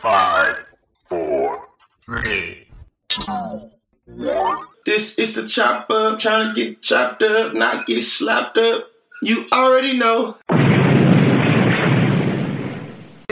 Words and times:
Five, 0.00 0.64
four, 1.08 1.58
three, 2.04 2.68
two, 3.08 3.22
one. 4.06 4.64
This 4.86 5.18
is 5.18 5.34
the 5.34 5.48
chop 5.48 5.90
up, 5.90 6.20
trying 6.20 6.54
to 6.54 6.64
get 6.64 6.82
chopped 6.82 7.24
up, 7.24 7.52
not 7.54 7.84
get 7.84 8.02
slapped 8.02 8.58
up. 8.58 8.92
You 9.22 9.48
already 9.52 9.98
know. 9.98 10.36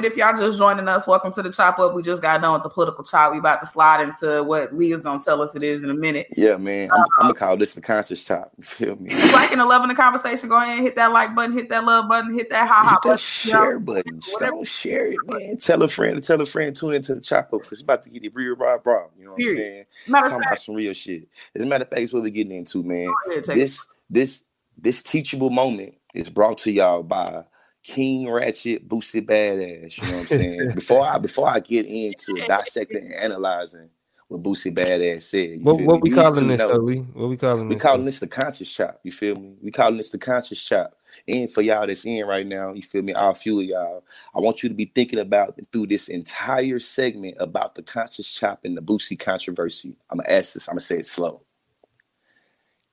If 0.06 0.16
y'all 0.16 0.36
just 0.36 0.56
joining 0.56 0.86
us, 0.86 1.06
welcome 1.06 1.32
to 1.32 1.42
the 1.42 1.50
chop 1.50 1.80
up. 1.80 1.92
We 1.92 2.00
just 2.00 2.22
got 2.22 2.40
done 2.40 2.52
with 2.52 2.62
the 2.62 2.68
political 2.68 3.02
chop. 3.02 3.32
We 3.32 3.38
about 3.38 3.60
to 3.60 3.66
slide 3.66 4.00
into 4.00 4.42
what 4.44 4.72
Leah's 4.72 5.02
gonna 5.02 5.20
tell 5.20 5.42
us 5.42 5.56
it 5.56 5.64
is 5.64 5.82
in 5.82 5.90
a 5.90 5.94
minute. 5.94 6.28
Yeah, 6.36 6.56
man. 6.56 6.90
I'm, 6.92 7.00
I'm 7.00 7.06
gonna 7.22 7.30
uh, 7.30 7.34
call 7.34 7.56
this 7.56 7.74
the 7.74 7.80
conscious 7.80 8.24
chop. 8.24 8.52
You 8.56 8.64
feel 8.64 8.96
me? 8.96 9.12
If 9.12 9.24
you 9.24 9.32
liking 9.32 9.58
and 9.58 9.68
loving 9.68 9.88
the 9.88 9.94
conversation? 9.94 10.48
Go 10.48 10.56
ahead 10.56 10.78
and 10.78 10.86
hit 10.86 10.94
that 10.94 11.12
like 11.12 11.34
button, 11.34 11.56
hit 11.56 11.68
that 11.70 11.84
love 11.84 12.08
button, 12.08 12.34
hit 12.34 12.50
that 12.50 12.68
ha 12.68 12.82
ha 12.84 13.00
button. 13.02 13.18
share 13.18 13.72
yo. 13.72 13.80
button. 13.80 14.20
Whatever. 14.30 14.52
Don't 14.52 14.68
share 14.68 15.06
it, 15.06 15.18
man. 15.26 15.56
Tell 15.58 15.82
a 15.82 15.88
friend, 15.88 16.22
tell 16.22 16.40
a 16.40 16.46
friend, 16.46 16.74
tune 16.74 16.94
into 16.94 17.16
the 17.16 17.20
chop 17.20 17.52
up 17.52 17.62
because 17.62 17.72
it's 17.72 17.80
about 17.82 18.04
to 18.04 18.10
get 18.10 18.24
it 18.24 18.32
real, 18.34 18.54
raw, 18.54 18.78
raw. 18.84 19.06
You 19.18 19.24
know 19.24 19.30
what 19.32 19.38
Period. 19.38 19.58
I'm 19.58 19.62
saying? 19.62 19.84
Matter 20.08 20.28
Talking 20.28 20.46
about 20.46 20.58
some 20.60 20.74
real 20.76 20.92
shit. 20.92 21.28
As 21.54 21.62
a 21.64 21.66
matter 21.66 21.82
of 21.82 21.90
fact, 21.90 22.02
it's 22.02 22.12
what 22.12 22.22
we're 22.22 22.30
getting 22.30 22.56
into, 22.56 22.84
man. 22.84 23.12
ahead, 23.28 23.44
take 23.44 23.56
it. 23.56 23.58
This, 23.58 23.86
this, 24.08 24.44
this 24.78 25.02
teachable 25.02 25.50
moment 25.50 25.94
is 26.14 26.30
brought 26.30 26.58
to 26.58 26.70
y'all 26.70 27.02
by 27.02 27.44
King 27.86 28.28
Ratchet 28.30 28.88
Boosie 28.88 29.24
Badass. 29.24 30.02
You 30.02 30.08
know 30.08 30.14
what 30.14 30.20
I'm 30.22 30.26
saying? 30.26 30.70
before 30.74 31.06
I 31.06 31.18
before 31.18 31.48
I 31.48 31.60
get 31.60 31.86
into 31.86 32.44
dissecting 32.48 33.04
and 33.04 33.14
analyzing 33.14 33.88
what 34.28 34.42
Boosie 34.42 34.74
Badass 34.74 35.22
said, 35.22 35.62
What, 35.62 35.80
what 35.80 36.00
we 36.02 36.10
These 36.10 36.16
calling 36.16 36.48
this 36.48 36.58
know. 36.58 36.68
though? 36.68 36.82
We 36.82 36.96
what 36.96 37.28
we 37.28 37.36
calling 37.36 37.68
We 37.68 37.76
this? 37.76 37.82
calling 37.82 38.00
though? 38.00 38.06
this 38.06 38.20
the 38.20 38.26
conscious 38.26 38.72
chop. 38.72 39.00
You 39.04 39.12
feel 39.12 39.36
me? 39.36 39.54
We 39.62 39.70
calling 39.70 39.98
this 39.98 40.10
the 40.10 40.18
conscious 40.18 40.62
chop. 40.62 40.96
And 41.28 41.50
for 41.50 41.62
y'all 41.62 41.86
that's 41.86 42.04
in 42.04 42.26
right 42.26 42.46
now, 42.46 42.72
you 42.72 42.82
feel 42.82 43.02
me? 43.02 43.12
All 43.12 43.34
few 43.34 43.60
of 43.60 43.66
y'all, 43.66 44.04
I 44.34 44.40
want 44.40 44.62
you 44.64 44.68
to 44.68 44.74
be 44.74 44.90
thinking 44.94 45.20
about 45.20 45.58
through 45.70 45.86
this 45.86 46.08
entire 46.08 46.80
segment 46.80 47.36
about 47.38 47.76
the 47.76 47.82
conscious 47.82 48.28
chop 48.28 48.64
and 48.64 48.76
the 48.76 48.82
Boosie 48.82 49.18
controversy. 49.18 49.96
I'm 50.10 50.18
gonna 50.18 50.28
ask 50.28 50.54
this. 50.54 50.66
I'm 50.68 50.72
gonna 50.72 50.80
say 50.80 50.98
it 50.98 51.06
slow. 51.06 51.42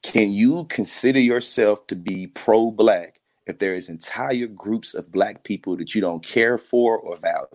Can 0.04 0.32
you 0.32 0.66
consider 0.66 1.20
yourself 1.20 1.88
to 1.88 1.96
be 1.96 2.28
pro-black 2.28 3.22
if 3.46 3.60
there 3.60 3.76
is 3.76 3.90
entire 3.90 4.48
groups 4.48 4.94
of 4.94 5.12
black 5.12 5.44
people 5.44 5.76
that 5.78 5.94
you 5.94 6.02
don't 6.02 6.24
care 6.24 6.58
for 6.58 6.98
or 6.98 7.18
value? 7.18 7.48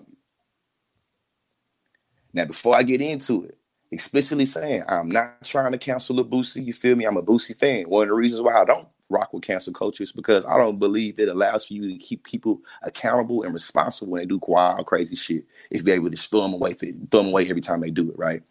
Now, 2.32 2.44
before 2.44 2.76
I 2.76 2.82
get 2.82 3.00
into 3.00 3.44
it, 3.44 3.58
explicitly 3.90 4.46
saying 4.46 4.84
I'm 4.86 5.10
not 5.10 5.44
trying 5.44 5.72
to 5.72 5.78
cancel 5.78 6.20
a 6.20 6.24
Boosie. 6.24 6.64
You 6.64 6.72
feel 6.72 6.94
me? 6.94 7.06
I'm 7.06 7.16
a 7.16 7.22
Boosie 7.22 7.58
fan. 7.58 7.88
One 7.88 8.02
of 8.02 8.08
the 8.08 8.14
reasons 8.14 8.42
why 8.42 8.60
I 8.60 8.64
don't 8.64 8.88
rock 9.08 9.32
with 9.32 9.42
cancel 9.42 9.72
culture 9.72 10.02
is 10.02 10.12
because 10.12 10.44
I 10.44 10.58
don't 10.58 10.78
believe 10.78 11.18
it 11.18 11.28
allows 11.28 11.66
for 11.66 11.72
you 11.72 11.88
to 11.90 11.98
keep 11.98 12.24
people 12.24 12.60
accountable 12.82 13.42
and 13.42 13.54
responsible 13.54 14.12
when 14.12 14.20
they 14.20 14.26
do 14.26 14.40
wild, 14.46 14.86
crazy 14.86 15.16
shit. 15.16 15.46
If 15.70 15.82
you're 15.82 15.96
able 15.96 16.10
to 16.10 16.16
throw 16.16 16.42
them 16.42 16.54
away, 16.54 16.74
throw 16.74 17.22
them 17.22 17.28
away 17.28 17.48
every 17.48 17.62
time 17.62 17.80
they 17.80 17.90
do 17.90 18.10
it, 18.10 18.18
right? 18.18 18.42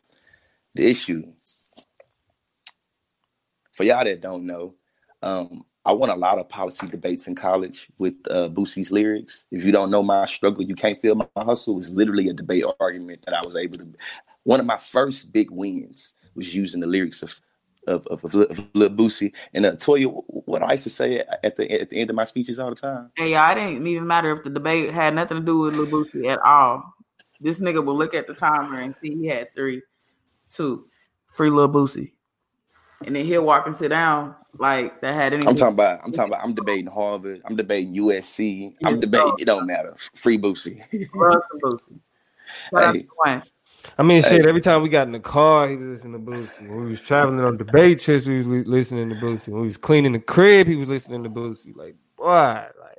The 0.73 0.89
issue 0.89 1.23
for 3.73 3.83
y'all 3.83 4.03
that 4.03 4.21
don't 4.21 4.45
know, 4.45 4.73
um, 5.21 5.63
I 5.87 5.93
won 5.93 6.09
a 6.09 6.15
lot 6.17 6.37
of 6.37 6.49
policy 6.49 6.85
debates 6.85 7.27
in 7.27 7.35
college 7.35 7.87
with 7.97 8.15
uh, 8.29 8.49
Boosie's 8.49 8.91
lyrics. 8.91 9.45
If 9.51 9.65
you 9.65 9.71
don't 9.71 9.89
know 9.89 10.03
my 10.03 10.25
struggle, 10.25 10.61
you 10.61 10.75
can't 10.75 10.99
feel 10.99 11.15
my 11.15 11.25
hustle. 11.37 11.75
was 11.75 11.89
literally 11.89 12.27
a 12.27 12.33
debate 12.33 12.65
argument 12.81 13.23
that 13.23 13.33
I 13.33 13.41
was 13.45 13.55
able 13.55 13.77
to. 13.77 13.87
One 14.43 14.59
of 14.59 14.65
my 14.65 14.75
first 14.75 15.31
big 15.31 15.49
wins 15.49 16.13
was 16.35 16.53
using 16.53 16.81
the 16.81 16.87
lyrics 16.87 17.23
of 17.23 17.39
of 17.87 18.05
of, 18.07 18.25
of, 18.25 18.35
of 18.35 18.67
Lil 18.73 18.89
Boosie 18.89 19.31
and 19.53 19.65
uh, 19.65 19.71
Toya. 19.77 20.11
What 20.27 20.61
I 20.61 20.73
used 20.73 20.83
to 20.83 20.89
say 20.89 21.19
at 21.41 21.55
the 21.55 21.71
at 21.81 21.89
the 21.89 22.01
end 22.01 22.09
of 22.09 22.17
my 22.17 22.25
speeches 22.25 22.59
all 22.59 22.69
the 22.69 22.75
time. 22.75 23.09
And 23.17 23.29
yeah, 23.29 23.49
it 23.49 23.55
didn't 23.55 23.87
even 23.87 24.07
matter 24.07 24.33
if 24.33 24.43
the 24.43 24.49
debate 24.49 24.93
had 24.93 25.15
nothing 25.15 25.37
to 25.37 25.43
do 25.43 25.59
with 25.59 25.75
Lil 25.75 25.87
Boosie 25.87 26.29
at 26.29 26.39
all. 26.39 26.83
This 27.39 27.61
nigga 27.61 27.83
will 27.83 27.97
look 27.97 28.13
at 28.13 28.27
the 28.27 28.33
timer 28.33 28.81
and 28.81 28.93
see 29.01 29.15
he 29.15 29.27
had 29.27 29.55
three, 29.55 29.83
two, 30.51 30.87
free 31.33 31.49
Lil 31.49 31.69
Boosie. 31.69 32.11
And 33.05 33.15
then 33.15 33.25
he'll 33.25 33.45
walk 33.45 33.67
and 33.67 33.75
sit 33.75 33.89
down 33.89 34.35
like 34.59 35.01
that 35.01 35.13
had 35.13 35.33
anything. 35.33 35.49
I'm 35.49 35.55
talking 35.55 35.73
about. 35.73 36.01
I'm 36.03 36.11
talking 36.11 36.33
about. 36.33 36.43
I'm 36.43 36.53
debating 36.55 36.87
Harvard. 36.87 37.41
I'm 37.45 37.55
debating 37.55 37.95
USC. 37.95 38.75
I'm 38.85 38.99
debating. 38.99 39.35
It 39.39 39.45
don't 39.45 39.67
matter. 39.67 39.95
Free 40.15 40.37
Boosie. 40.37 40.79
Love 41.15 41.41
some 41.51 41.59
Boosie. 41.61 41.99
Shout 42.71 42.83
out 42.83 42.95
Hey. 42.95 43.07
I 43.97 44.03
mean, 44.03 44.21
Hey. 44.23 44.29
shit. 44.29 44.45
Every 44.45 44.61
time 44.61 44.81
we 44.81 44.89
got 44.89 45.07
in 45.07 45.13
the 45.13 45.19
car, 45.19 45.67
he 45.69 45.75
was 45.75 45.87
listening 45.87 46.13
to 46.13 46.19
Boosie. 46.19 46.67
When 46.67 46.85
we 46.85 46.91
was 46.91 47.01
traveling 47.01 47.39
on 47.41 47.57
debate 47.57 47.99
trips, 47.99 48.27
we 48.27 48.35
was 48.35 48.47
listening 48.47 49.09
to 49.09 49.15
Boosie. 49.15 49.49
When 49.49 49.61
we 49.61 49.67
was 49.67 49.77
cleaning 49.77 50.13
the 50.13 50.19
crib, 50.19 50.67
he 50.67 50.75
was 50.75 50.89
listening 50.89 51.23
to 51.23 51.29
Boosie. 51.29 51.75
Like, 51.75 51.95
boy, 52.17 52.25
like, 52.27 52.97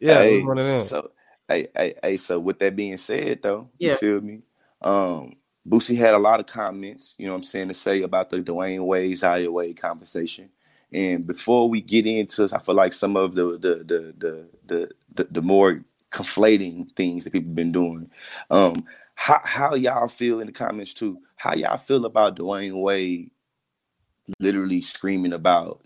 yeah, 0.00 0.20
it 0.20 0.24
Hey, 0.24 0.36
was 0.38 0.46
one 0.46 0.58
of 0.58 0.66
them. 0.66 0.80
So, 0.80 1.10
hey, 1.48 1.68
hey, 1.76 1.94
hey. 2.02 2.16
So, 2.16 2.38
with 2.40 2.58
that 2.60 2.76
being 2.76 2.96
said, 2.96 3.40
though, 3.42 3.68
Yeah. 3.78 3.92
you 3.92 3.96
feel 3.98 4.20
me? 4.20 4.42
Um, 4.82 5.34
Boosie 5.68 5.96
had 5.96 6.14
a 6.14 6.18
lot 6.18 6.40
of 6.40 6.46
comments. 6.46 7.14
You 7.18 7.26
know, 7.26 7.32
what 7.32 7.38
I'm 7.38 7.42
saying 7.44 7.68
to 7.68 7.74
say 7.74 8.02
about 8.02 8.30
the 8.30 8.38
Dwyane 8.38 8.84
Wade, 8.84 9.18
Zaya 9.18 9.50
Wade 9.50 9.76
conversation. 9.76 10.50
And 10.92 11.26
before 11.26 11.68
we 11.68 11.80
get 11.80 12.06
into, 12.06 12.48
I 12.52 12.58
feel 12.58 12.74
like 12.74 12.92
some 12.92 13.16
of 13.16 13.34
the 13.34 13.58
the 13.58 13.74
the 13.84 14.14
the 14.18 14.46
the, 14.66 14.90
the, 15.14 15.28
the 15.30 15.42
more 15.42 15.84
conflating 16.10 16.90
things 16.92 17.24
that 17.24 17.32
people 17.32 17.50
have 17.50 17.56
been 17.56 17.72
doing. 17.72 18.10
Um, 18.50 18.84
how 19.14 19.40
how 19.44 19.74
y'all 19.74 20.08
feel 20.08 20.40
in 20.40 20.46
the 20.46 20.52
comments 20.52 20.94
too? 20.94 21.18
How 21.36 21.54
y'all 21.54 21.76
feel 21.76 22.06
about 22.06 22.36
Dwyane 22.36 22.80
Wade 22.80 23.30
literally 24.38 24.80
screaming 24.80 25.32
about 25.32 25.80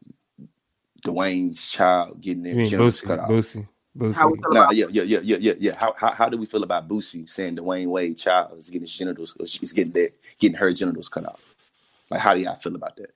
Dwyane's 1.05 1.71
child 1.71 2.21
getting 2.21 2.45
you 2.45 2.51
their 2.51 2.55
mean 2.57 2.67
genitals 2.67 3.01
Boosie? 3.01 3.07
cut 3.07 3.19
off? 3.19 3.29
Boosie? 3.31 3.69
How 4.13 4.29
we 4.29 4.39
Boosie? 4.39 4.43
feel 4.43 4.53
Nah, 4.53 4.63
about 4.63 4.77
yeah, 4.77 4.87
yeah, 4.91 5.03
yeah, 5.03 5.21
yeah, 5.23 5.37
yeah, 5.41 5.53
yeah. 5.59 5.77
How, 5.79 5.95
how 5.97 6.13
how 6.13 6.29
do 6.29 6.37
we 6.37 6.47
feel 6.47 6.63
about 6.63 6.89
Boosie 6.89 7.29
saying 7.29 7.57
Dwyane 7.57 7.89
Wade 7.89 8.19
child 8.19 8.59
is 8.59 8.69
getting 8.69 8.83
his 8.83 8.93
genitals, 8.93 9.37
or 9.41 9.47
she's 9.47 9.73
getting 9.73 9.93
their 9.93 10.11
getting 10.39 10.57
her 10.57 10.73
genitals 10.73 11.09
cut 11.09 11.27
off? 11.27 11.41
Like, 12.11 12.21
how 12.21 12.35
do 12.35 12.41
y'all 12.41 12.55
feel 12.55 12.77
about 12.77 12.97
that? 12.97 13.11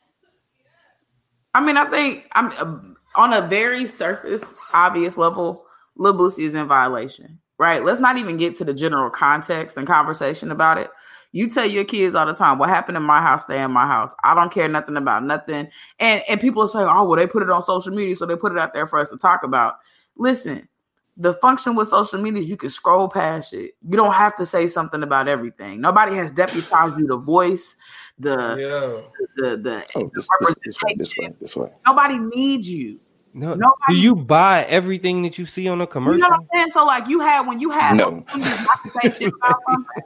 I 1.57 1.61
mean, 1.61 1.79
I 1.79 1.87
think 1.87 2.29
I'm 2.33 2.53
uh, 2.59 3.19
on 3.19 3.33
a 3.33 3.47
very 3.47 3.87
surface, 3.87 4.45
obvious 4.75 5.17
level. 5.17 5.65
Lil 5.97 6.13
Boosie 6.13 6.45
is 6.45 6.55
in 6.55 6.69
violation, 6.69 7.39
right? 7.59 7.83
Let's 7.83 7.99
not 7.99 8.19
even 8.19 8.37
get 8.37 8.57
to 8.57 8.65
the 8.67 8.75
general 8.75 9.09
context 9.09 9.79
and 9.79 9.87
conversation 9.87 10.51
about 10.51 10.77
it. 10.77 10.91
You 11.33 11.49
tell 11.49 11.65
your 11.65 11.87
kids 11.87 12.15
all 12.15 12.27
the 12.27 12.35
time, 12.35 12.59
"What 12.59 12.69
happened 12.69 12.99
in 12.99 13.03
my 13.03 13.23
house, 13.23 13.45
stay 13.45 13.63
in 13.63 13.71
my 13.71 13.87
house." 13.87 14.15
I 14.23 14.35
don't 14.35 14.53
care 14.53 14.69
nothing 14.69 14.99
about 14.99 15.25
nothing, 15.25 15.69
and 15.99 16.23
and 16.29 16.43
people 16.43 16.63
are 16.63 16.69
saying, 16.69 16.89
"Oh, 16.91 17.05
well, 17.05 17.17
they 17.17 17.27
put 17.27 17.43
it 17.43 17.49
on 17.49 17.63
social 17.63 17.95
media, 17.95 18.15
so 18.17 18.27
they 18.27 18.37
put 18.37 18.53
it 18.53 18.59
out 18.59 18.75
there 18.75 18.87
for 18.87 18.99
us 18.99 19.09
to 19.09 19.17
talk 19.17 19.43
about." 19.43 19.77
Listen, 20.19 20.69
the 21.17 21.33
function 21.35 21.75
with 21.75 21.89
social 21.89 22.21
media 22.21 22.43
is 22.43 22.49
you 22.49 22.57
can 22.59 22.69
scroll 22.71 23.09
past 23.09 23.55
it. 23.55 23.75
You 23.89 23.97
don't 23.97 24.13
have 24.13 24.37
to 24.37 24.45
say 24.47 24.67
something 24.67 25.03
about 25.03 25.29
everything. 25.29 25.81
Nobody 25.81 26.15
has 26.17 26.31
deputized 26.31 26.99
you 26.99 27.07
to 27.09 27.17
voice 27.17 27.75
the 28.19 28.37
Yeah. 28.59 29.23
the 29.37 29.57
the. 29.57 29.87
Oh, 29.97 30.11
this 30.15 30.29
this, 30.41 30.55
this 30.65 30.83
way, 30.83 30.95
this 30.97 31.15
way, 31.19 31.35
this 31.41 31.57
way. 31.57 31.69
Nobody 31.87 32.19
needs 32.19 32.69
you. 32.71 33.01
No. 33.33 33.49
Nobody- 33.55 33.75
Do 33.91 33.97
you 33.97 34.15
buy 34.15 34.65
everything 34.65 35.23
that 35.23 35.39
you 35.39 35.47
see 35.47 35.69
on 35.69 35.79
a 35.81 35.85
You 35.85 35.87
commercial? 35.87 36.19
know 36.21 36.29
what 36.31 36.41
I'm 36.41 36.49
saying? 36.55 36.71
So 36.71 36.85
like 36.85 37.07
you 37.09 37.21
have 37.21 37.47
when 37.47 37.61
you 37.61 37.71
have 37.71 37.97
No. 37.97 38.05
opportunity 38.19 38.51
not 38.51 38.79
to 38.83 38.91
say 39.03 39.19
shit 39.19 39.33
about 39.43 39.57
something, 39.69 40.03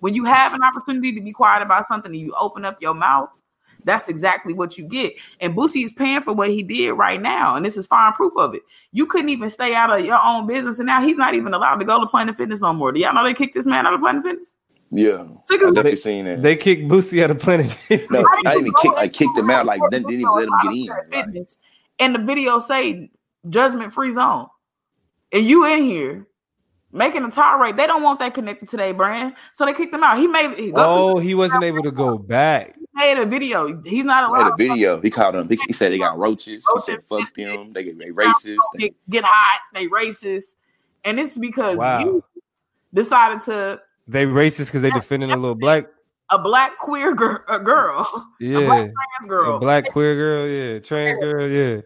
when 0.00 0.14
you 0.14 0.24
have 0.24 0.52
an 0.54 0.62
opportunity 0.62 1.12
to 1.14 1.20
be 1.20 1.32
quiet 1.32 1.62
about 1.62 1.86
something 1.86 2.10
and 2.12 2.20
you 2.20 2.34
open 2.38 2.64
up 2.64 2.80
your 2.82 2.92
mouth, 2.94 3.28
that's 3.84 4.08
exactly 4.08 4.52
what 4.52 4.76
you 4.78 4.84
get. 4.84 5.14
And 5.40 5.54
Boosie 5.54 5.84
is 5.84 5.92
paying 5.92 6.22
for 6.22 6.32
what 6.32 6.50
he 6.50 6.62
did 6.62 6.92
right 6.92 7.20
now, 7.20 7.56
and 7.56 7.64
this 7.64 7.76
is 7.76 7.86
fine 7.86 8.12
proof 8.12 8.32
of 8.36 8.54
it. 8.54 8.62
You 8.92 9.06
couldn't 9.06 9.28
even 9.28 9.48
stay 9.48 9.74
out 9.74 9.96
of 9.96 10.04
your 10.04 10.20
own 10.22 10.46
business, 10.46 10.78
and 10.78 10.86
now 10.86 11.02
he's 11.02 11.16
not 11.16 11.34
even 11.34 11.54
allowed 11.54 11.76
to 11.76 11.84
go 11.84 12.00
to 12.00 12.06
Planet 12.06 12.36
Fitness 12.36 12.60
no 12.60 12.72
more. 12.72 12.92
Do 12.92 13.00
y'all 13.00 13.14
know 13.14 13.24
they 13.24 13.34
kicked 13.34 13.54
this 13.54 13.66
man 13.66 13.86
out 13.86 13.94
of 13.94 14.00
Planet 14.00 14.22
Fitness? 14.22 14.56
Yeah, 14.90 15.24
Took 15.48 15.62
I 15.62 15.66
his 15.66 15.74
definitely 15.74 15.96
seen 15.96 16.24
that. 16.26 16.42
They 16.42 16.56
kicked 16.56 16.88
Boosie 16.88 17.22
out 17.22 17.30
of 17.30 17.38
Planet 17.38 17.70
Fitness. 17.72 18.10
no, 18.10 18.24
I 18.46 18.54
didn't 18.54 18.60
even 18.60 18.72
kick. 18.80 18.92
I 18.96 19.08
kicked 19.08 19.36
him 19.36 19.50
out. 19.50 19.66
Like 19.66 19.80
go 19.80 19.88
didn't, 19.90 20.08
didn't 20.08 20.20
even 20.20 20.34
let 20.34 20.44
him 20.44 20.54
get 20.62 20.72
in. 20.72 20.86
Planet 21.10 21.34
Like, 21.34 21.58
and 21.98 22.14
the 22.14 22.20
video 22.20 22.58
say 22.58 23.10
judgment 23.48 23.92
free 23.92 24.12
zone, 24.12 24.46
and 25.32 25.46
you 25.46 25.66
in 25.66 25.84
here 25.84 26.26
making 26.94 27.24
a 27.24 27.30
tirade. 27.30 27.76
They 27.76 27.86
don't 27.86 28.02
want 28.02 28.18
that 28.20 28.32
connected 28.32 28.68
to 28.70 28.76
their 28.78 28.94
brand, 28.94 29.34
so 29.52 29.66
they 29.66 29.72
kicked 29.74 29.92
him 29.92 30.02
out. 30.02 30.16
He 30.16 30.26
made 30.26 30.54
he, 30.54 30.72
Oh, 30.74 31.18
he 31.18 31.34
wasn't 31.34 31.64
able 31.64 31.82
to 31.82 31.90
go 31.90 32.16
back. 32.16 32.76
he 32.76 32.86
made 32.94 33.18
a 33.18 33.26
video. 33.26 33.82
He's 33.82 34.04
not 34.06 34.24
I 34.24 34.38
had 34.38 34.46
allowed 34.46 34.52
a 34.52 34.56
video. 34.56 35.00
He 35.02 35.10
called 35.10 35.34
them. 35.34 35.48
He, 35.48 35.58
he 35.66 35.72
said 35.74 35.92
they 35.92 35.98
got 35.98 36.16
roaches. 36.16 36.64
He 36.72 36.80
said 36.80 37.02
fuck 37.04 37.20
biscuit. 37.20 37.48
them. 37.48 37.72
They 37.74 37.84
get 37.84 37.98
they 37.98 38.10
racist. 38.10 38.56
They, 38.74 38.78
get, 38.88 38.94
get 39.10 39.24
hot. 39.24 39.60
They 39.74 39.88
racist, 39.88 40.56
and 41.04 41.18
it's 41.20 41.36
because 41.36 41.76
Wow. 41.78 41.98
you 41.98 42.24
decided 42.94 43.42
to 43.42 43.80
They 44.08 44.24
racist 44.26 44.66
because 44.66 44.82
they 44.82 44.90
defending 44.90 45.30
a 45.32 45.36
little 45.36 45.54
black. 45.56 45.86
a 46.30 46.38
black 46.38 46.78
queer 46.78 47.14
girl, 47.14 47.40
a 47.48 47.58
girl, 47.58 48.06
a 48.40 48.44
Yeah. 48.44 48.58
black 48.60 48.78
trans 48.78 49.28
girl, 49.28 49.56
A 49.56 49.58
black 49.60 49.90
queer 49.90 50.14
girl, 50.14 50.46
yeah. 50.46 50.78
Trans 50.78 51.18
girl, 51.18 51.48
yeah. 51.48 51.80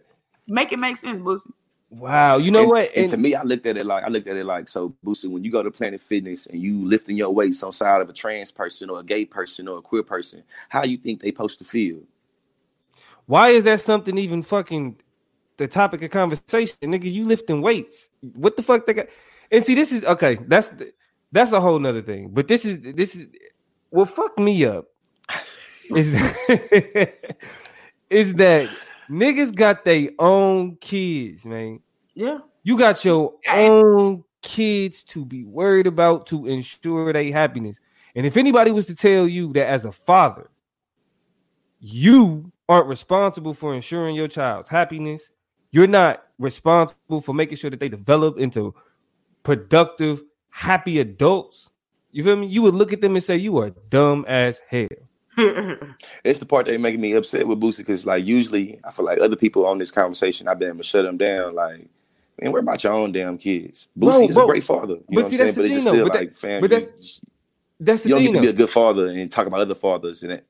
make 0.47 0.71
it 0.71 0.79
make 0.79 0.97
sense, 0.97 1.19
Boosie. 1.19 1.49
Wow. 1.91 2.37
You 2.37 2.51
know 2.51 2.59
and, 2.59 2.69
what? 2.69 2.91
And, 2.95 3.09
to 3.09 3.17
me, 3.17 3.33
I 3.33 3.43
looked 3.43 3.65
at 3.65 3.77
it 3.77 3.85
like 3.85 4.03
I 4.03 4.09
looked 4.09 4.27
at 4.27 4.37
it 4.37 4.45
like 4.45 4.67
so. 4.67 4.95
Boosie, 5.03 5.29
when 5.29 5.43
you 5.43 5.51
go 5.51 5.63
to 5.63 5.71
Planet 5.71 5.99
Fitness 5.99 6.45
and 6.45 6.61
you 6.61 6.85
lifting 6.85 7.17
your 7.17 7.31
weights 7.31 7.63
on 7.63 7.71
side 7.71 8.01
of 8.01 8.09
a 8.09 8.13
trans 8.13 8.51
person 8.51 8.89
or 8.89 8.99
a 8.99 9.03
gay 9.03 9.25
person 9.25 9.67
or 9.67 9.79
a 9.79 9.81
queer 9.81 10.03
person, 10.03 10.43
how 10.69 10.83
you 10.83 10.97
think 10.97 11.21
they 11.21 11.29
supposed 11.29 11.57
to 11.59 11.65
feel? 11.65 11.99
why 13.29 13.49
is 13.49 13.63
that 13.63 13.79
something 13.79 14.17
even 14.17 14.41
fucking 14.41 14.95
the 15.57 15.67
topic 15.67 16.01
of 16.01 16.09
conversation? 16.09 16.75
Nigga, 16.81 17.13
you 17.13 17.27
lifting 17.27 17.61
weights. 17.61 18.09
What 18.33 18.57
the 18.57 18.63
fuck 18.63 18.87
they 18.87 18.95
got? 18.95 19.05
And 19.51 19.63
see, 19.63 19.75
this 19.75 19.91
is 19.91 20.03
okay. 20.05 20.39
That's 20.47 20.73
that's 21.31 21.51
a 21.51 21.61
whole 21.61 21.77
nother 21.77 22.01
thing. 22.01 22.29
But 22.29 22.47
this 22.47 22.65
is 22.65 22.79
this 22.81 23.15
is 23.15 23.27
what 23.91 24.09
fucked 24.09 24.39
me 24.39 24.65
up 24.65 24.87
is 25.95 26.11
that, 26.11 27.35
is 28.09 28.33
that 28.33 28.67
niggas 29.09 29.53
got 29.53 29.85
their 29.85 30.09
own 30.19 30.77
kids, 30.77 31.45
man. 31.45 31.79
Yeah. 32.13 32.39
You 32.63 32.77
got 32.77 33.03
your 33.03 33.33
own 33.49 34.23
kids 34.41 35.03
to 35.05 35.25
be 35.25 35.43
worried 35.43 35.87
about 35.87 36.27
to 36.27 36.47
ensure 36.47 37.11
their 37.11 37.31
happiness. 37.31 37.77
And 38.15 38.25
if 38.25 38.37
anybody 38.37 38.71
was 38.71 38.87
to 38.87 38.95
tell 38.95 39.27
you 39.27 39.53
that 39.53 39.67
as 39.67 39.85
a 39.85 39.91
father, 39.91 40.49
you 41.79 42.51
aren't 42.67 42.87
responsible 42.87 43.53
for 43.53 43.73
ensuring 43.73 44.15
your 44.15 44.27
child's 44.27 44.69
happiness, 44.69 45.31
you're 45.71 45.87
not 45.87 46.23
responsible 46.37 47.21
for 47.21 47.33
making 47.33 47.57
sure 47.57 47.69
that 47.69 47.79
they 47.79 47.89
develop 47.89 48.37
into 48.37 48.73
productive, 49.43 50.23
happy 50.49 50.99
adults. 50.99 51.69
You 52.11 52.23
feel 52.23 52.35
me? 52.35 52.47
You 52.47 52.61
would 52.63 52.73
look 52.73 52.91
at 52.91 53.01
them 53.01 53.15
and 53.15 53.23
say, 53.23 53.37
You 53.37 53.57
are 53.59 53.69
dumb 53.89 54.25
as 54.27 54.61
hell. 54.67 54.87
It's 56.23 56.39
the 56.39 56.45
part 56.45 56.65
that 56.67 56.79
making 56.79 57.01
me 57.01 57.13
upset 57.13 57.47
with 57.47 57.59
Boosie 57.59 57.79
because, 57.79 58.05
like, 58.05 58.25
usually 58.25 58.79
I 58.83 58.91
feel 58.91 59.05
like 59.05 59.19
other 59.19 59.35
people 59.35 59.65
on 59.65 59.77
this 59.77 59.91
conversation, 59.91 60.47
I've 60.47 60.59
been 60.59 60.69
able 60.69 60.77
to 60.79 60.83
shut 60.83 61.05
them 61.05 61.17
down. 61.17 61.55
Like, 61.55 61.87
man, 62.41 62.51
worry 62.51 62.61
about 62.61 62.83
your 62.83 62.93
own 62.93 63.11
damn 63.11 63.37
kids. 63.37 63.87
Boosie 63.97 64.29
is 64.29 64.37
a 64.37 64.45
great 64.45 64.63
father. 64.63 64.95
You 65.09 65.19
know 65.19 65.23
what 65.23 65.31
I'm 65.31 65.37
that's 65.37 65.37
saying? 65.37 65.55
But 65.55 65.65
it's 65.65 65.73
just 65.73 65.85
thing, 65.85 65.93
though. 65.93 66.07
still 66.09 66.21
like, 66.21 66.29
that- 66.31 66.35
fam, 66.35 66.61
but 66.61 66.69
that's- 66.69 67.21
That's 67.81 68.01
the 68.03 68.09
you 68.09 68.15
don't 68.15 68.23
get 68.25 68.33
to 68.33 68.41
be 68.41 68.47
a 68.47 68.53
good 68.53 68.69
father 68.69 69.07
and 69.07 69.31
talk 69.31 69.47
about 69.47 69.61
other 69.61 69.75
fathers. 69.75 70.21
And 70.23 70.41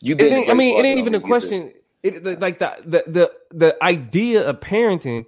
you 0.00 0.14
It 0.14 0.18
being 0.18 0.32
a 0.32 0.36
ain't, 0.36 0.50
I 0.50 0.54
mean, 0.54 0.78
it 0.78 0.86
ain't 0.86 0.98
even 0.98 1.14
a 1.14 1.18
don't 1.18 1.28
get 1.28 1.40
to- 1.40 1.48
question. 1.48 1.72
It 2.02 2.40
like 2.40 2.58
the, 2.58 2.74
the 2.84 3.04
the 3.06 3.32
the 3.50 3.84
idea 3.84 4.46
of 4.46 4.60
parenting, 4.60 5.24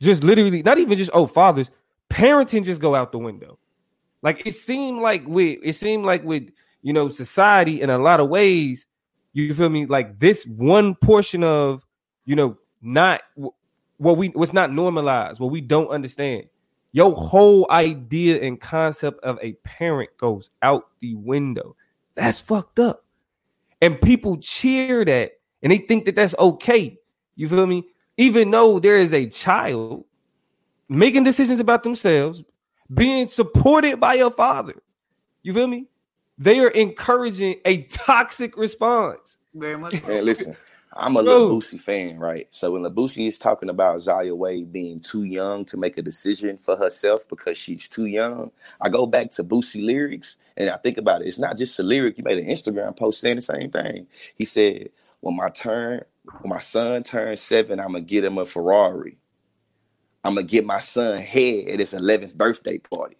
just 0.00 0.22
literally 0.22 0.62
not 0.62 0.76
even 0.78 0.96
just 0.98 1.10
oh 1.14 1.26
fathers, 1.26 1.70
parenting 2.10 2.64
just 2.64 2.80
go 2.80 2.94
out 2.94 3.12
the 3.12 3.18
window. 3.18 3.58
Like 4.22 4.46
it 4.46 4.54
seemed 4.54 5.00
like 5.00 5.26
with 5.26 5.58
it 5.62 5.74
seemed 5.74 6.04
like 6.04 6.24
with 6.24 6.50
you 6.82 6.92
know 6.92 7.08
society 7.08 7.80
in 7.80 7.90
a 7.90 7.98
lot 7.98 8.20
of 8.20 8.28
ways, 8.28 8.86
you 9.32 9.54
feel 9.54 9.68
me? 9.68 9.86
Like 9.86 10.18
this 10.18 10.44
one 10.46 10.94
portion 10.94 11.44
of 11.44 11.84
you 12.24 12.36
know 12.36 12.56
not 12.82 13.22
what 13.96 14.16
we 14.16 14.28
what's 14.28 14.52
not 14.52 14.72
normalized, 14.72 15.40
what 15.40 15.50
we 15.50 15.60
don't 15.60 15.88
understand. 15.88 16.44
Your 16.92 17.14
whole 17.14 17.66
idea 17.70 18.40
and 18.40 18.58
concept 18.58 19.22
of 19.22 19.38
a 19.42 19.52
parent 19.62 20.10
goes 20.16 20.50
out 20.62 20.88
the 21.00 21.14
window. 21.16 21.76
That's 22.14 22.40
fucked 22.40 22.78
up 22.78 23.04
and 23.80 24.00
people 24.00 24.36
cheer 24.38 25.04
that 25.04 25.32
and 25.62 25.72
they 25.72 25.78
think 25.78 26.04
that 26.04 26.16
that's 26.16 26.34
okay. 26.38 26.98
You 27.36 27.48
feel 27.48 27.66
me? 27.66 27.84
Even 28.16 28.50
though 28.50 28.78
there 28.78 28.96
is 28.96 29.12
a 29.12 29.26
child 29.26 30.04
making 30.88 31.24
decisions 31.24 31.60
about 31.60 31.82
themselves, 31.82 32.42
being 32.92 33.26
supported 33.26 34.00
by 34.00 34.14
your 34.14 34.30
father. 34.30 34.74
You 35.42 35.54
feel 35.54 35.66
me? 35.66 35.86
They 36.38 36.60
are 36.60 36.68
encouraging 36.68 37.56
a 37.64 37.82
toxic 37.82 38.56
response. 38.56 39.38
Very 39.54 39.76
much. 39.76 40.00
Man, 40.06 40.24
listen, 40.24 40.56
I'm 40.92 41.16
a 41.16 41.22
Bro. 41.22 41.46
Lil 41.46 41.60
fan, 41.60 42.18
right? 42.18 42.46
So 42.50 42.72
when 42.72 42.82
Lil 42.82 42.92
Boosie 42.92 43.26
is 43.26 43.38
talking 43.38 43.68
about 43.68 44.00
Zaya 44.00 44.34
Wade 44.34 44.72
being 44.72 45.00
too 45.00 45.24
young 45.24 45.64
to 45.66 45.76
make 45.76 45.98
a 45.98 46.02
decision 46.02 46.58
for 46.62 46.76
herself 46.76 47.28
because 47.28 47.56
she's 47.56 47.88
too 47.88 48.06
young, 48.06 48.50
I 48.80 48.88
go 48.88 49.06
back 49.06 49.30
to 49.32 49.44
Boosie 49.44 49.84
lyrics 49.84 50.36
and 50.56 50.70
I 50.70 50.76
think 50.76 50.96
about 50.96 51.22
it. 51.22 51.28
It's 51.28 51.38
not 51.38 51.56
just 51.56 51.78
a 51.78 51.82
lyric. 51.82 52.16
He 52.16 52.22
made 52.22 52.38
an 52.38 52.48
Instagram 52.48 52.96
post 52.96 53.20
saying 53.20 53.36
the 53.36 53.42
same 53.42 53.70
thing. 53.70 54.06
He 54.36 54.44
said, 54.44 54.90
"When 55.20 55.36
my 55.36 55.50
turn, 55.50 56.04
when 56.40 56.50
my 56.50 56.60
son 56.60 57.02
turns 57.02 57.40
seven, 57.40 57.80
I'm 57.80 57.92
gonna 57.92 58.00
get 58.00 58.24
him 58.24 58.38
a 58.38 58.44
Ferrari. 58.44 59.18
I'm 60.24 60.34
gonna 60.34 60.46
get 60.46 60.64
my 60.64 60.80
son 60.80 61.18
head 61.18 61.68
at 61.68 61.80
his 61.80 61.94
11th 61.94 62.34
birthday 62.34 62.78
party." 62.78 63.16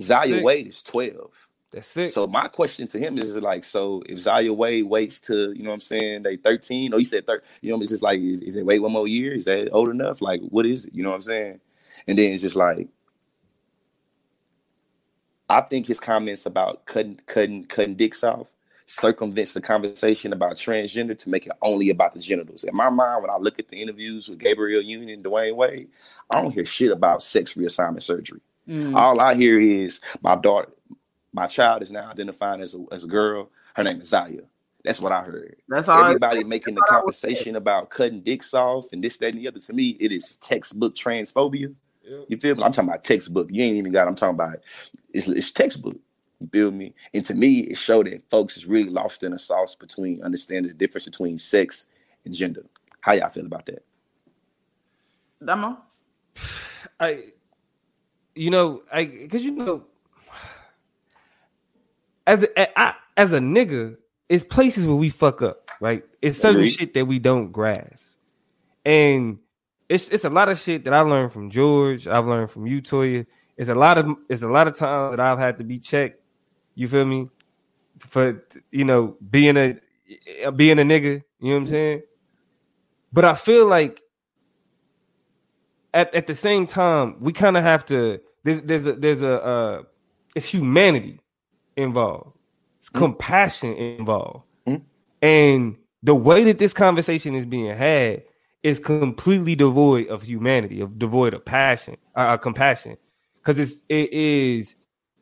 Zaya. 0.00 0.42
Wade 0.42 0.66
is 0.66 0.82
12. 0.82 1.30
That's 1.72 1.96
it. 1.96 2.12
So 2.12 2.28
my 2.28 2.46
question 2.46 2.86
to 2.88 2.98
him 2.98 3.18
is 3.18 3.36
like, 3.36 3.64
so 3.64 4.02
if 4.08 4.20
Zaya 4.20 4.52
Wade 4.52 4.84
waits 4.84 5.18
to, 5.20 5.52
you 5.52 5.64
know 5.64 5.70
what 5.70 5.74
I'm 5.74 5.80
saying, 5.80 6.22
they 6.22 6.36
13, 6.36 6.94
or 6.94 7.00
you 7.00 7.04
said 7.04 7.26
13, 7.26 7.44
you 7.62 7.72
know, 7.72 7.80
it's 7.80 7.90
just 7.90 8.02
like 8.02 8.20
if 8.20 8.42
if 8.42 8.54
they 8.54 8.62
wait 8.62 8.78
one 8.78 8.92
more 8.92 9.08
year, 9.08 9.32
is 9.32 9.46
that 9.46 9.70
old 9.72 9.88
enough? 9.88 10.22
Like, 10.22 10.40
what 10.42 10.66
is 10.66 10.84
it? 10.84 10.94
You 10.94 11.02
know 11.02 11.10
what 11.10 11.16
I'm 11.16 11.22
saying? 11.22 11.60
And 12.06 12.16
then 12.16 12.32
it's 12.32 12.42
just 12.42 12.54
like, 12.54 12.88
I 15.48 15.62
think 15.62 15.86
his 15.86 15.98
comments 15.98 16.46
about 16.46 16.86
cutting 16.86 17.20
cutting 17.26 17.64
cutting 17.64 17.96
dicks 17.96 18.22
off 18.22 18.46
circumvents 18.86 19.54
the 19.54 19.60
conversation 19.60 20.32
about 20.32 20.56
transgender 20.56 21.18
to 21.18 21.30
make 21.30 21.46
it 21.46 21.52
only 21.62 21.90
about 21.90 22.12
the 22.12 22.20
genitals. 22.20 22.64
In 22.64 22.74
my 22.74 22.90
mind, 22.90 23.22
when 23.22 23.30
I 23.30 23.38
look 23.40 23.58
at 23.58 23.68
the 23.68 23.80
interviews 23.80 24.28
with 24.28 24.38
Gabrielle 24.38 24.82
Union 24.82 25.08
and 25.10 25.24
Dwyane 25.24 25.56
Wade, 25.56 25.88
I 26.30 26.40
don't 26.40 26.52
hear 26.52 26.64
shit 26.64 26.92
about 26.92 27.22
sex 27.22 27.54
reassignment 27.54 28.02
surgery. 28.02 28.40
Mm. 28.68 28.96
All 28.96 29.20
I 29.20 29.34
hear 29.34 29.60
is 29.60 30.00
my 30.22 30.36
daughter, 30.36 30.72
my 31.32 31.46
child 31.46 31.82
is 31.82 31.90
now 31.90 32.10
identifying 32.10 32.60
as 32.60 32.74
a, 32.74 32.84
as 32.92 33.04
a 33.04 33.08
girl. 33.08 33.50
Her 33.74 33.82
name 33.82 34.00
is 34.00 34.08
Zaya. 34.08 34.42
That's 34.84 35.00
what 35.00 35.12
I 35.12 35.22
heard. 35.22 35.56
That's 35.68 35.88
all. 35.88 36.04
Everybody 36.04 36.44
making 36.44 36.74
the 36.74 36.82
conversation 36.82 37.56
about 37.56 37.88
cutting 37.88 38.20
dicks 38.20 38.52
off 38.52 38.92
and 38.92 39.02
this, 39.02 39.16
that, 39.16 39.28
and 39.28 39.38
the 39.38 39.48
other. 39.48 39.58
To 39.58 39.72
me, 39.72 39.96
it 39.98 40.12
is 40.12 40.36
textbook 40.36 40.94
transphobia. 40.94 41.74
You 42.28 42.36
feel 42.36 42.54
me? 42.54 42.62
I'm 42.62 42.72
talking 42.72 42.90
about 42.90 43.02
textbook. 43.02 43.48
You 43.50 43.64
ain't 43.64 43.76
even 43.76 43.92
got. 43.92 44.06
I'm 44.06 44.14
talking 44.14 44.34
about 44.34 44.58
it's, 45.14 45.26
it's 45.26 45.50
textbook. 45.50 45.96
You 46.40 46.48
feel 46.52 46.70
me? 46.70 46.94
And 47.14 47.24
to 47.24 47.34
me, 47.34 47.60
it 47.60 47.78
showed 47.78 48.06
that 48.06 48.28
folks 48.30 48.58
is 48.58 48.66
really 48.66 48.90
lost 48.90 49.22
in 49.22 49.32
a 49.32 49.38
sauce 49.38 49.74
between 49.74 50.22
understanding 50.22 50.70
the 50.70 50.76
difference 50.76 51.06
between 51.06 51.38
sex 51.38 51.86
and 52.26 52.34
gender. 52.34 52.66
How 53.00 53.12
y'all 53.12 53.30
feel 53.30 53.46
about 53.46 53.64
that? 53.66 53.84
Damo? 55.42 55.78
I, 57.00 57.24
you 58.34 58.50
know, 58.50 58.82
I 58.92 59.04
because 59.04 59.44
you 59.44 59.52
know, 59.52 59.84
as 62.26 62.42
a 62.42 62.78
I, 62.78 62.94
as 63.16 63.32
a 63.32 63.38
nigga, 63.38 63.96
it's 64.28 64.44
places 64.44 64.86
where 64.86 64.96
we 64.96 65.10
fuck 65.10 65.42
up, 65.42 65.70
right? 65.80 66.04
It's 66.22 66.38
certain 66.38 66.66
shit 66.66 66.94
that 66.94 67.06
we 67.06 67.18
don't 67.18 67.52
grasp, 67.52 68.12
and 68.84 69.38
it's 69.88 70.08
it's 70.08 70.24
a 70.24 70.30
lot 70.30 70.48
of 70.48 70.58
shit 70.58 70.84
that 70.84 70.94
I 70.94 71.00
learned 71.00 71.32
from 71.32 71.50
George. 71.50 72.08
I've 72.08 72.26
learned 72.26 72.50
from 72.50 72.66
you, 72.66 72.82
Toya. 72.82 73.26
It's 73.56 73.68
a 73.68 73.74
lot 73.74 73.98
of 73.98 74.16
it's 74.28 74.42
a 74.42 74.48
lot 74.48 74.66
of 74.66 74.76
times 74.76 75.12
that 75.12 75.20
I've 75.20 75.38
had 75.38 75.58
to 75.58 75.64
be 75.64 75.78
checked. 75.78 76.20
You 76.74 76.88
feel 76.88 77.04
me? 77.04 77.28
For 77.98 78.42
you 78.72 78.84
know, 78.84 79.16
being 79.30 79.56
a 79.56 79.78
being 80.50 80.78
a 80.78 80.82
nigga. 80.82 81.22
You 81.38 81.50
know 81.50 81.54
what 81.54 81.56
I'm 81.56 81.62
mm-hmm. 81.62 81.70
saying? 81.70 82.02
But 83.12 83.24
I 83.24 83.34
feel 83.34 83.66
like 83.66 84.02
at, 85.94 86.14
at 86.14 86.26
the 86.26 86.34
same 86.34 86.66
time, 86.66 87.16
we 87.20 87.32
kind 87.32 87.56
of 87.56 87.62
have 87.64 87.86
to. 87.86 88.20
There's 88.44 88.60
there's 88.60 88.86
a 88.86 88.92
there's 88.94 89.22
a 89.22 89.42
uh, 89.42 89.82
it's 90.34 90.46
humanity 90.46 91.20
involved. 91.76 92.36
It's 92.80 92.90
compassion 92.90 93.72
involved, 93.74 94.44
Mhm. 94.68 94.82
and 95.22 95.76
the 96.02 96.14
way 96.14 96.44
that 96.44 96.58
this 96.58 96.74
conversation 96.74 97.34
is 97.34 97.46
being 97.46 97.74
had 97.74 98.22
is 98.62 98.78
completely 98.78 99.54
devoid 99.54 100.08
of 100.08 100.22
humanity, 100.22 100.80
of 100.82 100.98
devoid 100.98 101.32
of 101.34 101.44
passion, 101.44 101.96
uh, 102.16 102.20
uh, 102.20 102.36
compassion, 102.36 102.96
because 103.40 103.58
it's 103.58 103.82
it 103.88 104.12
is 104.12 104.74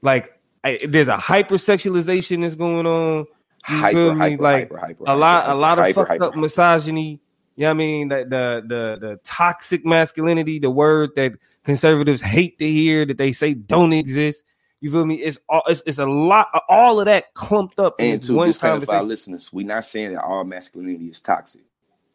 like 0.02 0.32
I, 0.64 0.80
there's 0.88 1.08
a 1.08 1.16
hypersexualization 1.16 2.40
that's 2.42 2.54
going 2.56 2.86
on. 2.86 3.26
You 3.68 3.76
Hyper, 3.76 3.92
feel 3.92 4.14
me? 4.14 4.18
hyper, 4.20 4.42
Like 4.42 4.70
hyper, 4.72 4.78
hyper, 4.78 5.04
a 5.06 5.14
lot, 5.16 5.48
a 5.48 5.54
lot 5.54 5.78
of 5.78 5.94
fucked 5.94 6.20
up 6.20 6.34
misogyny. 6.36 7.20
You 7.56 7.62
know 7.62 7.68
what 7.68 7.70
I 7.70 7.74
mean? 7.74 8.08
The, 8.08 8.16
the 8.16 8.62
the 8.66 9.06
the 9.08 9.20
toxic 9.24 9.84
masculinity, 9.84 10.58
the 10.58 10.70
word 10.70 11.10
that 11.16 11.32
conservatives 11.64 12.22
hate 12.22 12.58
to 12.58 12.68
hear, 12.68 13.04
that 13.04 13.18
they 13.18 13.32
say 13.32 13.54
don't 13.54 13.92
exist. 13.92 14.44
You 14.80 14.90
feel 14.90 15.04
me? 15.06 15.16
It's 15.16 15.38
all 15.48 15.62
it's, 15.66 15.82
it's 15.86 15.98
a 15.98 16.06
lot, 16.06 16.48
all 16.68 16.98
of 16.98 17.06
that 17.06 17.34
clumped 17.34 17.78
up 17.78 18.00
in 18.00 18.14
And 18.14 18.22
to 18.24 18.34
one 18.34 18.48
disclaim 18.48 18.80
for 18.80 18.94
our 18.94 19.02
listeners, 19.02 19.52
we're 19.52 19.66
not 19.66 19.84
saying 19.84 20.12
that 20.12 20.22
all 20.22 20.44
masculinity 20.44 21.06
is 21.06 21.20
toxic. 21.20 21.62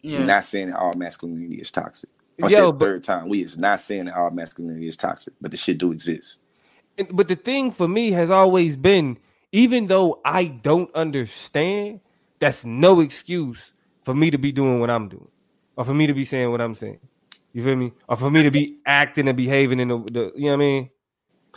Yeah. 0.02 0.20
We're 0.20 0.26
not 0.26 0.44
saying 0.44 0.72
that 0.72 0.78
all 0.78 0.94
masculinity 0.94 1.56
is 1.56 1.72
toxic. 1.72 2.10
I 2.42 2.48
Yo, 2.48 2.50
said 2.50 2.80
the 2.80 2.86
third 2.86 3.04
time. 3.04 3.30
We 3.30 3.42
is 3.42 3.58
not 3.58 3.82
saying 3.82 4.06
that 4.06 4.18
all 4.18 4.32
masculinity 4.32 4.88
is 4.88 4.98
toxic, 4.98 5.34
but 5.40 5.52
the 5.52 5.58
shit 5.58 5.78
do 5.78 5.92
exist. 5.92 6.40
And- 6.98 7.16
but 7.16 7.28
the 7.28 7.36
thing 7.36 7.72
for 7.72 7.88
me 7.88 8.12
has 8.12 8.30
always 8.30 8.76
been, 8.76 9.18
even 9.52 9.88
though 9.88 10.20
I 10.26 10.46
don't 10.46 10.94
understand, 10.94 12.02
that's 12.40 12.66
no 12.66 13.00
excuse 13.00 13.72
for 14.08 14.14
me 14.14 14.32
to 14.32 14.38
be 14.38 14.54
doing 14.54 14.80
what 14.80 14.90
I'm 14.90 15.10
doing, 15.10 15.28
or 15.76 15.84
for 15.84 15.94
me 15.94 16.08
to 16.08 16.14
be 16.14 16.24
saying 16.24 16.50
what 16.50 16.62
I'm 16.62 16.76
saying. 16.76 17.00
You 17.52 17.62
feel 17.62 17.76
me? 17.76 17.92
Or 18.08 18.16
for 18.16 18.32
me 18.32 18.42
to 18.42 18.52
be 18.52 18.78
acting 18.86 19.28
and 19.28 19.36
behaving 19.36 19.82
in 19.82 19.90
the, 19.90 19.98
the 19.98 20.32
you 20.34 20.46
know 20.46 20.48
what 20.48 20.54
I 20.54 20.56
mean? 20.56 20.90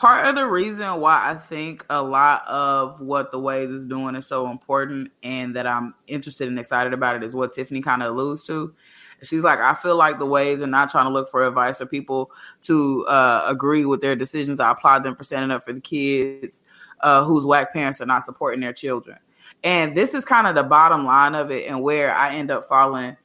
part 0.00 0.26
of 0.26 0.34
the 0.34 0.46
reason 0.46 0.98
why 0.98 1.30
I 1.30 1.34
think 1.34 1.84
a 1.90 2.00
lot 2.00 2.48
of 2.48 3.02
what 3.02 3.30
the 3.30 3.38
Wades 3.38 3.70
is 3.70 3.84
doing 3.84 4.14
is 4.14 4.26
so 4.26 4.48
important 4.48 5.12
and 5.22 5.54
that 5.54 5.66
I'm 5.66 5.94
interested 6.06 6.48
and 6.48 6.58
excited 6.58 6.94
about 6.94 7.16
it 7.16 7.22
is 7.22 7.34
what 7.34 7.52
Tiffany 7.52 7.82
kind 7.82 8.02
of 8.02 8.14
alludes 8.14 8.44
to. 8.44 8.74
She's 9.22 9.44
like, 9.44 9.58
I 9.58 9.74
feel 9.74 9.96
like 9.96 10.18
the 10.18 10.24
Wades 10.24 10.62
are 10.62 10.66
not 10.66 10.88
trying 10.88 11.04
to 11.04 11.12
look 11.12 11.28
for 11.28 11.46
advice 11.46 11.82
or 11.82 11.86
people 11.86 12.30
to 12.62 13.06
uh, 13.08 13.44
agree 13.46 13.84
with 13.84 14.00
their 14.00 14.16
decisions. 14.16 14.58
I 14.58 14.70
applaud 14.70 15.04
them 15.04 15.14
for 15.14 15.24
standing 15.24 15.50
up 15.50 15.64
for 15.64 15.74
the 15.74 15.82
kids 15.82 16.62
uh, 17.02 17.22
whose 17.24 17.44
whack 17.44 17.74
parents 17.74 18.00
are 18.00 18.06
not 18.06 18.24
supporting 18.24 18.60
their 18.60 18.72
children. 18.72 19.18
And 19.62 19.96
this 19.96 20.14
is 20.14 20.24
kind 20.24 20.46
of 20.46 20.54
the 20.54 20.62
bottom 20.62 21.04
line 21.04 21.34
of 21.34 21.50
it 21.50 21.66
and 21.68 21.82
where 21.82 22.14
I 22.14 22.34
end 22.34 22.50
up 22.50 22.66
falling 22.66 23.16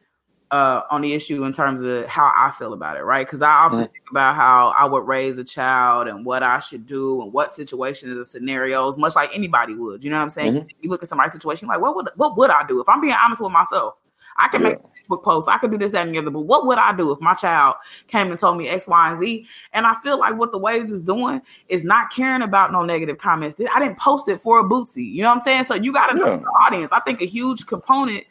uh, 0.51 0.81
on 0.91 1.01
the 1.01 1.13
issue 1.13 1.43
in 1.43 1.51
terms 1.51 1.81
of 1.81 2.05
how 2.05 2.31
I 2.35 2.51
feel 2.51 2.73
about 2.73 2.97
it, 2.97 3.03
right? 3.03 3.25
Because 3.25 3.41
I 3.41 3.51
often 3.51 3.79
Mhm. 3.79 3.91
think 3.91 4.09
about 4.11 4.35
how 4.35 4.69
I 4.77 4.85
would 4.85 5.07
raise 5.07 5.37
a 5.37 5.43
child 5.43 6.07
and 6.07 6.25
what 6.25 6.43
I 6.43 6.59
should 6.59 6.85
do 6.85 7.21
and 7.21 7.33
what 7.33 7.51
situations 7.51 8.15
and 8.15 8.27
scenarios, 8.27 8.97
much 8.97 9.15
like 9.15 9.31
anybody 9.33 9.73
would. 9.73 10.03
You 10.03 10.11
know 10.11 10.17
what 10.17 10.23
I'm 10.23 10.29
saying? 10.29 10.53
Mhm. 10.53 10.69
You 10.81 10.89
look 10.89 11.01
at 11.03 11.09
somebody's 11.09 11.33
situation, 11.33 11.67
like 11.67 11.81
what 11.81 11.95
would 11.95 12.09
what 12.15 12.37
would 12.37 12.51
I 12.51 12.65
do 12.67 12.79
if 12.79 12.87
I'm 12.87 13.01
being 13.01 13.15
honest 13.15 13.41
with 13.41 13.51
myself? 13.51 13.95
I 14.37 14.47
can 14.49 14.63
make 14.63 14.73
Yeah. 14.73 14.85
a 14.85 15.13
Facebook 15.13 15.23
post, 15.23 15.47
I 15.47 15.57
could 15.57 15.71
do 15.71 15.77
this, 15.77 15.91
that, 15.91 16.05
and 16.05 16.13
the 16.15 16.19
other, 16.19 16.31
but 16.31 16.41
what 16.41 16.65
would 16.65 16.77
I 16.77 16.95
do 16.95 17.11
if 17.11 17.21
my 17.21 17.33
child 17.33 17.75
came 18.07 18.29
and 18.31 18.39
told 18.39 18.57
me 18.57 18.67
X, 18.67 18.87
Y, 18.87 19.09
and 19.09 19.17
Z? 19.19 19.47
And 19.73 19.85
I 19.85 19.93
feel 20.03 20.19
like 20.19 20.35
what 20.37 20.51
the 20.51 20.57
Wades 20.57 20.91
is 20.91 21.03
doing 21.03 21.41
is 21.69 21.85
not 21.85 22.11
caring 22.11 22.41
about 22.41 22.71
no 22.71 22.83
negative 22.83 23.17
comments. 23.17 23.55
I 23.73 23.79
didn't 23.79 23.97
post 23.99 24.27
it 24.27 24.41
for 24.41 24.59
a 24.59 24.63
Boosie. 24.63 25.11
You 25.11 25.21
know 25.21 25.29
what 25.29 25.35
I'm 25.35 25.39
saying? 25.39 25.63
So 25.65 25.75
you 25.75 25.93
got 25.93 26.07
to 26.07 26.15
know 26.15 26.25
Yeah. 26.25 26.39
your 26.39 26.61
audience. 26.63 26.91
I 26.91 26.99
think 27.01 27.21
a 27.21 27.25
huge 27.25 27.65
component 27.65 28.25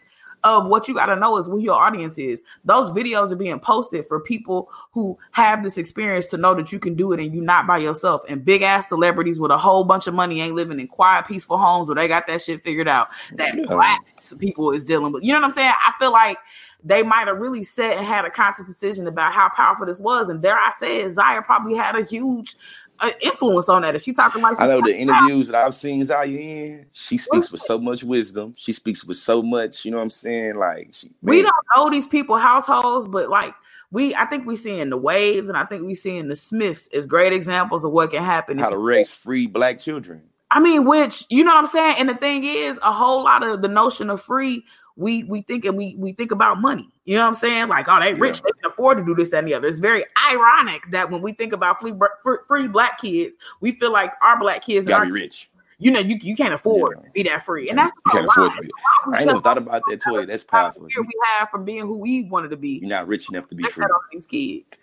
of 0.44 0.66
what 0.66 0.86
you 0.86 0.94
got 0.94 1.06
to 1.06 1.16
know 1.16 1.36
is 1.38 1.46
who 1.46 1.58
your 1.58 1.74
audience 1.74 2.18
is. 2.18 2.42
Those 2.64 2.90
videos 2.90 3.32
are 3.32 3.36
being 3.36 3.58
posted 3.58 4.06
for 4.06 4.20
people 4.20 4.70
who 4.92 5.18
have 5.32 5.64
this 5.64 5.78
experience 5.78 6.26
to 6.26 6.36
know 6.36 6.54
that 6.54 6.70
you 6.70 6.78
can 6.78 6.94
do 6.94 7.12
it 7.12 7.20
and 7.20 7.34
you're 7.34 7.42
not 7.42 7.66
by 7.66 7.78
yourself. 7.78 8.22
And 8.28 8.44
big 8.44 8.62
ass 8.62 8.88
celebrities 8.90 9.40
with 9.40 9.50
a 9.50 9.58
whole 9.58 9.84
bunch 9.84 10.06
of 10.06 10.14
money 10.14 10.40
ain't 10.40 10.54
living 10.54 10.78
in 10.78 10.86
quiet, 10.86 11.26
peaceful 11.26 11.56
homes 11.56 11.88
where 11.88 11.96
they 11.96 12.06
got 12.06 12.26
that 12.26 12.42
shit 12.42 12.62
figured 12.62 12.88
out. 12.88 13.08
That 13.32 13.56
black 13.66 14.04
people 14.38 14.70
is 14.70 14.84
dealing 14.84 15.12
with. 15.12 15.24
You 15.24 15.32
know 15.32 15.38
what 15.38 15.46
I'm 15.46 15.50
saying? 15.50 15.72
I 15.80 15.92
feel 15.98 16.12
like 16.12 16.38
they 16.84 17.02
might 17.02 17.26
have 17.26 17.38
really 17.38 17.64
sat 17.64 17.96
and 17.96 18.06
had 18.06 18.26
a 18.26 18.30
conscious 18.30 18.66
decision 18.66 19.06
about 19.06 19.32
how 19.32 19.48
powerful 19.48 19.86
this 19.86 19.98
was. 19.98 20.28
And 20.28 20.42
there 20.42 20.58
I 20.58 20.70
say 20.70 21.00
it, 21.00 21.10
Zaya 21.10 21.40
probably 21.40 21.74
had 21.74 21.96
a 21.96 22.04
huge 22.04 22.56
uh, 23.00 23.10
influence 23.20 23.68
on 23.68 23.82
that. 23.82 23.94
If 23.94 24.02
she 24.02 24.12
talking 24.12 24.42
like 24.42 24.60
I 24.60 24.66
know 24.66 24.80
the 24.80 24.96
interviews 24.96 25.48
that 25.48 25.64
I've 25.64 25.74
seen 25.74 26.04
Zaya 26.04 26.26
in, 26.26 26.86
she 26.92 27.18
speaks 27.18 27.50
with 27.50 27.60
so 27.60 27.78
much 27.78 28.04
wisdom. 28.04 28.54
She 28.56 28.72
speaks 28.72 29.04
with 29.04 29.16
so 29.16 29.42
much, 29.42 29.84
you 29.84 29.90
know 29.90 29.98
what 29.98 30.04
I'm 30.04 30.10
saying? 30.10 30.54
Like 30.56 30.90
she, 30.92 31.10
we 31.22 31.42
don't 31.42 31.54
know 31.76 31.90
these 31.90 32.06
people 32.06 32.36
households, 32.36 33.06
but 33.06 33.28
like 33.28 33.54
we, 33.90 34.14
I 34.14 34.26
think 34.26 34.46
we 34.46 34.56
seeing 34.56 34.90
the 34.90 34.96
Wades, 34.96 35.48
and 35.48 35.56
I 35.56 35.64
think 35.64 35.84
we 35.84 35.94
seeing 35.94 36.28
the 36.28 36.36
Smiths 36.36 36.88
as 36.94 37.06
great 37.06 37.32
examples 37.32 37.84
of 37.84 37.92
what 37.92 38.10
can 38.10 38.24
happen. 38.24 38.58
how 38.58 38.70
to 38.70 38.78
raise 38.78 39.14
free 39.14 39.46
black 39.46 39.78
children. 39.78 40.22
I 40.50 40.60
mean, 40.60 40.84
which 40.84 41.24
you 41.30 41.42
know 41.42 41.52
what 41.52 41.60
I'm 41.60 41.66
saying. 41.66 41.96
And 41.98 42.08
the 42.08 42.14
thing 42.14 42.44
is, 42.44 42.78
a 42.82 42.92
whole 42.92 43.24
lot 43.24 43.42
of 43.46 43.60
the 43.60 43.68
notion 43.68 44.10
of 44.10 44.20
free, 44.22 44.64
we 44.96 45.24
we 45.24 45.42
think 45.42 45.64
and 45.64 45.76
we 45.76 45.96
we 45.98 46.12
think 46.12 46.30
about 46.30 46.60
money. 46.60 46.88
You 47.04 47.16
know 47.16 47.22
what 47.22 47.28
I'm 47.28 47.34
saying? 47.34 47.68
Like, 47.68 47.86
oh, 47.88 48.00
they 48.00 48.14
rich, 48.14 48.36
Yeah. 48.36 48.42
they 48.44 48.62
can 48.62 48.70
afford 48.70 48.98
to 48.98 49.04
do 49.04 49.14
this, 49.14 49.30
that, 49.30 49.38
and 49.38 49.48
the 49.48 49.54
other. 49.54 49.68
It's 49.68 49.78
very 49.80 50.04
ironic 50.30 50.90
that 50.90 51.10
when 51.10 51.20
we 51.22 51.32
think 51.32 51.52
about 51.52 51.80
free 51.80 51.92
free, 52.22 52.36
free 52.46 52.68
black 52.68 53.00
kids, 53.00 53.36
we 53.60 53.72
feel 53.72 53.92
like 53.92 54.12
our 54.22 54.38
black 54.38 54.62
kids, 54.62 54.86
You 54.86 54.94
and 54.94 55.00
gotta 55.00 55.06
be 55.06 55.12
rich. 55.12 55.50
you 55.78 55.90
know, 55.90 56.00
you 56.00 56.16
you 56.22 56.36
can't 56.36 56.54
afford 56.54 56.96
Yeah. 56.96 57.02
to 57.02 57.10
be 57.12 57.22
that 57.24 57.44
free, 57.44 57.68
and 57.70 57.78
You 57.78 57.84
that's 57.84 57.92
can't 58.12 58.26
afford 58.26 58.52
to 58.52 58.62
be. 58.62 58.70
I 59.12 59.18
ain't 59.18 59.26
never 59.26 59.40
thought 59.40 59.58
about 59.58 59.82
that, 59.88 60.00
Toy. 60.00 60.26
That's 60.26 60.44
powerful. 60.44 60.86
Here 60.88 61.02
we 61.02 61.12
have 61.38 61.50
from 61.50 61.64
being 61.64 61.82
who 61.82 61.98
we 61.98 62.24
wanted 62.24 62.50
to 62.50 62.56
be. 62.56 62.78
You're 62.80 62.88
not 62.88 63.08
rich 63.08 63.28
enough 63.28 63.48
to 63.48 63.54
be 63.54 63.64
free. 63.64 63.84
that 63.84 64.00
these 64.12 64.26
kids. 64.26 64.80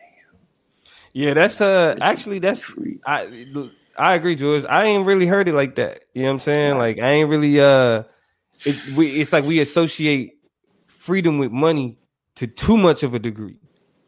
Yeah, 1.14 1.34
that's 1.34 1.60
uh 1.60 1.98
actually 2.02 2.40
that's 2.40 2.66
to 2.68 2.76
be 2.76 2.82
free. 2.82 3.00
I 3.06 3.46
I 3.98 4.14
agree, 4.16 4.36
George. 4.36 4.66
I 4.66 4.86
ain't 4.86 5.06
really 5.06 5.26
heard 5.26 5.48
it 5.48 5.54
like 5.54 5.76
that. 5.76 6.04
You 6.14 6.24
know 6.24 6.30
what 6.30 6.34
I'm 6.36 6.40
saying? 6.40 6.78
Like 6.78 7.00
I 7.00 7.10
ain't 7.10 7.30
really 7.30 7.60
uh 7.60 8.04
it, 8.66 8.96
we, 8.96 9.22
it's 9.22 9.34
like 9.34 9.44
we 9.44 9.60
associate 9.60 10.38
freedom 10.88 11.38
with 11.38 11.52
money 11.52 11.98
to 12.36 12.48
too 12.48 12.78
much 12.78 13.04
of 13.04 13.14
a 13.14 13.20
degree. 13.20 13.58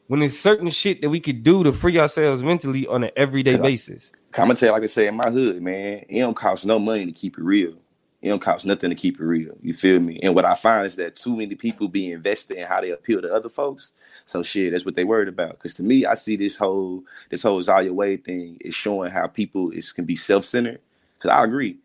When 0.08 0.20
there's 0.20 0.38
certain 0.38 0.70
shit 0.70 1.02
that 1.02 1.10
we 1.10 1.20
could 1.20 1.44
do 1.44 1.64
to 1.64 1.72
free 1.72 1.98
ourselves 1.98 2.44
mentally 2.44 2.86
on 2.88 3.04
an 3.04 3.12
everyday 3.16 3.58
basis. 3.58 4.12
I'm 4.36 4.48
gonna 4.48 4.56
tell 4.56 4.68
you, 4.68 4.74
like 4.74 4.84
I 4.84 4.88
say 4.88 5.08
in 5.08 5.16
my 5.16 5.30
hood, 5.30 5.62
man, 5.62 6.06
it 6.10 6.20
don't 6.20 6.36
cost 6.36 6.66
no 6.66 6.80
money 6.80 7.06
to 7.06 7.12
keep 7.12 7.38
it 7.38 7.44
real. 7.44 7.76
It 8.22 8.30
don't 8.30 8.42
cost 8.42 8.66
nothing 8.66 8.90
to 8.90 8.96
keep 8.96 9.20
it 9.20 9.24
real. 9.24 9.54
You 9.62 9.74
feel 9.74 10.00
me? 10.00 10.20
And 10.24 10.34
what 10.34 10.46
I 10.46 10.56
find 10.56 10.86
is 10.86 10.96
that 10.96 11.18
too 11.18 11.36
many 11.36 11.56
people 11.56 11.88
be 11.90 12.12
invested 12.12 12.58
in 12.58 12.66
how 12.66 12.80
they 12.80 12.92
appeal 12.92 13.22
to 13.22 13.34
other 13.34 13.50
folks. 13.50 13.92
So 14.26 14.42
shit, 14.42 14.72
that's 14.72 14.86
what 14.86 14.96
they 14.96 15.04
worried 15.04 15.28
about. 15.28 15.52
Because 15.52 15.74
to 15.76 15.84
me, 15.84 16.06
I 16.06 16.14
see 16.14 16.36
this 16.36 16.56
whole 16.56 17.04
this 17.30 17.44
whole 17.44 17.62
Zaya 17.62 17.94
Wade 17.94 18.24
thing 18.24 18.58
is 18.62 18.74
showing 18.74 19.12
how 19.12 19.28
people 19.28 19.72
is 19.72 19.92
can 19.92 20.06
be 20.06 20.16
self 20.16 20.46
centered. 20.46 20.80
Because 21.18 21.32
I 21.32 21.44
agree, 21.44 21.78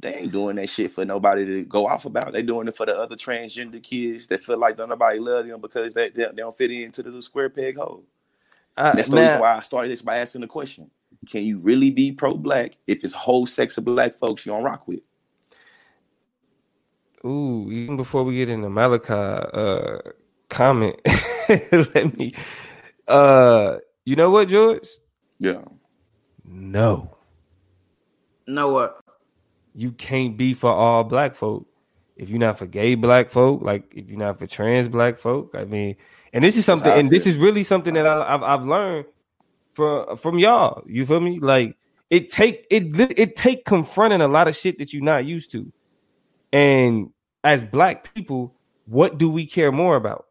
they 0.00 0.14
ain't 0.14 0.32
doing 0.32 0.56
that 0.56 0.68
shit 0.68 0.90
for 0.92 1.04
nobody 1.04 1.44
to 1.44 1.62
go 1.64 1.86
off 1.86 2.04
about. 2.06 2.32
They 2.32 2.42
doing 2.42 2.68
it 2.68 2.76
for 2.76 2.86
the 2.86 2.96
other 2.96 3.16
transgender 3.16 3.82
kids 3.82 4.26
that 4.28 4.40
feel 4.40 4.58
like 4.58 4.78
nobody 4.78 5.18
love 5.18 5.46
them 5.46 5.60
because 5.60 5.94
they, 5.94 6.08
they, 6.10 6.24
they 6.24 6.32
don't 6.36 6.56
fit 6.56 6.70
into 6.70 7.02
the 7.02 7.08
little 7.08 7.22
square 7.22 7.50
peg 7.50 7.76
hole. 7.76 8.04
I, 8.76 8.92
That's 8.94 9.08
the 9.08 9.16
now- 9.16 9.22
reason 9.22 9.40
why 9.40 9.56
I 9.56 9.60
started 9.60 9.90
this 9.90 10.02
by 10.02 10.18
asking 10.18 10.40
the 10.42 10.46
question: 10.46 10.90
Can 11.28 11.44
you 11.44 11.58
really 11.58 11.90
be 11.90 12.12
pro-black 12.12 12.72
if 12.86 13.04
it's 13.04 13.12
whole 13.12 13.46
sex 13.46 13.76
of 13.78 13.84
black 13.84 14.14
folks 14.18 14.46
you 14.46 14.52
don't 14.52 14.62
rock 14.64 14.88
with? 14.88 15.00
Ooh, 17.24 17.68
even 17.70 17.96
before 17.96 18.24
we 18.24 18.36
get 18.36 18.48
into 18.48 18.70
Malachi 18.70 19.12
uh 19.12 19.98
comment, 20.48 20.96
let 21.48 22.16
me 22.18 22.32
uh 23.06 23.76
you 24.06 24.16
know 24.16 24.30
what, 24.30 24.48
George? 24.48 24.88
Yeah, 25.38 25.62
No. 26.44 27.16
Know 28.46 28.70
what? 28.72 29.00
You 29.74 29.92
can't 29.92 30.36
be 30.36 30.54
for 30.54 30.70
all 30.70 31.04
black 31.04 31.34
folk. 31.34 31.66
If 32.16 32.28
you're 32.28 32.38
not 32.38 32.58
for 32.58 32.66
gay 32.66 32.96
black 32.96 33.30
folk, 33.30 33.62
like 33.62 33.92
if 33.94 34.08
you're 34.08 34.18
not 34.18 34.38
for 34.38 34.46
trans 34.46 34.88
black 34.88 35.18
folk, 35.18 35.54
I 35.54 35.64
mean, 35.64 35.96
and 36.32 36.44
this 36.44 36.56
is 36.56 36.64
something, 36.64 36.92
and 36.92 37.08
this 37.08 37.26
is 37.26 37.36
really 37.36 37.62
something 37.62 37.94
that 37.94 38.06
I, 38.06 38.34
I've 38.34 38.42
I've 38.42 38.66
learned 38.66 39.06
from 39.72 40.16
from 40.16 40.38
y'all. 40.38 40.82
You 40.86 41.06
feel 41.06 41.20
me? 41.20 41.40
Like 41.40 41.76
it 42.10 42.28
take 42.28 42.66
it 42.70 42.98
it 43.18 43.36
take 43.36 43.64
confronting 43.64 44.20
a 44.20 44.28
lot 44.28 44.48
of 44.48 44.56
shit 44.56 44.78
that 44.78 44.92
you're 44.92 45.02
not 45.02 45.24
used 45.24 45.50
to, 45.52 45.72
and 46.52 47.10
as 47.42 47.64
black 47.64 48.12
people, 48.14 48.54
what 48.86 49.16
do 49.16 49.30
we 49.30 49.46
care 49.46 49.72
more 49.72 49.96
about? 49.96 50.26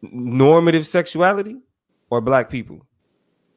Normative 0.00 0.86
sexuality 0.86 1.58
or 2.08 2.20
black 2.20 2.48
people? 2.48 2.86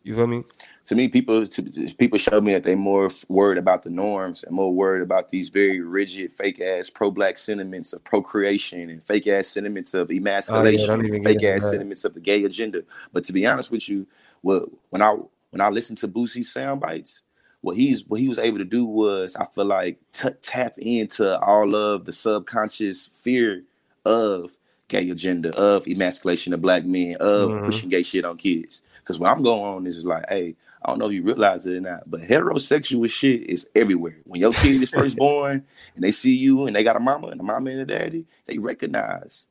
You 0.03 0.15
feel 0.15 0.27
me? 0.27 0.44
To 0.86 0.96
me, 0.96 1.08
people 1.08 1.48
to, 1.48 1.63
people 1.98 2.18
show 2.18 2.39
me 2.42 2.54
that 2.54 2.63
they 2.63 2.75
more 2.75 3.10
worried 3.27 3.58
about 3.58 3.84
the 3.84 3.89
norms 3.89 4.44
and 4.44 4.56
more 4.56 4.74
worried 4.74 5.01
about 5.01 5.30
these 5.30 5.50
very 5.50 5.82
rigid, 5.82 6.32
fake 6.32 6.62
ass 6.62 6.89
pro-black 6.89 7.38
sentiments 7.38 7.94
of 7.94 8.04
procreation 8.04 8.89
and 8.89 9.04
fake 9.06 9.27
ass 9.27 9.48
sentiments 9.48 9.94
of 9.96 10.12
emasculation, 10.12 11.06
even 11.06 11.15
and 11.15 11.24
fake 11.24 11.44
ass 11.44 11.65
sentiments 11.65 12.06
of 12.06 12.13
the 12.13 12.20
gay 12.20 12.44
agenda. 12.44 12.84
But 13.13 13.24
to 13.25 13.34
be 13.34 13.46
honest 13.48 13.72
with 13.72 13.89
you, 13.89 14.08
what 14.42 14.70
when 14.92 15.01
I 15.01 15.15
when 15.51 15.62
I 15.62 15.70
listened 15.70 15.98
to 16.00 16.08
Boosie's 16.08 16.51
sound 16.54 16.82
bites, 16.82 17.22
what 17.62 17.77
he's 17.77 18.06
what 18.08 18.20
he 18.20 18.30
was 18.30 18.39
able 18.39 18.60
to 18.60 18.65
do 18.65 18.86
was 18.86 19.36
I 19.36 19.46
feel 19.46 19.65
like 19.65 20.00
t- 20.13 20.30
tap 20.42 20.75
into 20.77 21.39
all 21.39 21.75
of 21.75 22.06
the 22.06 22.12
subconscious 22.13 23.08
fear 23.08 23.63
of 24.06 24.56
gay 24.88 25.10
agenda, 25.10 25.50
of 25.58 25.88
emasculation 25.88 26.54
of 26.54 26.62
black 26.62 26.86
men, 26.86 27.18
of 27.20 27.51
Mhm. 27.54 27.63
pushing 27.63 27.89
gay 27.89 28.04
shit 28.04 28.24
on 28.24 28.38
kids. 28.38 28.84
Because 29.00 29.20
what 29.20 29.32
I'm 29.32 29.42
going 29.44 29.63
on 29.63 29.88
is 29.88 30.06
like, 30.06 30.25
hey, 30.30 30.56
I 30.86 30.89
don't 30.89 31.00
know 31.00 31.08
if 31.08 31.13
you 31.13 31.24
realize 31.24 31.65
it 31.65 31.75
or 31.77 31.82
not, 31.82 32.10
but 32.10 32.22
heterosexual 32.22 33.10
shit 33.10 33.50
is 33.50 33.68
everywhere. 33.74 34.18
When 34.25 34.39
your 34.39 34.54
kid 34.54 34.84
is 34.84 34.92
first 34.92 35.18
born 35.18 35.65
and 35.96 36.04
they 36.04 36.12
see 36.12 36.36
you 36.36 36.68
and 36.68 36.75
they 36.75 36.84
got 36.84 36.96
a 36.96 37.00
mama 37.00 37.27
and 37.27 37.42
a 37.42 37.44
mama 37.44 37.72
and 37.72 37.80
a 37.80 37.86
daddy, 37.86 38.25
they 38.46 38.60
recognize 38.60 39.48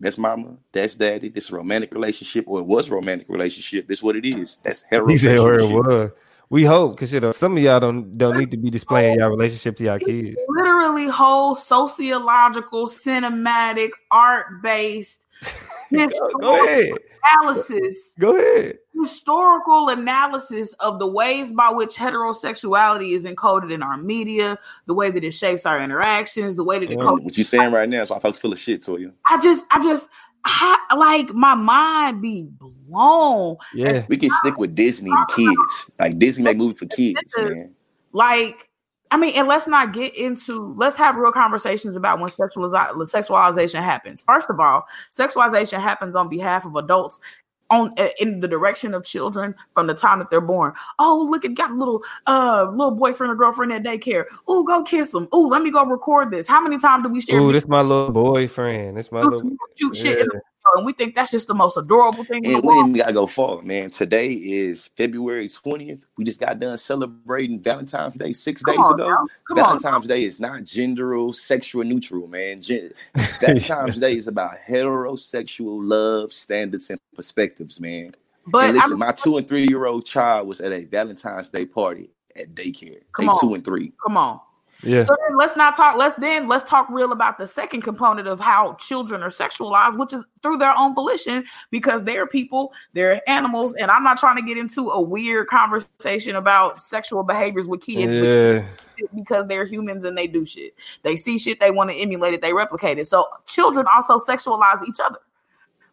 that's 0.00 0.18
mama, 0.18 0.56
that's 0.72 0.96
daddy, 0.96 1.28
this 1.28 1.44
is 1.44 1.50
a 1.50 1.56
romantic 1.56 1.94
relationship, 1.94 2.44
or 2.48 2.58
it 2.58 2.66
was 2.66 2.90
a 2.90 2.94
romantic 2.94 3.28
relationship. 3.28 3.86
This 3.86 3.98
is 3.98 4.02
what 4.04 4.16
it 4.16 4.26
is. 4.26 4.58
That's 4.64 4.84
He 5.06 5.16
said 5.16 5.38
where 5.38 5.58
heterosexual 5.58 5.60
it 5.60 5.66
shit. 5.68 5.74
was. 5.74 6.10
We 6.50 6.64
hope 6.64 6.96
because 6.96 7.12
you 7.12 7.18
uh, 7.18 7.22
know 7.22 7.32
some 7.32 7.56
of 7.56 7.62
y'all 7.62 7.80
don't 7.80 8.18
don't 8.18 8.36
need 8.36 8.50
to 8.50 8.56
be 8.56 8.68
displaying 8.68 9.18
y'all 9.18 9.30
relationship 9.30 9.76
to 9.76 9.84
y'all 9.84 9.98
kids. 9.98 10.38
literally 10.48 11.06
whole 11.06 11.54
sociological, 11.54 12.86
cinematic, 12.86 13.90
art 14.10 14.60
based 14.62 15.24
Go, 15.92 16.08
go 16.40 16.64
ahead. 16.64 16.92
analysis, 17.40 18.14
Go 18.18 18.36
ahead. 18.36 18.78
historical 18.94 19.88
analysis 19.88 20.72
of 20.74 20.98
the 20.98 21.06
ways 21.06 21.52
by 21.52 21.70
which 21.70 21.94
heterosexuality 21.96 23.12
is 23.14 23.24
encoded 23.26 23.72
in 23.72 23.82
our 23.82 23.96
media, 23.96 24.58
the 24.86 24.94
way 24.94 25.10
that 25.10 25.24
it 25.24 25.32
shapes 25.32 25.66
our 25.66 25.80
interactions, 25.80 26.56
the 26.56 26.64
way 26.64 26.78
that 26.78 26.90
it 26.90 26.98
Yeah. 26.98 27.04
codes. 27.04 27.22
What 27.24 27.38
you 27.38 27.44
saying 27.44 27.72
right 27.72 27.88
now 27.88 28.02
is 28.02 28.10
why 28.10 28.18
folks 28.18 28.38
full 28.38 28.52
of 28.52 28.58
shit 28.58 28.82
to 28.84 28.98
you. 28.98 29.12
I 29.26 29.38
just, 29.38 29.64
I 29.70 29.80
just, 29.82 30.08
I, 30.44 30.76
like 30.96 31.32
my 31.32 31.54
mind 31.54 32.20
be 32.20 32.46
blown. 32.50 33.56
Yeah. 33.72 34.04
We 34.08 34.16
can 34.18 34.30
stick 34.30 34.58
with 34.58 34.74
Disney 34.74 35.10
and 35.10 35.26
kids. 35.28 35.90
Like 35.98 36.18
Disney 36.18 36.44
make 36.44 36.56
movies 36.58 36.78
for 36.78 36.86
kids, 36.86 37.20
man. 37.38 37.70
Like, 38.12 38.68
I 39.14 39.16
mean, 39.16 39.36
and 39.36 39.46
let's 39.46 39.68
not 39.68 39.92
get 39.92 40.16
into 40.16 40.74
let's 40.76 40.96
have 40.96 41.14
real 41.14 41.30
conversations 41.30 41.94
about 41.94 42.18
when 42.18 42.28
sexualiza- 42.28 42.96
sexualization 42.96 43.80
happens. 43.80 44.20
First 44.20 44.50
of 44.50 44.58
all, 44.58 44.88
sexualization 45.12 45.80
happens 45.80 46.16
on 46.16 46.28
behalf 46.28 46.64
of 46.64 46.74
adults 46.74 47.20
on 47.70 47.94
in 48.18 48.40
the 48.40 48.48
direction 48.48 48.92
of 48.92 49.04
children 49.04 49.54
from 49.72 49.86
the 49.86 49.94
time 49.94 50.18
that 50.18 50.30
they're 50.30 50.40
born. 50.40 50.72
Oh, 50.98 51.28
look 51.30 51.44
at 51.44 51.54
got 51.54 51.70
a 51.70 51.74
little 51.74 52.02
uh 52.26 52.66
little 52.72 52.96
boyfriend 52.96 53.30
or 53.30 53.36
girlfriend 53.36 53.72
at 53.72 53.84
daycare. 53.84 54.24
Oh, 54.48 54.64
go 54.64 54.82
kiss 54.82 55.14
him. 55.14 55.28
Oh, 55.30 55.42
let 55.42 55.62
me 55.62 55.70
go 55.70 55.86
record 55.86 56.32
this. 56.32 56.48
How 56.48 56.60
many 56.60 56.76
times 56.80 57.04
do 57.04 57.08
we 57.08 57.20
share 57.20 57.38
Ooh, 57.38 57.52
this 57.52 57.68
my 57.68 57.82
little 57.82 58.10
boyfriend. 58.10 58.96
This 58.96 59.12
my 59.12 59.22
little 59.22 59.52
cute 59.76 59.94
shit 59.94 60.18
in 60.18 60.26
the 60.26 60.40
and 60.74 60.86
we 60.86 60.92
think 60.92 61.14
that's 61.14 61.30
just 61.30 61.46
the 61.46 61.54
most 61.54 61.76
adorable 61.76 62.24
thing. 62.24 62.44
And 62.46 62.62
we 62.64 62.74
even 62.74 62.92
gotta 62.92 63.12
go 63.12 63.26
far, 63.26 63.62
man. 63.62 63.90
Today 63.90 64.32
is 64.32 64.88
February 64.96 65.48
20th. 65.48 66.04
We 66.16 66.24
just 66.24 66.40
got 66.40 66.58
done 66.58 66.76
celebrating 66.78 67.60
Valentine's 67.60 68.14
Day 68.14 68.32
six 68.32 68.62
Come 68.62 68.76
days 68.76 68.84
on, 68.84 68.94
ago. 68.94 69.16
Come 69.48 69.56
Valentine's 69.56 70.04
on. 70.04 70.08
Day 70.08 70.24
is 70.24 70.40
not 70.40 70.64
gender 70.64 71.14
sexual 71.32 71.84
neutral, 71.84 72.26
man. 72.26 72.60
Gen- 72.60 72.92
Valentine's 73.40 73.98
Day 73.98 74.16
is 74.16 74.26
about 74.26 74.56
heterosexual 74.66 75.78
love 75.82 76.32
standards 76.32 76.90
and 76.90 76.98
perspectives, 77.14 77.80
man. 77.80 78.14
But 78.46 78.64
and 78.64 78.74
listen, 78.74 78.92
I'm, 78.94 78.98
my 78.98 79.12
two 79.12 79.36
and 79.36 79.46
three 79.46 79.66
year 79.68 79.86
old 79.86 80.04
child 80.04 80.48
was 80.48 80.60
at 80.60 80.72
a 80.72 80.84
Valentine's 80.84 81.50
Day 81.50 81.66
party 81.66 82.10
at 82.36 82.54
daycare. 82.54 83.00
Come 83.12 83.26
they 83.26 83.30
on. 83.30 83.40
two 83.40 83.54
and 83.54 83.64
three. 83.64 83.92
come 84.04 84.16
on. 84.16 84.40
Yeah. 84.84 85.02
So 85.04 85.16
then 85.26 85.36
let's 85.36 85.56
not 85.56 85.76
talk. 85.76 85.96
Let's 85.96 86.14
then 86.16 86.46
let's 86.48 86.68
talk 86.68 86.88
real 86.90 87.12
about 87.12 87.38
the 87.38 87.46
second 87.46 87.82
component 87.82 88.28
of 88.28 88.38
how 88.40 88.74
children 88.74 89.22
are 89.22 89.30
sexualized, 89.30 89.98
which 89.98 90.12
is 90.12 90.24
through 90.42 90.58
their 90.58 90.76
own 90.76 90.94
volition, 90.94 91.44
because 91.70 92.04
they're 92.04 92.26
people, 92.26 92.72
they're 92.92 93.20
animals, 93.28 93.72
and 93.74 93.90
I'm 93.90 94.02
not 94.04 94.18
trying 94.18 94.36
to 94.36 94.42
get 94.42 94.58
into 94.58 94.90
a 94.90 95.00
weird 95.00 95.46
conversation 95.46 96.36
about 96.36 96.82
sexual 96.82 97.22
behaviors 97.22 97.66
with 97.66 97.80
kids 97.80 98.12
Yeah. 98.14 98.64
because 99.16 99.46
they're 99.46 99.64
humans 99.64 100.04
and 100.04 100.16
they 100.16 100.26
do 100.26 100.44
shit. 100.44 100.74
They 101.02 101.16
see 101.16 101.38
shit, 101.38 101.60
they 101.60 101.70
want 101.70 101.90
to 101.90 101.96
emulate 101.96 102.34
it, 102.34 102.42
they 102.42 102.52
replicate 102.52 102.98
it. 102.98 103.08
So 103.08 103.26
children 103.46 103.86
also 103.94 104.18
sexualize 104.18 104.86
each 104.86 105.00
other, 105.02 105.18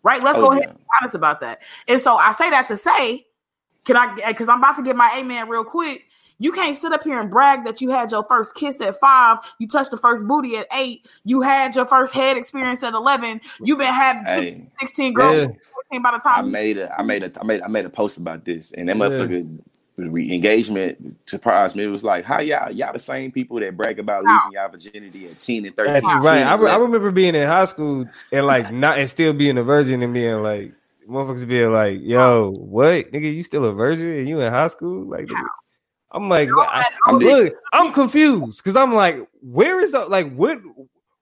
right? 0.03 0.21
Let's 0.23 0.37
Oh, 0.37 0.41
go 0.49 0.51
yeah. 0.51 0.57
ahead 0.59 0.69
and 0.71 0.77
be 0.79 0.85
honest 1.01 1.15
about 1.15 1.39
that. 1.41 1.61
And 1.87 2.01
so 2.01 2.17
I 2.17 2.33
say 2.33 2.49
that 2.49 2.67
to 2.67 2.77
say, 2.77 3.25
can 3.83 3.97
I? 3.97 4.13
Because 4.27 4.47
I'm 4.47 4.59
about 4.59 4.75
to 4.75 4.83
get 4.83 4.95
my 4.95 5.11
amen 5.17 5.49
real 5.49 5.63
quick. 5.63 6.03
You 6.41 6.51
can't 6.51 6.75
sit 6.75 6.91
up 6.91 7.03
here 7.03 7.19
and 7.19 7.29
brag 7.29 7.65
that 7.65 7.81
you 7.81 7.91
had 7.91 8.11
your 8.11 8.23
first 8.23 8.55
kiss 8.55 8.81
at 8.81 8.99
five, 8.99 9.37
you 9.59 9.67
touched 9.67 9.91
the 9.91 9.97
first 9.97 10.27
booty 10.27 10.57
at 10.57 10.65
eight, 10.75 11.05
you 11.23 11.41
had 11.41 11.75
your 11.75 11.85
first 11.85 12.13
head 12.13 12.35
experience 12.35 12.81
at 12.81 12.93
eleven, 12.93 13.39
you've 13.61 13.77
been 13.77 13.93
having 13.93 14.25
Hey, 14.25 14.67
16 14.79 15.13
girls 15.13 15.37
Yeah. 15.37 15.47
14 15.91 16.01
by 16.01 16.11
the 16.11 16.17
time 16.17 16.45
I 16.45 16.49
made 16.49 16.77
a 16.79 16.91
I 16.99 17.03
made 17.03 17.21
a 17.23 17.31
I 17.39 17.43
made 17.43 17.61
I 17.61 17.67
made 17.67 17.85
a 17.85 17.89
post 17.91 18.17
about 18.17 18.43
this 18.43 18.71
and 18.71 18.89
that 18.89 18.97
Yeah. 18.97 19.03
motherfucker 19.03 19.59
re- 19.97 20.33
engagement 20.33 20.97
surprised 21.27 21.75
me. 21.75 21.83
It 21.83 21.87
was 21.87 22.03
like, 22.03 22.25
how 22.25 22.39
y'all 22.39 22.71
y'all 22.71 22.91
the 22.91 22.97
same 22.97 23.31
people 23.31 23.59
that 23.59 23.77
brag 23.77 23.99
about 23.99 24.23
Wow. 24.23 24.33
losing 24.33 24.53
y'all 24.53 24.69
virginity 24.69 25.27
at 25.27 25.37
10 25.37 25.65
and 25.65 25.75
13. 25.77 25.93
That's 25.93 26.03
Wow. 26.03 26.19
right. 26.23 26.43
I, 26.43 26.55
re- 26.55 26.71
I 26.71 26.77
remember 26.77 27.11
being 27.11 27.35
in 27.35 27.47
high 27.47 27.65
school 27.65 28.07
and 28.31 28.47
like 28.47 28.71
not 28.73 28.97
and 28.97 29.07
still 29.07 29.33
being 29.33 29.59
a 29.59 29.63
virgin 29.63 30.01
and 30.01 30.11
being 30.11 30.41
like 30.41 30.71
motherfuckers 31.07 31.47
being 31.47 31.71
like, 31.73 31.99
"Yo, 32.01 32.51
what, 32.57 33.11
nigga? 33.11 33.31
You 33.35 33.43
still 33.43 33.65
a 33.65 33.73
virgin 33.73 34.07
and 34.07 34.29
you 34.29 34.39
in 34.39 34.51
high 34.51 34.67
school?" 34.67 35.03
Like, 35.03 35.25
nigga, 35.25 35.45
I'm 36.11 36.27
like, 36.29 36.49
All 36.51 36.61
I, 36.61 36.79
that- 36.81 36.93
I'm 37.07 37.13
all 37.15 37.19
this- 37.19 37.43
look, 37.45 37.53
I'm 37.73 37.93
confused 37.93 38.57
because 38.63 38.75
I'm 38.75 38.93
like, 38.93 39.27
where 39.41 39.79
is 39.81 39.91
the 39.93 39.99
like 40.05 40.33
what? 40.33 40.59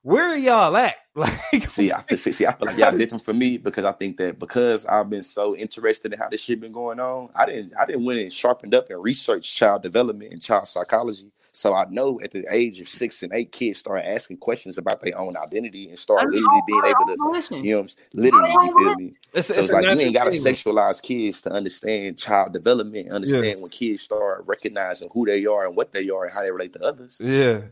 Where 0.01 0.29
are 0.29 0.37
y'all 0.37 0.75
at? 0.77 0.95
Like, 1.19 1.67
See, 1.67 1.91
I 1.91 1.99
feel, 2.03 2.17
see, 2.17 2.31
see, 2.31 2.45
I 2.45 2.53
feel 2.53 2.67
like 2.67 2.77
y'all 2.77 2.95
different 2.95 3.25
for 3.25 3.33
me 3.33 3.57
because 3.57 3.83
I 3.83 3.91
think 3.91 4.15
that 4.17 4.39
because 4.39 4.85
I've 4.85 5.09
been 5.09 5.23
so 5.23 5.53
interested 5.53 6.13
in 6.13 6.19
how 6.19 6.29
this 6.29 6.39
shit 6.39 6.61
been 6.61 6.71
going 6.71 6.97
on, 7.01 7.27
I 7.35 7.45
didn't 7.45 7.73
I 7.77 7.85
didn't 7.85 8.05
went 8.05 8.19
and 8.19 8.31
sharpened 8.31 8.73
up 8.73 8.89
and 8.89 9.03
researched 9.03 9.53
child 9.53 9.81
development 9.83 10.31
and 10.31 10.41
child 10.41 10.69
psychology. 10.69 11.29
So 11.59 11.73
I 11.73 11.83
know 11.89 12.21
at 12.23 12.31
the 12.31 12.45
age 12.49 12.79
of 12.79 12.87
six 12.87 13.21
and 13.21 13.33
eight, 13.33 13.51
kids 13.51 13.79
start 13.79 14.05
asking 14.05 14.37
questions 14.37 14.77
about 14.77 15.01
their 15.01 15.19
own 15.19 15.33
identity 15.35 15.89
and 15.89 15.99
start 15.99 16.21
That's 16.21 16.31
literally 16.31 16.61
being 16.65 16.81
their 16.83 16.91
able 16.91 17.01
own 17.01 17.07
to, 17.17 17.23
volition. 17.23 17.65
you 17.65 17.71
know, 17.75 17.81
what 17.81 17.95
I'm 18.13 18.21
literally, 18.21 18.49
you 18.49 18.77
feel 18.77 18.95
me? 18.95 19.13
it's, 19.33 19.47
So 19.47 19.53
it's 19.55 19.63
it's 19.65 19.73
like 19.73 19.83
you 19.83 19.99
ain't 19.99 20.13
gotta 20.13 20.29
sexualize 20.29 21.01
kids 21.03 21.41
to 21.41 21.51
understand 21.51 22.17
child 22.17 22.53
development, 22.53 23.11
understand 23.11 23.59
when 23.59 23.69
kids 23.71 24.03
start 24.03 24.45
recognizing 24.45 25.09
who 25.11 25.25
they 25.25 25.45
are 25.47 25.67
and 25.67 25.75
what 25.75 25.91
they 25.91 26.09
are 26.09 26.23
and 26.23 26.33
how 26.33 26.43
they 26.45 26.51
relate 26.51 26.71
to 26.71 26.79
others. 26.79 27.19
Yeah, 27.21 27.63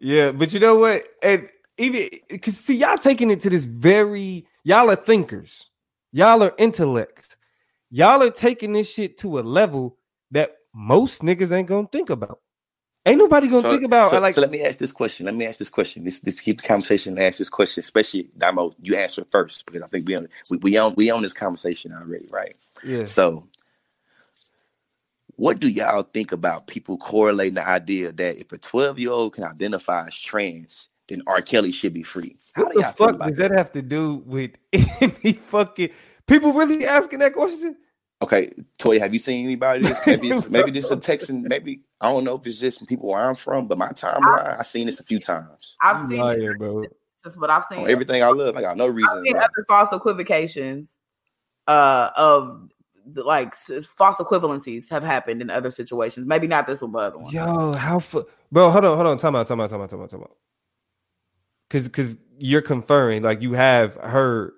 yeah, 0.00 0.32
but 0.32 0.52
you 0.52 0.58
know 0.58 0.78
what? 0.78 1.04
And 1.22 1.48
even 1.78 2.08
because 2.28 2.56
see, 2.56 2.74
y'all 2.74 2.98
taking 2.98 3.30
it 3.30 3.42
to 3.42 3.50
this 3.50 3.64
very 3.64 4.44
y'all 4.64 4.90
are 4.90 4.96
thinkers, 4.96 5.70
y'all 6.10 6.42
are 6.42 6.54
intellects, 6.58 7.36
y'all 7.90 8.24
are 8.24 8.30
taking 8.30 8.72
this 8.72 8.92
shit 8.92 9.18
to 9.18 9.38
a 9.38 9.42
level 9.42 9.98
that 10.32 10.56
most 10.74 11.22
niggas 11.22 11.52
ain't 11.52 11.68
gonna 11.68 11.86
think 11.86 12.10
about. 12.10 12.40
Ain't 13.06 13.18
nobody 13.18 13.48
gonna 13.48 13.62
So, 13.62 13.70
think 13.70 13.84
about 13.84 14.10
so, 14.10 14.18
uh, 14.18 14.20
like 14.20 14.34
so 14.34 14.42
let 14.42 14.50
me 14.50 14.62
ask 14.62 14.78
this 14.78 14.92
question. 14.92 15.26
Let 15.26 15.36
me 15.36 15.46
ask 15.46 15.58
this 15.58 15.70
question. 15.70 16.04
This 16.04 16.20
this 16.20 16.40
keep 16.40 16.60
the 16.62 16.68
conversation 16.68 17.12
and 17.12 17.22
ask 17.22 17.38
this 17.38 17.50
question, 17.50 17.80
especially 17.80 18.30
Damo, 18.38 18.74
you 18.82 18.96
answer 18.96 19.22
it 19.22 19.28
first 19.30 19.66
because 19.66 19.82
I 19.82 19.88
think 19.88 20.06
we 20.08 20.16
on 20.16 20.28
we, 20.50 20.58
we 20.58 20.78
on 20.78 20.94
we 20.96 21.10
on 21.10 21.22
this 21.22 21.34
conversation 21.34 21.92
already, 21.94 22.26
right? 22.32 22.58
yeah. 22.82 23.06
So 23.06 23.48
what 25.36 25.60
do 25.60 25.68
y'all 25.68 26.02
think 26.04 26.32
about 26.32 26.66
people 26.68 26.98
correlating 26.98 27.54
the 27.54 27.68
idea 27.68 28.12
that 28.12 28.38
if 28.38 28.52
a 28.52 28.58
12 28.58 28.98
year 28.98 29.12
old 29.12 29.34
can 29.34 29.44
identify 29.44 30.06
as 30.06 30.18
trans, 30.18 30.88
then 31.08 31.22
R. 31.26 31.42
Kelly 31.42 31.72
should 31.72 31.94
be 31.94 32.04
free? 32.04 32.36
How 32.54 32.64
What 32.64 32.74
the 32.74 32.84
fuck 32.84 33.22
does 33.22 33.36
that? 33.38 33.50
that 33.50 33.52
have 33.52 33.72
to 33.72 33.82
do 33.82 34.22
with 34.26 34.52
any 34.72 35.34
fucking 35.34 35.90
people 36.26 36.52
really 36.52 36.86
asking 36.86 37.20
that 37.20 37.34
question? 37.34 37.76
Okay, 38.22 38.50
Toy, 38.78 38.98
have 38.98 39.12
you 39.12 39.18
seen 39.18 39.44
anybody 39.44 39.82
this? 39.82 40.00
Maybe 40.06 40.30
it's, 40.30 40.48
maybe 40.48 40.70
this 40.70 40.86
is 40.86 40.90
a 40.90 40.96
Texan. 41.00 41.42
Maybe 41.42 41.80
I 42.00 42.10
don't 42.10 42.24
know 42.24 42.36
if 42.36 42.46
it's 42.46 42.58
just 42.58 42.86
people 42.86 43.10
where 43.10 43.20
I'm 43.20 43.34
from, 43.34 43.66
but 43.68 43.76
my 43.76 43.88
timeline, 43.88 44.58
I've 44.58 44.66
seen 44.66 44.86
this 44.86 45.00
a 45.00 45.04
few 45.04 45.20
times. 45.20 45.76
I've 45.82 46.00
You 46.00 46.08
seen 46.08 46.18
lying, 46.18 46.42
it, 46.42 46.58
bro. 46.58 46.84
but 47.38 47.50
I've 47.50 47.64
seen 47.64 47.80
On 47.80 47.90
everything 47.90 48.22
I 48.22 48.28
love, 48.28 48.56
I 48.56 48.62
got 48.62 48.76
no 48.78 48.86
reason. 48.86 49.18
I've 49.18 49.24
seen 49.24 49.36
other 49.36 49.64
false 49.68 49.92
equivocations 49.92 50.96
uh, 51.68 52.08
of 52.16 52.70
like 53.14 53.48
s- 53.48 53.86
false 53.98 54.16
equivalencies 54.16 54.88
have 54.88 55.04
happened 55.04 55.42
in 55.42 55.50
other 55.50 55.70
situations. 55.70 56.26
Maybe 56.26 56.46
not 56.46 56.66
this 56.66 56.80
one, 56.80 56.92
but 56.92 56.98
other 57.04 57.18
one. 57.18 57.32
Yo, 57.34 57.74
how 57.74 57.98
fu- 57.98 58.26
bro? 58.50 58.70
Hold 58.70 58.86
on, 58.86 58.96
hold 58.96 59.06
on. 59.08 59.18
Time 59.18 59.36
out, 59.36 59.46
time 59.46 59.60
out, 59.60 59.68
time 59.68 59.82
out, 59.82 59.90
time 59.90 60.00
out, 60.02 60.10
time 60.10 60.22
out. 60.22 60.36
Because 61.68 61.86
because 61.86 62.16
you're 62.38 62.62
conferring, 62.62 63.22
like 63.22 63.42
you 63.42 63.52
have 63.52 63.96
heard. 63.96 64.52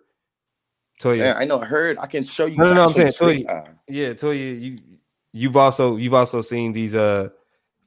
Toya, 1.01 1.19
Yeah, 1.19 1.35
I 1.37 1.45
know. 1.45 1.61
I 1.61 1.65
heard. 1.65 1.99
I 1.99 2.07
can 2.07 2.25
show 2.25 2.47
you. 2.47 2.57
No, 2.57 2.67
no, 2.69 2.75
no, 2.75 2.81
I 2.83 2.85
I'm 2.87 2.93
saying, 2.93 3.07
Toya. 3.09 3.13
screen- 3.15 3.47
yeah, 3.89 4.09
Toya, 4.15 4.61
you 4.61 4.75
you've 5.33 5.57
also 5.57 5.97
you've 5.97 6.15
also 6.15 6.41
seen 6.41 6.73
these 6.73 6.95
uh 6.95 7.29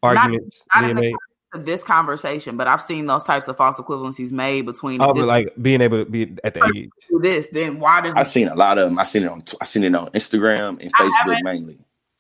arguments 0.04 0.64
not 0.74 0.84
being 0.84 0.96
made. 0.96 1.16
Of 1.54 1.66
this 1.66 1.84
conversation, 1.84 2.56
but 2.56 2.68
I've 2.68 2.82
seen 2.82 3.08
those 3.08 3.26
types 3.26 3.50
of 3.50 3.58
false 3.58 3.78
equivalencies 3.78 4.32
made 4.32 4.66
between 4.66 5.02
Oh, 5.02 5.14
but 5.14 5.26
like 5.26 5.54
being 5.62 5.82
able 5.82 6.06
to 6.06 6.10
be 6.10 6.38
at 6.46 6.54
the 6.54 6.64
age. 6.74 6.90
do 7.10 7.20
this. 7.22 7.48
Then 7.52 7.78
why 7.78 8.00
does 8.00 8.14
I've 8.16 8.28
seen 8.30 8.48
a 8.48 8.56
lot 8.56 8.78
of 8.78 8.86
them. 8.88 8.98
I 8.98 9.04
seen 9.04 9.24
it 9.24 9.30
on. 9.30 9.44
I 9.60 9.66
seen 9.66 9.84
it 9.84 9.94
on 9.94 10.08
Instagram 10.12 10.82
and 10.82 10.94
Facebook 10.94 11.12
haven't. 11.18 11.44
mainly. 11.44 11.78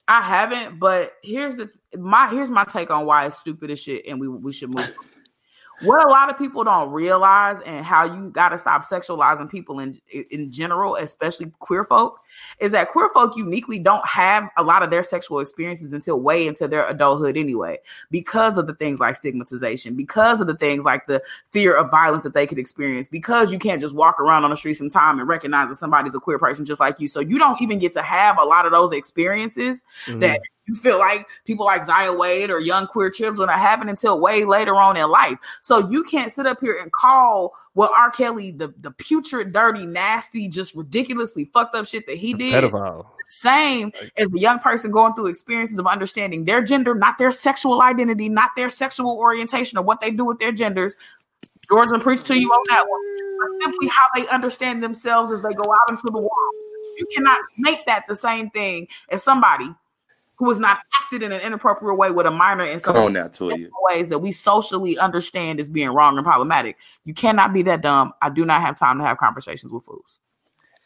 I 0.09 0.19
haven't, 0.21 0.79
but 0.79 1.13
here's 1.23 1.55
the 1.55 1.69
my 1.97 2.27
here's 2.29 2.49
my 2.49 2.65
take 2.65 2.89
on 2.91 3.05
why 3.05 3.25
it's 3.27 3.37
stupid 3.37 3.71
as 3.71 3.79
shit, 3.79 4.05
and 4.05 4.19
we 4.19 4.27
we 4.27 4.51
should 4.51 4.73
move. 4.75 4.93
What 5.83 6.05
a 6.05 6.09
lot 6.09 6.29
of 6.31 6.37
people 6.37 6.63
don't 6.63 6.91
realize, 6.91 7.59
and 7.61 7.85
how 7.85 8.05
you 8.05 8.29
got 8.29 8.49
to 8.49 8.57
stop 8.57 8.83
sexualizing 8.83 9.49
people 9.49 9.79
in 9.79 10.01
in 10.31 10.51
general, 10.51 10.95
especially 10.95 11.51
queer 11.59 11.85
folk, 11.85 12.19
is 12.59 12.71
that 12.71 12.89
queer 12.91 13.09
folk 13.13 13.37
uniquely 13.37 13.77
don't 13.77 14.05
have 14.07 14.49
a 14.57 14.63
lot 14.63 14.81
of 14.81 14.89
their 14.89 15.03
sexual 15.03 15.39
experiences 15.39 15.93
until 15.93 16.19
way 16.19 16.47
into 16.47 16.67
their 16.67 16.87
adulthood 16.87 17.37
anyway, 17.37 17.77
because 18.09 18.57
of 18.57 18.65
the 18.65 18.73
things 18.73 18.99
like 18.99 19.15
stigmatization, 19.15 19.95
because 19.95 20.41
of 20.41 20.47
the 20.47 20.57
things 20.57 20.85
like 20.85 21.05
the 21.05 21.21
fear 21.51 21.75
of 21.75 21.91
violence 21.91 22.23
that 22.23 22.33
they 22.33 22.47
could 22.47 22.57
experience, 22.57 23.07
because 23.07 23.51
you 23.51 23.59
can't 23.59 23.79
just 23.81 23.93
walk 23.93 24.19
around 24.19 24.43
on 24.43 24.49
the 24.49 24.55
streets 24.55 24.71
street 24.71 24.91
sometime 24.91 25.19
and 25.19 25.27
recognize 25.27 25.69
that 25.69 25.75
somebody's 25.75 26.15
a 26.15 26.19
queer 26.19 26.39
person 26.39 26.65
just 26.65 26.79
like 26.79 26.99
you. 26.99 27.07
So 27.07 27.19
you 27.19 27.37
don't 27.37 27.61
even 27.61 27.79
get 27.79 27.91
to 27.93 28.01
have 28.01 28.37
a 28.39 28.43
lot 28.43 28.65
of 28.65 28.71
those 28.71 28.91
experiences 28.91 29.83
Mhm. 30.07 30.19
that 30.21 30.41
you 30.71 30.81
feel 30.81 30.99
like 30.99 31.27
people 31.43 31.65
like 31.65 31.83
Zaya 31.83 32.13
Wade 32.13 32.49
or 32.49 32.59
young 32.59 32.87
queer 32.87 33.09
children 33.09 33.49
are 33.49 33.57
having 33.57 33.89
until 33.89 34.19
way 34.19 34.45
later 34.45 34.75
on 34.75 34.95
in 34.95 35.09
life. 35.09 35.37
So 35.61 35.89
you 35.89 36.03
can't 36.03 36.31
sit 36.31 36.45
up 36.45 36.59
here 36.61 36.79
and 36.81 36.91
call 36.91 37.53
what 37.73 37.91
R. 37.95 38.09
Kelly 38.09 38.51
the, 38.51 38.73
the 38.79 38.91
putrid, 38.91 39.51
dirty, 39.51 39.85
nasty, 39.85 40.47
just 40.47 40.73
ridiculously 40.73 41.45
fucked 41.53 41.75
up 41.75 41.87
shit 41.87 42.07
that 42.07 42.17
he 42.17 42.33
did. 42.33 42.53
pedophile. 42.53 43.05
Same 43.27 43.91
as 44.17 44.29
the 44.29 44.39
young 44.39 44.59
person 44.59 44.91
going 44.91 45.13
through 45.13 45.27
experiences 45.27 45.77
of 45.77 45.87
understanding 45.87 46.45
their 46.45 46.61
gender, 46.61 46.95
not 46.95 47.17
their 47.17 47.31
sexual 47.31 47.81
identity, 47.81 48.29
not 48.29 48.51
their 48.55 48.69
sexual 48.69 49.17
orientation 49.17 49.77
or 49.77 49.83
what 49.83 49.99
they 49.99 50.11
do 50.11 50.23
with 50.25 50.39
their 50.39 50.51
genders. 50.53 50.95
Jordan 51.69 51.99
preached 51.99 52.25
to 52.25 52.39
you 52.39 52.49
on 52.49 52.63
that 52.69 52.85
one. 52.87 53.01
But 53.39 53.63
simply 53.63 53.87
how 53.87 54.05
they 54.15 54.27
understand 54.29 54.83
themselves 54.83 55.31
as 55.31 55.41
they 55.41 55.53
go 55.53 55.73
out 55.73 55.91
into 55.91 56.03
the 56.05 56.19
world. 56.19 56.53
You 56.97 57.07
cannot 57.15 57.39
make 57.57 57.85
that 57.87 58.05
the 58.07 58.15
same 58.15 58.49
thing 58.51 58.87
as 59.09 59.23
somebody 59.23 59.73
who 60.41 60.49
has 60.49 60.57
not 60.57 60.79
acted 60.99 61.21
in 61.21 61.31
an 61.31 61.39
inappropriate 61.39 61.95
way 61.95 62.09
with 62.09 62.25
a 62.25 62.31
minor 62.31 62.63
in 62.63 62.79
some 62.79 62.97
on 62.97 63.13
now, 63.13 63.29
ways 63.83 64.07
that 64.07 64.17
we 64.17 64.31
socially 64.31 64.97
understand 64.97 65.59
as 65.59 65.69
being 65.69 65.89
wrong 65.89 66.17
and 66.17 66.25
problematic. 66.25 66.77
You 67.05 67.13
cannot 67.13 67.53
be 67.53 67.61
that 67.61 67.81
dumb. 67.81 68.11
I 68.23 68.31
do 68.31 68.43
not 68.43 68.59
have 68.61 68.75
time 68.75 68.97
to 68.97 69.03
have 69.03 69.17
conversations 69.17 69.71
with 69.71 69.83
fools. 69.83 70.19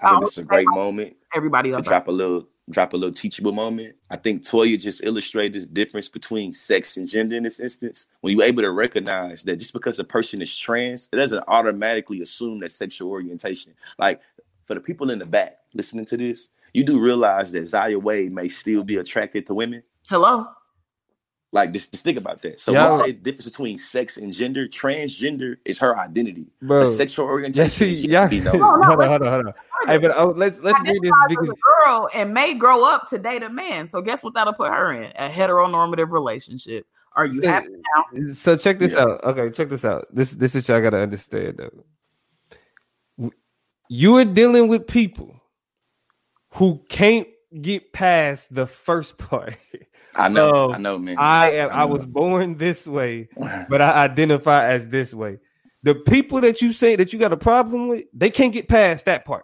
I 0.02 0.10
think 0.10 0.18
um, 0.18 0.24
it's 0.24 0.38
a 0.38 0.44
great 0.44 0.68
moment 0.68 1.16
Everybody 1.34 1.70
to 1.70 1.78
else. 1.78 1.86
drop 1.86 2.10
a 2.10 2.12
little 2.12 2.50
drop 2.70 2.92
a 2.92 2.98
little 2.98 3.16
teachable 3.16 3.54
moment. 3.54 3.96
I 4.10 4.18
think 4.18 4.44
Toya 4.44 4.78
just 4.78 5.02
illustrated 5.06 5.62
the 5.62 5.68
difference 5.68 6.10
between 6.10 6.52
sex 6.52 6.98
and 6.98 7.08
gender 7.08 7.38
in 7.38 7.44
this 7.44 7.62
instance. 7.62 8.08
When 8.20 8.36
you're 8.36 8.46
able 8.46 8.64
to 8.64 8.72
recognize 8.72 9.44
that 9.44 9.56
just 9.56 9.72
because 9.72 9.98
a 10.00 10.04
person 10.04 10.42
is 10.42 10.58
trans, 10.58 11.08
it 11.14 11.16
doesn't 11.16 11.46
automatically 11.48 12.22
assume 12.22 12.60
that 12.60 12.74
sexual 12.74 13.10
orientation. 13.10 13.74
Like 13.98 14.20
for 14.66 14.74
the 14.74 14.82
people 14.82 15.12
in 15.12 15.20
the 15.20 15.26
back 15.26 15.60
listening 15.74 16.06
to 16.08 16.18
this, 16.18 16.50
you 16.76 16.84
do 16.84 17.00
realize 17.00 17.52
that 17.54 17.68
Zaya 17.68 17.98
Wade 17.98 18.32
may 18.34 18.50
still 18.50 18.84
be 18.84 18.98
attracted 18.98 19.46
to 19.48 19.54
women. 19.54 19.82
Hello. 20.10 20.46
Like 21.52 21.72
just, 21.72 21.92
just 21.92 22.04
think 22.04 22.18
about 22.18 22.42
that. 22.42 22.60
So 22.60 22.74
Yeah. 22.74 22.90
when 22.90 23.00
I 23.00 23.06
say 23.06 23.12
the 23.14 23.20
difference 23.20 23.50
between 23.50 23.78
sex 23.78 24.18
and 24.18 24.34
gender, 24.34 24.68
transgender 24.68 25.56
is 25.64 25.80
her 25.80 25.98
identity. 25.98 26.48
Bro. 26.62 26.82
A 26.82 26.88
sexual 26.88 27.26
orientation. 27.28 27.70
see, 27.94 27.94
she 28.02 28.10
yeah. 28.10 28.28
can 28.28 28.44
be 28.44 28.50
oh, 28.50 28.54
no- 28.54 28.76
No, 28.76 28.76
no, 28.78 28.86
hold 28.88 29.02
on, 29.02 29.08
hold 29.08 29.22
on, 29.22 29.28
hold 29.32 29.46
on. 29.48 29.54
Hey, 29.88 29.98
but 29.98 30.12
oh, 30.18 30.34
let's 30.36 30.60
let's 30.60 30.80
read 30.82 30.98
this 31.02 31.12
identifies 31.12 31.28
because 31.30 31.50
a 31.50 31.86
girl 31.86 32.10
and 32.16 32.34
may 32.34 32.54
grow 32.56 32.84
up 32.84 33.08
to 33.10 33.18
date 33.18 33.44
a 33.44 33.50
man. 33.50 33.88
So 33.88 34.02
guess 34.02 34.22
what 34.24 34.34
that'll 34.34 34.54
put 34.54 34.70
her 34.72 34.92
in? 34.94 35.12
A 35.16 35.30
heteronormative 35.30 36.12
relationship. 36.12 36.86
Are 37.14 37.26
you 37.26 37.42
So- 37.42 37.48
happy 37.48 37.68
now? 38.14 38.34
So 38.34 38.58
check 38.58 38.78
this 38.80 38.92
Yeah. 38.94 39.04
out. 39.04 39.24
Okay, 39.24 39.50
check 39.52 39.70
this 39.70 39.86
out. 39.86 40.06
This 40.14 40.32
this 40.32 40.56
is 40.56 40.68
what 40.68 40.78
I 40.78 40.82
gotta 40.82 40.98
understand 41.00 41.58
though. 43.18 43.32
You 43.88 44.18
are 44.18 44.26
dealing 44.26 44.68
with 44.68 44.88
people 44.88 45.40
who 46.56 46.82
can't 46.90 47.28
get 47.62 47.92
past 47.94 48.54
the 48.54 48.66
first 48.66 49.18
part. 49.18 49.56
I 50.16 50.30
know, 50.30 50.74
I 50.74 50.78
know, 50.78 50.98
man. 50.98 51.18
I 51.18 51.52
am 51.52 51.70
I 51.72 51.80
know. 51.80 51.88
was 51.88 52.06
born 52.06 52.58
this 52.58 52.88
way, 52.88 53.28
but 53.70 53.82
I 53.82 54.06
identify 54.06 54.66
as 54.68 54.88
this 54.88 55.14
way. 55.14 55.40
The 55.84 55.96
people 55.96 56.40
that 56.42 56.62
you 56.62 56.72
say 56.72 56.96
that 56.96 57.12
you 57.12 57.20
got 57.20 57.34
a 57.34 57.38
problem 57.38 57.90
with, 57.90 58.06
they 58.14 58.30
can't 58.30 58.54
get 58.54 58.70
past 58.70 59.06
that 59.06 59.26
part. 59.26 59.44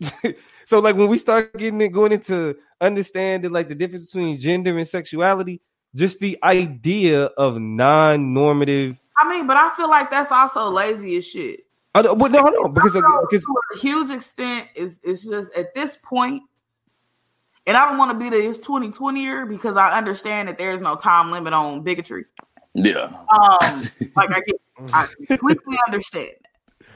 so 0.64 0.78
like 0.78 0.96
when 0.96 1.08
we 1.08 1.18
start 1.18 1.52
getting 1.58 1.80
it 1.80 1.88
going 1.88 2.12
into 2.12 2.56
understanding 2.80 3.50
like 3.52 3.68
the 3.68 3.74
difference 3.74 4.06
between 4.06 4.38
gender 4.38 4.78
and 4.78 4.86
sexuality, 4.86 5.60
just 5.94 6.20
the 6.20 6.38
idea 6.44 7.24
of 7.24 7.58
non-normative 7.58 8.98
I 9.16 9.28
mean, 9.28 9.46
but 9.46 9.56
I 9.56 9.74
feel 9.76 9.88
like 9.88 10.10
that's 10.10 10.32
also 10.32 10.68
lazy 10.68 11.16
as 11.16 11.26
shit. 11.26 11.60
I 11.94 12.02
don't, 12.02 12.18
well, 12.18 12.30
no, 12.30 12.42
hold 12.42 12.54
on, 12.56 12.74
because 12.74 12.92
So, 12.92 13.02
because 13.30 13.44
to 13.44 13.54
a 13.74 13.78
huge 13.78 14.10
extent 14.10 14.68
is 14.74 15.00
it's 15.04 15.24
just 15.24 15.54
at 15.54 15.74
this 15.74 15.96
point, 16.02 16.42
and 17.66 17.76
I 17.76 17.88
don't 17.88 17.98
want 17.98 18.10
to 18.10 18.18
be 18.18 18.30
the 18.30 18.48
it's 18.48 18.58
2020 18.58 19.22
year 19.22 19.46
because 19.46 19.76
I 19.76 19.96
understand 19.96 20.48
that 20.48 20.58
there's 20.58 20.80
no 20.80 20.96
time 20.96 21.30
limit 21.30 21.52
on 21.52 21.82
bigotry. 21.82 22.24
yeah. 22.74 23.04
Um, 23.04 23.88
like 24.16 24.32
I 24.32 24.40
get, 24.40 24.56
I 24.92 25.08
completely 25.28 25.78
understand 25.86 26.30
that. 26.42 26.86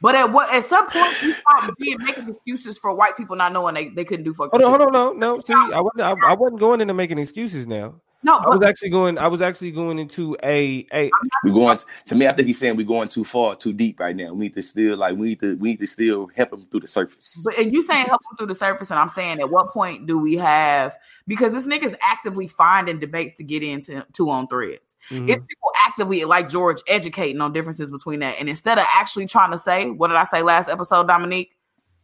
But 0.00 0.14
at 0.14 0.32
what 0.32 0.52
at 0.52 0.64
some 0.64 0.88
point 0.88 1.22
you 1.22 1.34
start 1.34 1.76
being 1.78 1.98
making 2.00 2.28
excuses 2.28 2.78
for 2.78 2.94
white 2.94 3.16
people 3.16 3.36
not 3.36 3.52
knowing 3.52 3.74
they, 3.74 3.88
they 3.88 4.04
couldn't 4.04 4.24
do 4.24 4.32
fucking 4.32 4.58
hold 4.58 4.62
on, 4.62 4.80
shit. 4.80 4.94
hold 4.94 4.96
on, 4.96 5.18
no, 5.18 5.34
no. 5.36 5.40
See, 5.40 5.52
I 5.52 5.80
wasn't 5.80 6.02
I, 6.02 6.30
I 6.30 6.34
wasn't 6.34 6.60
going 6.60 6.80
into 6.80 6.94
making 6.94 7.18
excuses 7.18 7.66
now. 7.66 8.00
No, 8.24 8.38
I 8.38 8.48
was 8.48 8.62
actually 8.62 8.90
going. 8.90 9.16
I 9.16 9.28
was 9.28 9.40
actually 9.40 9.70
going 9.70 9.98
into 9.98 10.36
a 10.42 10.84
a. 10.92 11.08
We're 11.44 11.52
going 11.52 11.78
to 11.78 11.86
to 12.06 12.14
me. 12.16 12.26
I 12.26 12.32
think 12.32 12.48
he's 12.48 12.58
saying 12.58 12.76
we're 12.76 12.84
going 12.84 13.08
too 13.08 13.24
far, 13.24 13.54
too 13.54 13.72
deep 13.72 14.00
right 14.00 14.14
now. 14.14 14.32
We 14.32 14.46
need 14.46 14.54
to 14.54 14.62
still 14.62 14.96
like 14.96 15.16
we 15.16 15.28
need 15.28 15.40
to 15.40 15.56
we 15.56 15.70
need 15.70 15.78
to 15.78 15.86
still 15.86 16.26
help 16.34 16.52
him 16.52 16.66
through 16.68 16.80
the 16.80 16.88
surface. 16.88 17.40
But 17.44 17.58
and 17.58 17.72
you 17.72 17.84
saying 17.84 18.06
help 18.06 18.20
him 18.28 18.36
through 18.36 18.48
the 18.48 18.56
surface, 18.56 18.90
and 18.90 18.98
I'm 18.98 19.08
saying 19.08 19.38
at 19.38 19.48
what 19.48 19.72
point 19.72 20.06
do 20.08 20.18
we 20.18 20.34
have 20.34 20.96
because 21.28 21.52
this 21.52 21.66
nigga's 21.66 21.94
actively 22.02 22.48
finding 22.48 22.98
debates 22.98 23.36
to 23.36 23.44
get 23.44 23.62
into 23.62 24.04
two 24.12 24.30
on 24.30 24.48
threads. 24.48 24.96
Mhm. 25.10 25.28
It's 25.28 25.46
people 25.46 25.70
actively 25.86 26.24
like 26.24 26.48
George 26.48 26.82
educating 26.88 27.40
on 27.40 27.52
differences 27.52 27.88
between 27.88 28.18
that. 28.20 28.34
And 28.40 28.48
instead 28.48 28.78
of 28.78 28.84
actually 28.96 29.26
trying 29.26 29.52
to 29.52 29.58
say, 29.60 29.90
what 29.90 30.08
did 30.08 30.16
I 30.16 30.24
say 30.24 30.42
last 30.42 30.68
episode, 30.68 31.06
Dominique? 31.06 31.52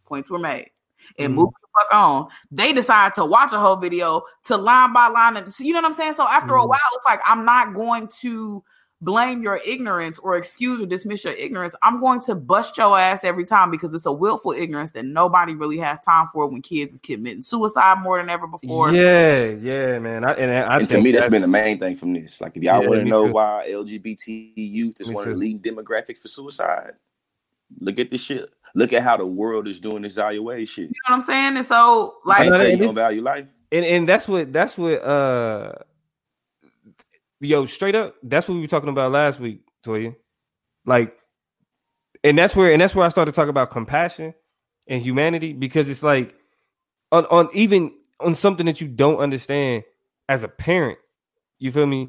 Points 0.07 0.31
were 0.31 0.39
made. 0.39 0.71
And 1.19 1.33
Mhm. 1.33 1.37
move 1.37 1.49
the 1.61 1.64
fuck 1.79 1.95
on. 1.95 2.29
They 2.51 2.73
decide 2.73 3.15
to 3.15 3.25
watch 3.25 3.53
a 3.53 3.59
whole 3.59 3.77
video 3.77 4.23
to 4.45 4.57
line 4.57 4.93
by 4.93 5.09
line. 5.09 5.37
And 5.37 5.53
so 5.53 5.65
you 5.65 5.73
know 5.73 5.79
what 5.81 5.87
I'm 5.87 5.93
saying? 5.93 6.15
So 6.15 6.27
after 6.27 6.55
a 6.55 6.61
Mhm. 6.63 6.69
while, 6.69 6.79
it's 6.95 7.05
like 7.07 7.21
I'm 7.25 7.45
not 7.45 7.75
going 7.75 8.09
to 8.21 8.63
blame 9.01 9.43
your 9.43 9.61
ignorance 9.67 10.19
or 10.21 10.37
excuse 10.39 10.81
or 10.81 10.87
dismiss 10.87 11.25
your 11.25 11.35
ignorance. 11.35 11.75
I'm 11.83 12.01
going 12.01 12.21
to 12.23 12.35
bust 12.35 12.79
your 12.79 12.99
ass 12.99 13.23
every 13.23 13.45
time 13.45 13.71
because 13.71 13.93
it's 13.93 14.07
a 14.07 14.13
willful 14.13 14.53
ignorance 14.53 14.93
that 14.93 15.05
nobody 15.05 15.55
really 15.55 15.77
has 15.79 16.01
time 16.01 16.29
for 16.33 16.47
when 16.47 16.63
kids 16.63 16.95
is 16.95 17.03
committing 17.03 17.43
suicide 17.43 17.99
more 18.01 18.17
than 18.19 18.31
ever 18.31 18.47
before. 18.47 18.93
Yeah, 18.93 19.45
yeah, 19.61 19.99
man. 19.99 20.25
I, 20.25 20.33
and 20.35 20.51
I 20.51 20.79
and 20.79 20.89
to 20.89 21.03
me, 21.03 21.13
that's 21.13 21.27
that- 21.27 21.31
been 21.33 21.43
the 21.43 21.49
main 21.49 21.79
thing 21.79 21.97
from 21.97 22.15
this. 22.15 22.41
Like, 22.41 22.57
if 22.57 22.63
y'all 22.63 22.83
Yeah, 22.83 22.89
want 22.89 23.01
to 23.03 23.05
know 23.05 23.27
too. 23.27 23.33
why 23.33 23.67
LGBT 23.69 24.53
youth 24.57 24.99
is 25.01 25.09
Me 25.09 25.15
one 25.17 25.29
of 25.29 25.35
the 25.35 25.39
leading 25.39 25.61
demographics 25.61 26.19
for 26.19 26.29
suicide, 26.29 26.93
look 27.81 27.99
at 27.99 28.11
this 28.11 28.23
shit. 28.23 28.51
Look 28.75 28.93
at 28.93 29.03
how 29.03 29.17
the 29.17 29.27
world 29.27 29.69
is 29.69 29.79
doing 29.79 30.03
this 30.03 30.15
value 30.15 30.67
shit. 30.67 30.79
You 30.79 30.87
know 30.87 31.15
what 31.15 31.15
I'm 31.15 31.21
saying? 31.21 31.57
And 31.57 31.67
so, 31.67 32.17
like, 32.25 32.47
ain't 32.47 32.55
say 32.55 32.73
you 32.73 32.79
don't 32.79 32.95
value 32.95 33.23
life. 33.23 33.47
and 33.71 33.85
and 33.85 34.09
that's 34.09 34.27
what 34.27 34.53
that's 34.53 34.77
what 34.77 35.03
uh 35.05 35.73
yo 37.41 37.67
straight 37.67 37.95
up 37.95 38.15
that's 38.23 38.49
what 38.49 38.55
we 38.55 38.61
were 38.61 38.67
talking 38.67 38.89
about 38.89 39.13
last 39.13 39.39
week 39.39 39.61
toya 39.85 40.15
like 40.87 41.15
and 42.23 42.39
that's 42.39 42.57
where 42.57 42.73
and 42.73 42.81
that's 42.81 42.95
where 42.95 43.05
i 43.05 43.09
started 43.09 43.35
talking 43.35 43.51
about 43.51 43.71
compassion 43.71 44.33
and 44.87 45.03
humanity 45.03 45.53
because 45.53 45.89
it's 45.89 46.03
like 46.03 46.35
on 47.13 47.27
on 47.27 47.49
even 47.53 47.93
on 48.21 48.35
something 48.35 48.67
that 48.67 48.81
you 48.81 48.89
don't 48.89 49.19
understand 49.19 49.83
as 50.29 50.43
a 50.43 50.49
parent 50.49 50.99
you 51.59 51.71
feel 51.71 51.87
me 51.87 52.09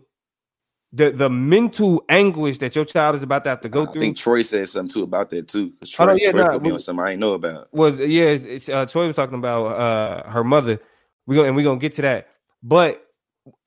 the 0.95 1.12
the 1.12 1.29
mental 1.29 2.03
anguish 2.08 2.58
that 2.60 2.75
your 2.75 2.86
child 2.86 3.15
is 3.15 3.23
about 3.23 3.43
to 3.43 3.49
have 3.49 3.60
to 3.62 3.69
go 3.69 3.81
I 3.81 3.86
through 3.91 4.01
I 4.01 4.05
think 4.05 4.17
Troy 4.17 4.41
said 4.43 4.69
something 4.69 4.93
too 4.93 5.03
about 5.03 5.29
that 5.31 5.49
too. 5.49 5.73
Oh, 5.81 5.86
Troy, 5.86 6.05
no, 6.05 6.13
yeah, 6.13 6.31
Troy 6.31 6.41
nah, 6.41 6.49
could 6.51 6.63
be 6.63 6.71
on 6.71 6.79
something 6.79 7.05
I 7.05 7.12
ain't 7.12 7.19
know 7.19 7.34
about. 7.34 7.73
was 7.73 7.99
yeah, 7.99 8.25
it's, 8.25 8.45
it's, 8.45 8.69
uh, 8.69 8.86
Troy 8.86 9.08
was 9.08 9.15
talking 9.15 9.38
about 9.38 9.65
uh, 9.65 10.29
her 10.29 10.43
mother. 10.43 10.79
We 11.27 11.36
go 11.36 11.43
and 11.43 11.55
we're 11.55 11.65
gonna 11.65 11.79
get 11.79 11.93
to 11.95 12.01
that, 12.03 12.29
but 12.63 13.05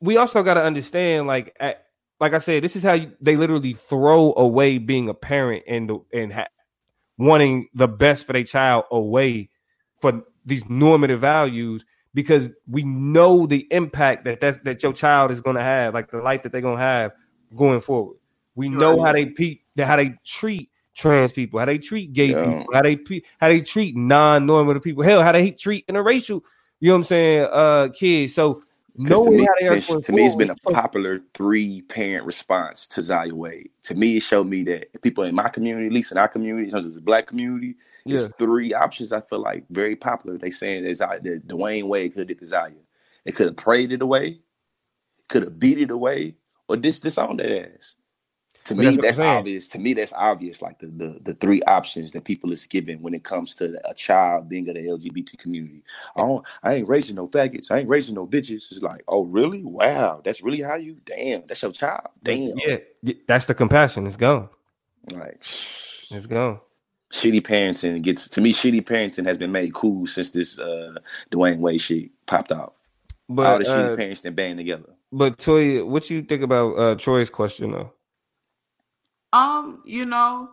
we 0.00 0.16
also 0.16 0.42
got 0.42 0.54
to 0.54 0.62
understand, 0.62 1.26
like, 1.26 1.54
at, 1.60 1.84
like 2.20 2.32
I 2.32 2.38
said, 2.38 2.64
this 2.64 2.74
is 2.76 2.82
how 2.82 2.94
you, 2.94 3.12
they 3.20 3.36
literally 3.36 3.74
throw 3.74 4.34
away 4.34 4.78
being 4.78 5.08
a 5.08 5.14
parent 5.14 5.64
and 5.68 5.88
the 5.88 6.00
and 6.12 6.32
ha- 6.32 6.48
wanting 7.18 7.68
the 7.74 7.88
best 7.88 8.26
for 8.26 8.32
their 8.32 8.44
child 8.44 8.84
away 8.90 9.50
for 10.00 10.22
these 10.46 10.68
normative 10.68 11.20
values 11.20 11.84
because 12.18 12.50
we 12.68 12.82
know 12.82 13.46
the 13.46 13.64
impact 13.70 14.24
that 14.24 14.40
that's, 14.40 14.58
that 14.64 14.82
your 14.82 14.92
child 14.92 15.30
is 15.30 15.40
gonna 15.40 15.62
have, 15.62 15.94
like 15.94 16.10
the 16.10 16.18
life 16.18 16.42
that 16.42 16.50
they're 16.50 16.60
gonna 16.60 16.80
have 16.80 17.12
going 17.54 17.80
forward. 17.80 18.16
We 18.56 18.68
know 18.68 19.00
how 19.00 19.12
they 19.12 19.26
pe- 19.26 19.60
how 19.78 19.94
they 19.94 20.14
treat 20.24 20.68
trans 20.96 21.30
people, 21.30 21.60
how 21.60 21.66
they 21.66 21.78
treat 21.78 22.12
gay 22.12 22.30
Yeah. 22.30 22.44
people, 22.58 22.74
how 22.74 22.82
they 22.82 22.96
pe- 22.96 23.20
how 23.40 23.46
they 23.46 23.60
treat 23.60 23.96
non-normative 23.96 24.82
people, 24.82 25.04
hell, 25.04 25.22
how 25.22 25.30
they 25.30 25.52
treat 25.52 25.86
interracial, 25.86 26.42
you 26.80 26.88
know 26.88 26.94
what 26.94 26.98
I'm 26.98 27.04
saying, 27.04 27.48
uh 27.52 27.88
kids. 27.96 28.34
So 28.34 28.64
knowing 28.96 29.30
to 29.30 29.38
me, 29.38 29.44
how 29.44 29.52
they 29.60 29.66
are 29.68 29.72
it's- 29.74 29.86
going 29.88 30.02
to 30.02 30.12
me, 30.12 30.26
it's 30.26 30.34
been 30.34 30.50
a 30.50 30.56
popular 30.56 31.20
three 31.34 31.82
parent 31.82 32.26
response 32.26 32.88
to 32.88 33.00
Zaya 33.04 33.32
Wade. 33.32 33.70
To 33.84 33.94
me, 33.94 34.16
it 34.16 34.24
showed 34.24 34.48
me 34.48 34.64
that 34.64 35.00
people 35.02 35.22
in 35.22 35.36
my 35.36 35.48
community, 35.50 35.86
at 35.86 35.92
least 35.92 36.10
in 36.10 36.18
our 36.18 36.26
community, 36.26 36.64
in 36.66 36.72
terms 36.72 36.84
of 36.86 36.94
the 36.94 37.00
black 37.00 37.28
community, 37.28 37.76
yeah. 38.04 38.14
it's 38.14 38.28
three 38.36 38.74
options 38.74 39.12
I 39.12 39.20
feel 39.20 39.40
like 39.40 39.64
very 39.70 39.96
popular. 39.96 40.38
They 40.38 40.50
saying 40.50 40.84
is 40.84 40.98
Zaya, 40.98 41.20
that 41.20 41.48
Dwyane 41.48 41.84
Wade 41.84 42.14
could 42.14 42.28
have 42.28 42.38
did 42.38 42.48
Zaya. 42.48 42.72
They 43.24 43.32
could 43.32 43.46
have 43.46 43.56
prayed 43.56 43.92
it 43.92 44.02
away, 44.02 44.40
could 45.28 45.42
have 45.42 45.58
beat 45.58 45.78
it 45.78 45.90
away, 45.90 46.36
or 46.68 46.76
dis 46.76 47.00
disowned 47.00 47.40
that 47.40 47.72
ass. 47.74 47.96
To 48.64 48.74
But 48.74 48.84
me, 48.84 48.96
that's 48.96 48.98
that's 48.98 49.18
obvious. 49.18 49.68
To 49.70 49.78
me, 49.78 49.94
that's 49.94 50.12
obvious. 50.12 50.60
Like 50.60 50.78
the, 50.78 50.88
the 50.88 51.18
the 51.22 51.34
three 51.34 51.62
options 51.62 52.12
that 52.12 52.24
people 52.24 52.52
is 52.52 52.66
given 52.66 53.00
when 53.00 53.14
it 53.14 53.24
comes 53.24 53.54
to 53.56 53.80
a 53.88 53.94
child 53.94 54.50
being 54.50 54.68
of 54.68 54.74
the 54.74 54.82
LGBT 54.82 55.38
community. 55.38 55.82
I 56.16 56.20
don't, 56.20 56.46
I 56.62 56.74
ain't 56.74 56.88
raising 56.88 57.16
no 57.16 57.28
faggots. 57.28 57.70
I 57.70 57.78
ain't 57.78 57.88
raising 57.88 58.14
no 58.14 58.26
bitches. 58.26 58.70
It's 58.70 58.82
like, 58.82 59.04
oh 59.08 59.24
really? 59.24 59.64
Wow, 59.64 60.20
that's 60.22 60.42
really 60.42 60.60
how 60.60 60.76
you? 60.76 60.98
Damn, 61.06 61.46
that's 61.46 61.62
your 61.62 61.72
child. 61.72 62.08
Damn. 62.22 62.52
Yeah, 62.58 62.76
yeah, 63.02 63.14
that's 63.26 63.46
the 63.46 63.54
compassion. 63.54 64.06
It's 64.06 64.16
gone. 64.16 64.50
Like 65.10 65.42
It's 66.10 66.26
gone. 66.26 66.60
Shitty 67.12 67.40
parenting 67.40 68.02
gets 68.02 68.28
to 68.28 68.40
me. 68.40 68.52
Shitty 68.52 68.82
parenting 68.82 69.24
has 69.26 69.38
been 69.38 69.50
made 69.52 69.72
cool 69.74 70.06
since 70.06 70.30
this 70.30 70.58
uh 70.58 70.94
Dwyane 71.30 71.58
Wade 71.58 71.80
shit 71.80 72.10
popped 72.26 72.52
off. 72.52 72.72
All 73.28 73.34
But 73.36 73.58
the 73.58 73.64
shitty 73.64 73.92
uh, 73.92 73.96
parents 73.96 74.20
that 74.22 74.36
band 74.36 74.58
together. 74.58 74.94
but 75.10 75.38
Toya, 75.38 75.86
what 75.86 76.10
you 76.10 76.22
think 76.22 76.42
about 76.42 76.74
uh 76.78 76.94
Troy's 76.96 77.30
question 77.30 77.72
though? 77.72 77.92
Um, 79.32 79.82
you 79.84 80.04
know, 80.06 80.48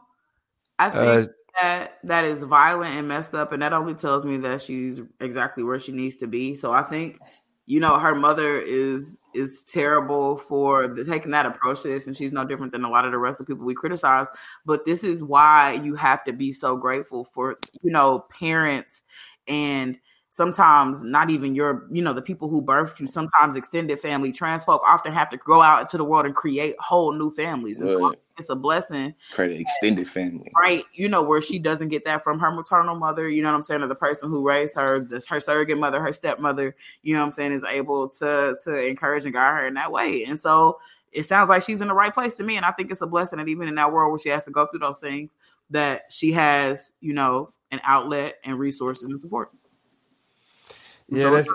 I 0.79 0.89
think 0.89 1.29
Uh, 1.29 1.33
that 1.61 1.97
that 2.03 2.25
is 2.25 2.43
violent 2.43 2.95
and 2.95 3.07
messed 3.07 3.33
up, 3.33 3.51
and 3.53 3.61
that 3.61 3.71
only 3.73 3.93
tells 3.93 4.25
me 4.25 4.37
that 4.37 4.61
she's 4.61 5.01
exactly 5.21 5.63
where 5.63 5.79
she 5.79 5.91
needs 5.93 6.17
to 6.17 6.27
be. 6.27 6.55
So 6.55 6.73
I 6.73 6.83
think, 6.83 7.19
you 7.65 7.80
know, 7.80 7.97
her 7.97 8.15
mother 8.15 8.60
is 8.60 9.17
is 9.34 9.63
terrible 9.63 10.38
for 10.38 10.88
the, 10.88 11.04
taking 11.04 11.32
that 11.32 11.45
approach 11.45 11.82
to 11.82 11.89
this, 11.89 12.08
and 12.08 12.15
she's 12.15 12.32
no 12.32 12.45
different 12.45 12.71
than 12.71 12.86
a 12.86 12.89
lot 12.89 13.06
of 13.06 13.12
the 13.12 13.17
rest 13.17 13.39
of 13.39 13.45
the 13.45 13.54
people 13.54 13.65
we 13.65 13.73
criticize. 13.75 14.28
But 14.65 14.86
this 14.86 15.04
is 15.04 15.23
why 15.23 15.73
you 15.73 15.95
have 15.95 16.23
to 16.25 16.34
be 16.34 16.54
so 16.54 16.78
grateful 16.78 17.25
for 17.25 17.58
you 17.82 17.91
know 17.91 18.25
parents 18.30 19.01
and 19.47 19.99
sometimes 20.36 21.02
not 21.02 21.30
even 21.30 21.56
your 21.56 21.88
you 21.89 22.02
know 22.02 22.12
the 22.12 22.21
people 22.21 22.50
who 22.50 22.62
birthed 22.62 23.00
you 23.00 23.08
sometimes 23.08 23.56
extended 23.56 23.98
family 24.02 24.34
trans 24.34 24.65
folk 24.65 24.82
often 24.86 25.13
have 25.13 25.30
to 25.30 25.38
go 25.38 25.62
out 25.62 25.80
into 25.80 25.95
the 25.95 26.04
world 26.04 26.26
and 26.26 26.36
create 26.36 26.76
whole 26.78 27.13
new 27.13 27.32
families. 27.32 27.78
So 27.78 28.13
it's 28.38 28.50
a 28.50 28.56
blessing. 28.56 29.15
Create 29.32 29.56
an 29.56 29.62
extended 29.62 30.06
family. 30.10 30.52
right. 30.62 30.84
You 30.91 31.08
know 31.08 31.24
where 31.24 31.41
she 31.41 31.58
doesn't 31.58 31.88
get 31.88 32.04
that 32.04 32.21
from 32.21 32.38
her 32.39 32.52
maternal 32.52 32.95
mother 32.98 33.30
you 33.30 33.41
know 33.41 33.50
what 33.50 33.56
i'm 33.56 33.63
saying 33.63 33.82
or 33.82 33.88
the 33.88 33.95
person 33.95 34.30
who 34.30 34.45
raised 34.45 34.76
her 34.76 35.00
the, 35.00 35.24
her 35.30 35.39
surrogate 35.39 35.78
mother 35.78 36.02
her 36.02 36.12
stepmother 36.12 36.76
you 37.02 37.13
know 37.13 37.21
what 37.21 37.28
i'm 37.28 37.32
saying 37.32 37.54
is 37.54 37.63
able 37.63 38.10
to 38.10 38.58
to 38.65 38.76
encourage 38.76 39.24
and 39.24 39.34
guide 39.34 39.62
her 39.62 39.67
in 39.67 39.76
that 39.76 39.89
way. 39.89 40.26
And 40.26 40.38
so 40.38 40.80
it 41.13 41.26
sounds 41.26 41.48
like 41.48 41.62
she's 41.62 41.80
in 41.80 41.88
the 41.88 41.93
right 41.93 42.13
place 42.13 42.36
to 42.36 42.43
me. 42.43 42.58
And 42.58 42.65
i 42.65 42.74
think 42.74 42.91
it's 42.91 43.00
a 43.00 43.08
blessing 43.08 43.39
that 43.39 43.48
even 43.48 43.69
in 43.69 43.76
that 43.76 43.93
world 43.93 44.12
where 44.12 44.19
she 44.19 44.30
has 44.30 44.43
to 44.43 44.52
go 44.52 44.65
through 44.65 44.80
those 44.80 44.98
things 44.98 45.38
that 45.69 46.02
she 46.10 46.34
has 46.34 46.91
you 47.00 47.13
know 47.13 47.54
an 47.71 47.80
outlet 47.86 48.36
and 48.43 48.60
resources 48.60 49.06
and 49.06 49.17
support 49.17 49.50
Yeah, 51.09 51.29
that's 51.29 51.49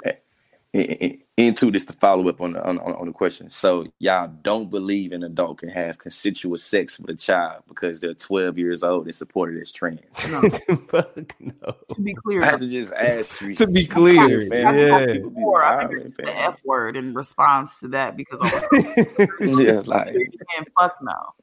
into 0.73 1.71
this 1.71 1.85
to 1.85 1.93
follow 1.95 2.29
up 2.29 2.41
on 2.41 2.53
the 2.53 2.65
on, 2.65 2.79
on, 2.79 3.07
the 3.07 3.13
question. 3.13 3.51
So 3.51 3.87
y'all 3.99 4.29
don't 4.43 4.71
believe 4.71 5.13
an 5.13 5.25
adult 5.25 5.59
can 5.59 5.69
have 5.69 5.99
consensual 5.99 6.57
sex 6.59 7.01
with 7.01 7.11
a 7.11 7.15
child 7.17 7.65
because 7.67 8.01
they're 8.01 8.15
12 8.15 8.57
years 8.59 8.83
old 8.85 9.07
and 9.07 9.15
supported 9.15 9.61
as 9.61 9.73
trans. 9.73 10.01
No. 10.31 10.41
no. 11.41 11.77
To 11.89 12.01
be 12.01 12.15
clear, 12.15 12.43
I 12.43 12.47
had 12.47 12.61
to 12.61 12.69
just 12.69 12.93
ask 12.93 13.41
you. 13.41 13.55
To 13.57 13.67
be 13.67 13.87
clear, 13.87 14.49
man. 14.49 14.79
yeah. 14.79 15.07
before 15.19 15.65
I 15.65 15.87
Violent, 15.87 16.17
think 16.17 16.29
the. 16.29 16.39
F 16.39 16.61
word 16.65 16.97
in 16.97 17.15
response 17.15 17.81
to 17.81 17.89
that 17.89 18.17
because 18.17 18.39
I 18.43 19.27
Yeah, 19.41 19.83
like 19.87 20.15
and 20.15 20.69
fuck 20.79 20.97
no. 21.03 21.35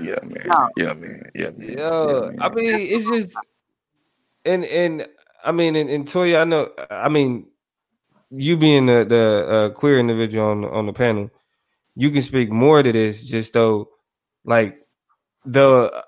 yeah, 0.00 0.18
man. 0.22 0.46
No. 0.52 0.68
Yeah, 0.76 0.92
man. 0.92 1.30
Yeah, 1.34 1.50
man. 1.56 1.78
Yo, 1.78 2.24
yeah, 2.24 2.30
man. 2.30 2.42
I 2.42 2.48
mean, 2.50 2.74
it's 2.76 3.08
just, 3.08 3.36
and 4.44 4.64
and 4.64 5.06
I 5.44 5.52
mean, 5.52 5.76
and, 5.76 5.88
and 5.90 6.06
Toya, 6.06 6.40
I 6.40 6.44
know, 6.44 6.70
I 6.90 7.08
mean, 7.08 7.46
you 8.30 8.56
being 8.56 8.86
the 8.86 9.04
the 9.04 9.46
uh, 9.48 9.70
queer 9.70 9.98
individual 9.98 10.46
on 10.46 10.64
on 10.64 10.86
the 10.86 10.92
panel, 10.92 11.30
you 11.96 12.10
can 12.10 12.22
speak 12.22 12.50
more 12.50 12.82
to 12.82 12.92
this. 12.92 13.28
Just 13.28 13.52
though, 13.52 13.90
like 14.44 14.78
the, 15.44 16.04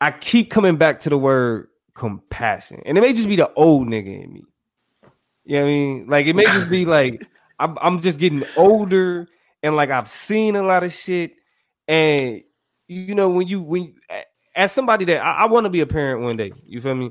I 0.00 0.10
keep 0.10 0.50
coming 0.50 0.76
back 0.76 1.00
to 1.00 1.10
the 1.10 1.18
word 1.18 1.68
compassion, 1.94 2.82
and 2.84 2.98
it 2.98 3.00
may 3.00 3.12
just 3.12 3.28
be 3.28 3.36
the 3.36 3.52
old 3.54 3.88
nigga 3.88 4.24
in 4.24 4.32
me. 4.32 4.42
You 5.44 5.56
know 5.56 5.62
what 5.62 5.68
I 5.68 5.72
mean? 5.72 6.06
Like 6.08 6.26
it 6.26 6.36
may 6.36 6.44
just 6.44 6.70
be 6.70 6.84
like 6.86 7.24
I'm 7.58 7.78
I'm 7.80 8.00
just 8.00 8.18
getting 8.18 8.44
older, 8.56 9.28
and 9.62 9.76
like 9.76 9.90
I've 9.90 10.08
seen 10.08 10.56
a 10.56 10.62
lot 10.62 10.82
of 10.82 10.92
shit, 10.92 11.34
and 11.86 12.42
you 12.88 13.14
know 13.14 13.30
when 13.30 13.46
you 13.46 13.60
when 13.60 13.94
as 14.54 14.72
somebody 14.72 15.04
that 15.06 15.24
I, 15.24 15.42
I 15.42 15.46
want 15.46 15.64
to 15.64 15.70
be 15.70 15.80
a 15.80 15.86
parent 15.86 16.22
one 16.22 16.36
day, 16.36 16.52
you 16.66 16.80
feel 16.80 16.94
me? 16.94 17.10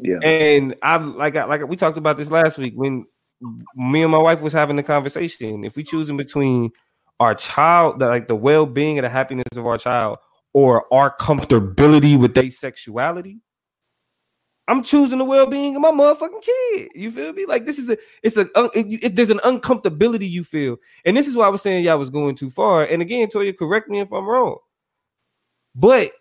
yeah. 0.00 0.18
And 0.22 0.74
I've 0.82 1.04
like 1.06 1.36
I, 1.36 1.44
like 1.44 1.66
we 1.68 1.76
talked 1.76 1.98
about 1.98 2.16
this 2.16 2.30
last 2.30 2.58
week 2.58 2.74
when 2.76 3.06
me 3.76 4.02
and 4.02 4.12
my 4.12 4.18
wife 4.18 4.40
was 4.40 4.52
having 4.52 4.76
the 4.76 4.82
conversation. 4.82 5.64
If 5.64 5.76
we 5.76 5.84
choosing 5.84 6.16
between 6.16 6.70
our 7.20 7.34
child, 7.34 7.98
the, 8.00 8.06
like 8.06 8.28
the 8.28 8.36
well 8.36 8.66
being 8.66 8.98
and 8.98 9.04
the 9.04 9.08
happiness 9.10 9.44
of 9.56 9.66
our 9.66 9.78
child, 9.78 10.18
or 10.52 10.92
our 10.92 11.16
comfortability 11.16 12.18
with 12.18 12.34
their 12.34 12.50
sexuality, 12.50 13.40
I'm 14.66 14.82
choosing 14.82 15.18
the 15.18 15.24
well 15.24 15.46
being 15.46 15.76
of 15.76 15.82
my 15.82 15.90
motherfucking 15.90 16.42
kid. 16.42 16.88
You 16.94 17.10
feel 17.10 17.32
me? 17.32 17.44
Like 17.46 17.66
this 17.66 17.78
is 17.78 17.90
a 17.90 17.98
it's 18.22 18.36
a 18.36 18.46
it, 18.74 19.04
it- 19.04 19.16
there's 19.16 19.30
an 19.30 19.38
uncomfortability 19.38 20.28
you 20.28 20.42
feel, 20.44 20.76
and 21.04 21.16
this 21.16 21.26
is 21.26 21.36
why 21.36 21.46
I 21.46 21.50
was 21.50 21.60
saying 21.62 21.84
y'all 21.84 21.98
was 21.98 22.10
going 22.10 22.34
too 22.36 22.50
far. 22.50 22.84
And 22.84 23.02
again, 23.02 23.28
Toya, 23.28 23.56
correct 23.56 23.88
me 23.90 24.00
if 24.00 24.12
I'm 24.12 24.26
wrong, 24.26 24.56
but 25.74 26.12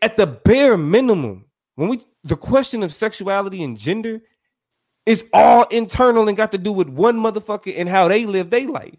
at 0.00 0.16
the 0.16 0.26
bare 0.26 0.76
minimum, 0.76 1.46
when 1.76 1.88
we 1.88 2.00
the 2.24 2.36
question 2.36 2.82
of 2.82 2.94
sexuality 2.94 3.62
and 3.62 3.76
gender 3.76 4.20
is 5.06 5.24
all 5.32 5.64
internal 5.70 6.28
and 6.28 6.36
got 6.36 6.52
to 6.52 6.58
do 6.58 6.72
with 6.72 6.88
one 6.88 7.16
motherfucker 7.16 7.74
and 7.76 7.88
how 7.88 8.06
they 8.08 8.24
live 8.24 8.50
their 8.50 8.68
life. 8.68 8.94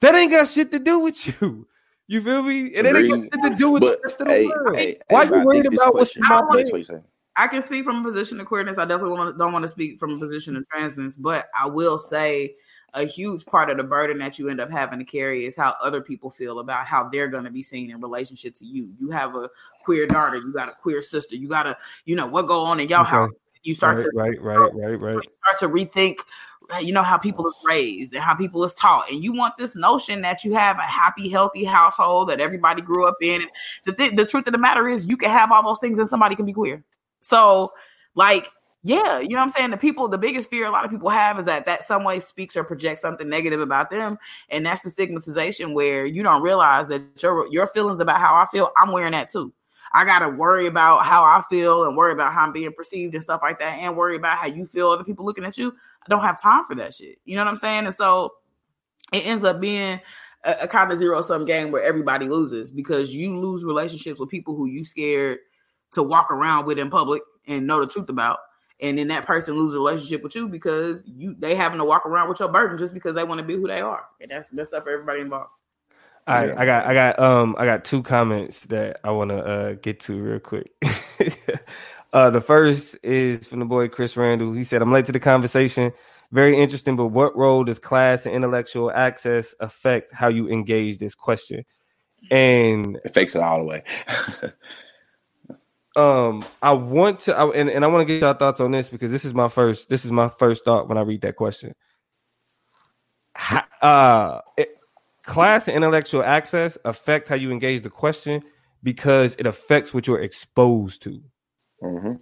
That 0.00 0.14
ain't 0.14 0.30
got 0.30 0.46
shit 0.48 0.70
to 0.72 0.78
do 0.78 1.00
with 1.00 1.26
you. 1.42 1.66
You 2.06 2.22
feel 2.22 2.42
me? 2.42 2.74
And 2.74 2.86
it 2.86 2.96
ain't 2.96 3.08
got 3.08 3.22
shit 3.22 3.52
to 3.52 3.58
do 3.58 3.70
with 3.70 3.82
But, 3.82 3.96
the 3.98 4.02
rest 4.04 4.20
of 4.20 4.26
the 4.28 4.32
hey, 4.32 4.46
world. 4.46 4.76
hey, 4.76 4.98
Why 5.08 5.24
hey, 5.24 5.30
you 5.30 5.36
I 5.40 5.44
worried 5.44 5.72
about 5.72 5.94
what's 5.94 6.16
my 6.18 6.28
That's 6.52 6.70
bed? 6.70 6.72
what 6.72 6.78
you 6.78 6.84
say. 6.84 6.98
I 7.36 7.46
can 7.46 7.62
speak 7.62 7.84
from 7.84 8.00
a 8.00 8.02
position 8.02 8.38
of 8.40 8.46
queerness. 8.46 8.78
I 8.78 8.84
definitely 8.84 9.18
wanna, 9.18 9.32
don't 9.32 9.52
want 9.52 9.62
to 9.62 9.68
speak 9.68 9.98
from 9.98 10.12
a 10.14 10.18
position 10.18 10.54
of 10.56 10.64
transness, 10.72 11.14
but 11.18 11.46
I 11.58 11.66
will 11.66 11.98
say 11.98 12.54
a 12.94 13.04
huge 13.04 13.46
part 13.46 13.70
of 13.70 13.76
the 13.76 13.82
burden 13.82 14.18
that 14.18 14.38
you 14.38 14.48
end 14.48 14.60
up 14.60 14.70
having 14.70 14.98
to 14.98 15.04
carry 15.04 15.46
is 15.46 15.56
how 15.56 15.74
other 15.82 16.00
people 16.00 16.30
feel 16.30 16.58
about 16.58 16.86
how 16.86 17.08
they're 17.08 17.28
going 17.28 17.44
to 17.44 17.50
be 17.50 17.62
seen 17.62 17.90
in 17.90 18.00
relationship 18.00 18.54
to 18.56 18.66
you. 18.66 18.90
You 19.00 19.10
have 19.10 19.34
a 19.34 19.48
queer 19.84 20.06
daughter, 20.06 20.36
you 20.36 20.52
got 20.52 20.68
a 20.68 20.72
queer 20.72 21.00
sister, 21.00 21.36
you 21.36 21.48
got 21.48 21.62
to, 21.64 21.76
you 22.04 22.16
know, 22.16 22.26
what 22.26 22.46
go 22.46 22.60
on 22.62 22.80
in 22.80 22.88
your 22.88 23.00
Okay. 23.00 23.10
house. 23.10 23.30
You 23.62 23.74
start 23.74 23.98
Right, 23.98 24.06
to 24.06 24.10
right, 24.12 24.42
right, 24.42 24.74
right, 24.74 25.00
right. 25.00 25.28
start 25.34 25.58
to 25.60 25.68
rethink 25.68 26.16
you 26.80 26.92
know 26.92 27.02
how 27.02 27.18
people 27.18 27.46
is 27.46 27.54
raised 27.64 28.14
and 28.14 28.22
how 28.22 28.34
people 28.34 28.64
is 28.64 28.72
taught 28.74 29.10
and 29.10 29.22
you 29.22 29.32
want 29.32 29.56
this 29.58 29.76
notion 29.76 30.22
that 30.22 30.44
you 30.44 30.54
have 30.54 30.78
a 30.78 30.82
happy 30.82 31.28
healthy 31.28 31.64
household 31.64 32.28
that 32.28 32.40
everybody 32.40 32.80
grew 32.80 33.06
up 33.06 33.16
in 33.20 33.42
and 33.42 33.50
the, 33.84 33.92
th- 33.92 34.16
the 34.16 34.24
truth 34.24 34.46
of 34.46 34.52
the 34.52 34.58
matter 34.58 34.88
is 34.88 35.06
you 35.06 35.16
can 35.16 35.30
have 35.30 35.52
all 35.52 35.62
those 35.62 35.78
things 35.80 35.98
and 35.98 36.08
somebody 36.08 36.34
can 36.34 36.46
be 36.46 36.52
queer 36.52 36.82
so 37.20 37.72
like 38.14 38.48
yeah 38.84 39.18
you 39.18 39.28
know 39.28 39.36
what 39.36 39.44
i'm 39.44 39.50
saying 39.50 39.70
the 39.70 39.76
people 39.76 40.08
the 40.08 40.18
biggest 40.18 40.50
fear 40.50 40.66
a 40.66 40.70
lot 40.70 40.84
of 40.84 40.90
people 40.90 41.08
have 41.08 41.38
is 41.38 41.44
that 41.44 41.66
that 41.66 41.84
some 41.84 42.04
way 42.04 42.18
speaks 42.18 42.56
or 42.56 42.64
projects 42.64 43.00
something 43.00 43.28
negative 43.28 43.60
about 43.60 43.90
them 43.90 44.18
and 44.48 44.66
that's 44.66 44.82
the 44.82 44.90
stigmatization 44.90 45.72
where 45.72 46.04
you 46.04 46.22
don't 46.22 46.42
realize 46.42 46.88
that 46.88 47.02
your 47.22 47.46
your 47.52 47.66
feelings 47.66 48.00
about 48.00 48.20
how 48.20 48.34
i 48.34 48.46
feel 48.46 48.70
i'm 48.76 48.92
wearing 48.92 49.12
that 49.12 49.30
too 49.30 49.52
I 49.94 50.04
gotta 50.04 50.28
worry 50.28 50.66
about 50.66 51.04
how 51.04 51.22
I 51.22 51.42
feel 51.50 51.84
and 51.84 51.96
worry 51.96 52.12
about 52.12 52.32
how 52.32 52.44
I'm 52.44 52.52
being 52.52 52.72
perceived 52.72 53.14
and 53.14 53.22
stuff 53.22 53.40
like 53.42 53.58
that, 53.58 53.78
and 53.78 53.96
worry 53.96 54.16
about 54.16 54.38
how 54.38 54.46
you 54.46 54.66
feel 54.66 54.88
other 54.88 55.04
people 55.04 55.24
looking 55.24 55.44
at 55.44 55.58
you. 55.58 55.68
I 55.70 56.08
don't 56.08 56.22
have 56.22 56.40
time 56.40 56.64
for 56.64 56.74
that 56.76 56.94
shit. 56.94 57.18
You 57.24 57.36
know 57.36 57.42
what 57.42 57.50
I'm 57.50 57.56
saying? 57.56 57.84
And 57.84 57.94
so 57.94 58.32
it 59.12 59.26
ends 59.26 59.44
up 59.44 59.60
being 59.60 60.00
a, 60.44 60.52
a 60.62 60.68
kind 60.68 60.90
of 60.90 60.98
zero 60.98 61.20
sum 61.20 61.44
game 61.44 61.70
where 61.70 61.82
everybody 61.82 62.28
loses 62.28 62.70
because 62.70 63.14
you 63.14 63.38
lose 63.38 63.64
relationships 63.64 64.18
with 64.18 64.30
people 64.30 64.56
who 64.56 64.66
you 64.66 64.84
scared 64.84 65.38
to 65.92 66.02
walk 66.02 66.30
around 66.30 66.64
with 66.64 66.78
in 66.78 66.88
public 66.88 67.22
and 67.46 67.66
know 67.66 67.80
the 67.80 67.86
truth 67.86 68.08
about. 68.08 68.38
And 68.82 68.98
then 68.98 69.08
that 69.08 69.26
person 69.26 69.56
loses 69.56 69.76
a 69.76 69.78
relationship 69.80 70.22
with 70.24 70.36
you 70.36 70.48
because 70.48 71.04
you 71.06 71.36
they 71.38 71.56
having 71.56 71.78
to 71.80 71.86
walk 71.86 72.06
around 72.06 72.28
with 72.30 72.40
your 72.40 72.50
burden 72.50 72.78
just 72.78 72.94
because 72.94 73.16
they 73.16 73.24
want 73.24 73.40
to 73.40 73.44
be 73.46 73.54
who 73.56 73.68
they 73.68 73.80
are. 73.82 74.06
And 74.20 74.30
that's 74.32 74.52
messed 74.52 74.74
up 74.74 74.84
for 74.84 74.90
everybody 74.90 75.22
involved. 75.22 75.50
All 76.26 76.36
right, 76.36 76.52
Yeah. 76.52 76.56
I 76.56 76.66
got 76.66 76.86
I 76.86 76.94
got 76.94 77.18
um 77.18 77.54
I 77.58 77.66
got 77.66 77.84
two 77.84 78.02
comments 78.02 78.60
that 78.66 79.00
I 79.04 79.10
want 79.12 79.30
to 79.30 79.38
uh 79.38 79.72
get 79.74 80.00
to 80.00 80.14
real 80.14 80.40
quick. 80.40 80.72
uh 82.14 82.30
the 82.30 82.40
first 82.40 82.96
is 83.02 83.46
from 83.46 83.60
the 83.60 83.66
boy 83.66 83.88
Chris 83.88 84.16
Randall. 84.16 84.54
He 84.54 84.64
said, 84.64 84.82
"I'm 84.82 84.92
late 84.92 85.06
to 85.06 85.12
the 85.12 85.20
conversation. 85.20 85.92
Very 86.32 86.58
interesting, 86.58 86.96
but 86.96 87.08
what 87.08 87.36
role 87.36 87.64
does 87.64 87.78
class 87.78 88.26
and 88.26 88.34
intellectual 88.34 88.90
access 88.92 89.54
affect 89.60 90.14
how 90.14 90.28
you 90.28 90.48
engage 90.48 90.98
this 90.98 91.14
question?" 91.14 91.64
And 92.30 92.98
It 93.04 93.14
fakes 93.14 93.36
it 93.36 93.42
all 93.42 93.58
the 93.58 93.64
way. 93.64 93.84
um 95.96 96.44
I 96.62 96.72
want 96.72 97.20
to 97.20 97.36
I, 97.36 97.48
and, 97.50 97.68
and 97.68 97.84
I 97.84 97.88
want 97.88 98.00
to 98.02 98.04
get 98.06 98.22
your 98.22 98.34
thoughts 98.34 98.60
on 98.60 98.70
this 98.70 98.88
because 98.88 99.10
this 99.10 99.24
is 99.24 99.34
my 99.34 99.48
first 99.48 99.88
this 99.88 100.04
is 100.04 100.12
my 100.12 100.28
first 100.28 100.64
thought 100.64 100.88
when 100.88 100.96
I 100.98 101.02
read 101.02 101.20
that 101.22 101.36
question. 101.36 101.74
Ha- 103.36 103.66
uh 103.82 104.40
it- 104.56 104.76
class 105.24 105.68
and 105.68 105.76
intellectual 105.76 106.22
access 106.22 106.76
affect 106.84 107.28
how 107.28 107.34
you 107.36 107.50
engage 107.52 107.82
the 107.82 107.90
question 107.90 108.42
because 108.82 109.36
it 109.38 109.46
affects 109.46 109.94
what 109.94 110.06
you're 110.06 110.20
exposed 110.20 111.00
to. 111.02 111.22
Mhm. 111.82 112.20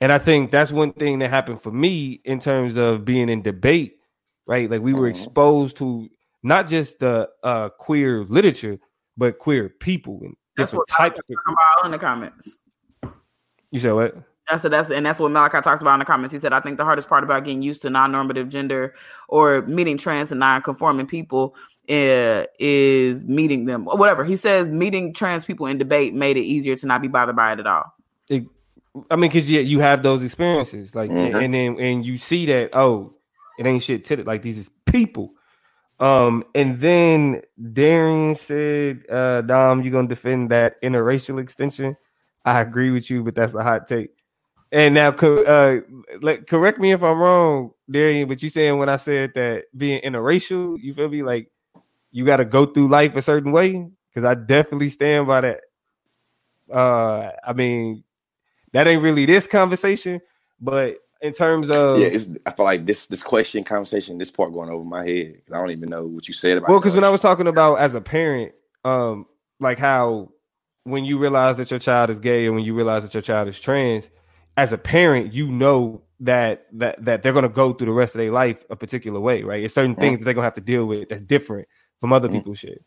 And 0.00 0.10
I 0.12 0.18
think 0.18 0.50
that's 0.50 0.72
one 0.72 0.92
thing 0.94 1.18
that 1.18 1.28
happened 1.28 1.60
for 1.60 1.70
me 1.70 2.22
in 2.24 2.40
terms 2.40 2.78
of 2.78 3.04
being 3.04 3.28
in 3.28 3.42
debate, 3.42 3.98
right? 4.46 4.70
Like 4.70 4.80
we 4.80 4.94
were 4.94 5.08
Mhm. 5.08 5.10
exposed 5.10 5.76
to 5.78 6.08
not 6.42 6.66
just 6.66 6.98
the 7.00 7.28
uh 7.42 7.68
queer 7.70 8.24
literature, 8.24 8.78
but 9.16 9.38
queer 9.38 9.68
people 9.68 10.20
and 10.22 10.34
That's 10.56 10.70
different 10.70 10.88
what 10.88 10.96
types 10.96 11.20
of 11.20 11.26
Talking 11.26 11.52
about 11.52 11.84
in 11.86 11.90
the 11.90 11.98
comments. 11.98 12.56
You 13.70 13.80
said 13.80 13.92
what? 13.92 14.16
That's 14.48 14.64
that's 14.64 14.90
and 14.90 15.06
that's 15.06 15.20
what 15.20 15.30
Malachi 15.30 15.60
talks 15.60 15.80
about 15.80 15.94
in 15.94 15.98
the 16.00 16.04
comments. 16.04 16.32
He 16.32 16.38
said, 16.38 16.52
"I 16.52 16.60
think 16.60 16.76
the 16.76 16.84
hardest 16.84 17.08
part 17.08 17.22
about 17.22 17.44
getting 17.44 17.62
used 17.62 17.82
to 17.82 17.90
non-normative 17.90 18.48
gender 18.48 18.94
or 19.28 19.62
meeting 19.62 19.96
trans 19.96 20.32
and 20.32 20.40
non-conforming 20.40 21.06
people 21.06 21.54
uh, 21.88 22.44
is 22.58 23.24
meeting 23.24 23.66
them. 23.66 23.86
Or 23.86 23.96
Whatever 23.96 24.24
he 24.24 24.34
says, 24.36 24.68
meeting 24.68 25.12
trans 25.14 25.44
people 25.44 25.66
in 25.66 25.78
debate 25.78 26.14
made 26.14 26.36
it 26.36 26.42
easier 26.44 26.74
to 26.76 26.86
not 26.86 27.00
be 27.00 27.06
bothered 27.08 27.36
by 27.36 27.52
it 27.52 27.60
at 27.60 27.66
all. 27.66 27.94
It, 28.28 28.44
I 29.08 29.14
mean, 29.14 29.30
because 29.30 29.48
yeah, 29.48 29.60
you 29.60 29.78
have 29.80 30.02
those 30.02 30.24
experiences, 30.24 30.96
like, 30.96 31.10
and- 31.10 31.34
Mhm. 31.34 31.44
and 31.44 31.54
then 31.54 31.76
and 31.78 32.04
you 32.04 32.18
see 32.18 32.46
that 32.46 32.70
oh, 32.74 33.14
it 33.58 33.66
ain't 33.66 33.82
shit 33.84 34.04
to 34.06 34.14
it. 34.20 34.26
Like 34.26 34.42
these 34.42 34.58
is 34.58 34.70
people. 34.84 35.32
Um, 36.00 36.44
and 36.54 36.80
then 36.80 37.42
Darian 37.72 38.34
said, 38.34 39.04
uh, 39.10 39.42
Dom, 39.42 39.82
you're 39.82 39.92
gonna 39.92 40.08
defend 40.08 40.50
that 40.50 40.80
interracial 40.82 41.38
extension? 41.40 41.96
I 42.44 42.60
agree 42.60 42.90
with 42.90 43.10
you, 43.10 43.22
but 43.22 43.34
that's 43.34 43.54
a 43.54 43.62
hot 43.62 43.86
take. 43.86 44.10
And 44.72 44.94
now, 44.94 45.08
uh, 45.08 45.80
correct 46.46 46.78
me 46.78 46.92
if 46.92 47.02
I'm 47.02 47.18
wrong, 47.18 47.72
Darian, 47.90 48.28
but 48.28 48.42
you 48.42 48.50
saying 48.50 48.78
when 48.78 48.88
I 48.88 48.96
said 48.96 49.34
that 49.34 49.64
being 49.76 50.00
interracial, 50.02 50.76
you 50.80 50.94
feel 50.94 51.08
me? 51.08 51.22
Like, 51.22 51.50
you 52.12 52.24
got 52.24 52.36
to 52.36 52.44
go 52.44 52.66
through 52.66 52.88
life 52.88 53.16
a 53.16 53.22
certain 53.22 53.50
way 53.50 53.88
because 54.08 54.24
I 54.24 54.34
definitely 54.34 54.88
stand 54.88 55.26
by 55.26 55.40
that. 55.40 55.60
Uh, 56.72 57.30
I 57.44 57.52
mean, 57.52 58.04
that 58.72 58.86
ain't 58.86 59.02
really 59.02 59.26
this 59.26 59.48
conversation, 59.48 60.20
but 60.60 60.98
in 61.20 61.32
terms 61.32 61.68
of 61.70 61.98
yeah, 61.98 62.06
it's, 62.06 62.30
I 62.46 62.52
feel 62.52 62.64
like 62.64 62.86
this 62.86 63.06
this 63.06 63.22
question 63.22 63.64
conversation, 63.64 64.18
this 64.18 64.30
part 64.30 64.52
going 64.52 64.70
over 64.70 64.84
my 64.84 65.06
head. 65.06 65.42
I 65.52 65.58
don't 65.58 65.70
even 65.70 65.88
know 65.88 66.06
what 66.06 66.28
you 66.28 66.34
said 66.34 66.56
about. 66.56 66.70
well, 66.70 66.78
because 66.78 66.94
when 66.94 67.04
I 67.04 67.10
was 67.10 67.20
talking 67.20 67.48
about 67.48 67.76
as 67.76 67.94
a 67.94 68.00
parent, 68.00 68.52
um, 68.84 69.26
like 69.58 69.78
how 69.78 70.30
when 70.84 71.04
you 71.04 71.18
realize 71.18 71.56
that 71.58 71.70
your 71.70 71.80
child 71.80 72.10
is 72.10 72.18
gay 72.18 72.46
and 72.46 72.54
when 72.54 72.64
you 72.64 72.74
realize 72.74 73.02
that 73.02 73.14
your 73.14 73.22
child 73.22 73.48
is 73.48 73.58
trans, 73.60 74.08
as 74.56 74.72
a 74.72 74.78
parent, 74.78 75.32
you 75.32 75.50
know 75.50 76.02
that 76.20 76.66
that 76.72 77.02
that 77.04 77.22
they're 77.22 77.32
gonna 77.32 77.48
go 77.48 77.72
through 77.72 77.86
the 77.86 77.92
rest 77.92 78.14
of 78.14 78.18
their 78.18 78.30
life 78.32 78.64
a 78.70 78.76
particular 78.76 79.20
way, 79.20 79.42
right? 79.42 79.62
It's 79.64 79.74
certain 79.74 79.94
Mhm. 79.96 80.00
things 80.00 80.18
that 80.18 80.24
they're 80.26 80.34
gonna 80.34 80.44
have 80.46 80.54
to 80.54 80.60
deal 80.60 80.86
with 80.86 81.08
that's 81.08 81.22
different 81.22 81.66
from 82.00 82.12
other 82.12 82.28
Mhm. 82.28 82.32
people's 82.32 82.58
shit. 82.58 82.84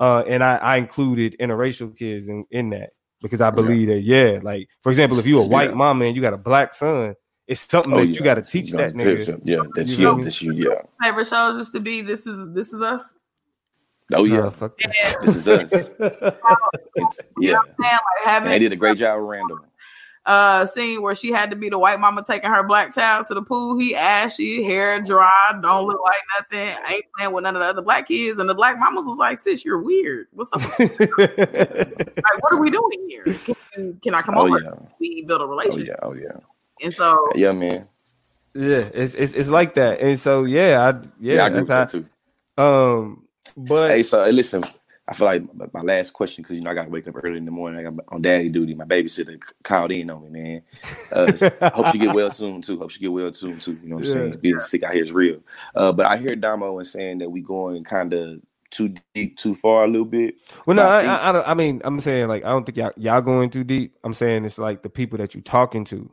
Uh, 0.00 0.24
and 0.26 0.42
I, 0.42 0.56
I 0.56 0.76
included 0.78 1.36
interracial 1.40 1.96
kids 1.96 2.26
in, 2.26 2.44
in 2.50 2.70
that 2.70 2.90
because 3.22 3.40
I 3.40 3.50
believe 3.50 3.88
that, 3.88 4.00
yeah, 4.00 4.40
like 4.42 4.68
for 4.82 4.90
example, 4.90 5.18
if 5.20 5.26
you're 5.26 5.44
a 5.44 5.46
white 5.46 5.70
Yeah. 5.70 5.76
mom 5.76 6.02
and 6.02 6.16
you 6.16 6.22
got 6.22 6.34
a 6.34 6.38
black 6.38 6.74
son, 6.74 7.14
it's 7.46 7.60
something 7.60 7.92
Oh, 7.92 7.98
that 8.00 8.06
yeah. 8.06 8.14
you 8.18 8.24
got 8.24 8.34
to 8.34 8.42
teach 8.42 8.72
that 8.72 8.96
gotta 8.96 9.10
nigga. 9.10 9.18
teach 9.18 9.28
him. 9.28 9.40
Yeah, 9.44 9.62
that's 9.74 9.90
You 9.90 9.96
you. 10.08 10.14
feel? 10.16 10.22
That's 10.24 10.42
you. 10.42 10.52
Yeah. 10.54 10.82
Favorite 11.02 11.26
shows 11.28 11.56
used 11.58 11.72
to 11.74 11.80
be 11.80 12.00
This 12.02 12.26
Is 12.26 12.52
This 12.54 12.72
Is 12.72 12.82
Us. 12.82 13.16
Oh 14.12 14.24
Nah, 14.24 14.34
yeah. 14.44 14.50
fuck 14.50 14.78
Yeah. 14.80 15.14
This 15.22 15.36
is 15.36 15.48
us. 15.48 15.72
It's, 16.96 17.20
You 17.40 17.52
know 17.52 17.52
yeah. 17.52 17.52
what 17.58 17.68
I'm 17.68 17.74
saying? 17.82 17.98
Like 18.26 18.44
they 18.44 18.58
did 18.58 18.72
a 18.72 18.76
great 18.76 18.98
job 18.98 19.18
with 19.20 19.28
Randall. 19.30 19.60
uh 20.26 20.64
scene 20.66 21.02
where 21.02 21.14
she 21.14 21.30
had 21.32 21.50
to 21.50 21.56
be 21.56 21.68
the 21.68 21.78
white 21.78 21.98
mama 22.00 22.22
taking 22.22 22.50
her 22.50 22.62
black 22.62 22.94
child 22.94 23.26
to 23.26 23.34
the 23.34 23.42
pool. 23.42 23.78
He 23.78 23.94
ashy, 23.94 24.62
hair 24.62 25.00
dry, 25.00 25.30
don't 25.62 25.86
look 25.86 26.00
like 26.04 26.20
nothing, 26.38 26.76
ain't 26.90 27.04
playing 27.16 27.32
with 27.32 27.44
none 27.44 27.56
of 27.56 27.60
the 27.60 27.66
other 27.66 27.82
black 27.82 28.08
kids. 28.08 28.38
And 28.38 28.48
the 28.48 28.54
black 28.54 28.78
mamas 28.78 29.04
was 29.06 29.18
like, 29.18 29.38
sis, 29.38 29.64
you're 29.64 29.80
weird. 29.82 30.26
What's 30.32 30.50
up? 30.52 30.60
like, 30.78 32.42
what 32.42 32.52
are 32.52 32.60
we 32.60 32.70
doing 32.70 33.06
here? 33.08 33.24
Can, 33.74 33.98
can 34.02 34.14
I 34.14 34.22
come 34.22 34.36
Oh 34.38 34.46
over? 34.46 34.60
yeah. 34.60 34.70
We 35.00 35.22
build 35.22 35.42
a 35.42 35.46
relationship. 35.46 35.98
Oh 36.02 36.10
relationship. 36.10 36.20
yeah. 36.22 36.30
Oh 36.30 36.36
yeah. 36.36 36.84
And 36.84 36.94
so 36.94 37.26
Yeah, 37.34 37.52
man. 37.52 37.88
yeah, 38.54 38.88
it's, 38.94 39.14
it's 39.14 39.32
it's 39.34 39.48
like 39.48 39.74
that, 39.74 40.00
and 40.00 40.18
so 40.18 40.44
yeah, 40.44 40.80
I 40.88 41.06
yeah, 41.20 41.34
Yeah, 41.34 41.44
I 41.44 41.46
agree 41.48 41.60
with 41.60 41.68
that 41.68 41.88
too. 41.90 42.06
um, 42.56 43.23
but 43.56 43.90
Hey, 43.90 44.02
so 44.02 44.24
listen. 44.26 44.62
I 45.06 45.12
feel 45.12 45.26
like 45.26 45.74
my- 45.74 45.82
last 45.82 46.12
question 46.12 46.42
because 46.42 46.56
you 46.56 46.62
know 46.62 46.70
I 46.70 46.74
got 46.74 46.84
to 46.84 46.90
wake 46.90 47.06
up 47.06 47.14
early 47.22 47.36
in 47.36 47.44
the 47.44 47.50
morning. 47.50 47.78
I 47.78 47.90
got 47.90 48.02
on 48.08 48.22
daddy 48.22 48.48
duty. 48.48 48.74
My 48.74 48.86
babysitter 48.86 49.38
called 49.62 49.92
in 49.92 50.08
on 50.08 50.22
me, 50.32 50.40
man. 50.40 50.62
Uh, 51.12 51.70
hope 51.74 51.92
she 51.92 51.98
get 51.98 52.14
well 52.14 52.30
soon 52.30 52.62
too. 52.62 52.78
Hope 52.78 52.90
she 52.90 53.00
get 53.00 53.12
well 53.12 53.30
soon 53.34 53.58
too. 53.58 53.78
You 53.82 53.90
know 53.90 53.96
what 53.96 54.06
I'm 54.06 54.08
Yeah. 54.08 54.12
saying? 54.30 54.38
Being 54.40 54.58
sick 54.60 54.82
out 54.82 54.94
here 54.94 55.02
is 55.02 55.12
real. 55.12 55.40
Uh, 55.74 55.92
but 55.92 56.06
I 56.06 56.16
hear 56.16 56.34
Damo 56.34 56.78
and 56.78 56.86
saying 56.86 57.18
that 57.18 57.30
we 57.30 57.42
going 57.42 57.84
kind 57.84 58.14
of 58.14 58.40
too 58.70 58.94
deep, 59.14 59.36
too 59.36 59.54
far 59.54 59.84
a 59.84 59.88
little 59.88 60.06
bit. 60.06 60.36
Well, 60.64 60.74
no, 60.74 60.82
I 60.88 61.02
I, 61.02 61.04
I, 61.04 61.28
I, 61.28 61.32
don't, 61.32 61.48
I 61.48 61.54
mean, 61.54 61.82
I'm 61.84 62.00
saying 62.00 62.28
like 62.28 62.42
I 62.42 62.48
don't 62.48 62.64
think 62.64 62.78
y'all 62.78 62.92
y'all 62.96 63.20
going 63.20 63.50
too 63.50 63.62
deep. 63.62 63.96
I'm 64.04 64.14
saying 64.14 64.46
it's 64.46 64.56
like 64.58 64.82
the 64.82 64.88
people 64.88 65.18
that 65.18 65.34
you 65.34 65.42
talking 65.42 65.84
to. 65.84 66.10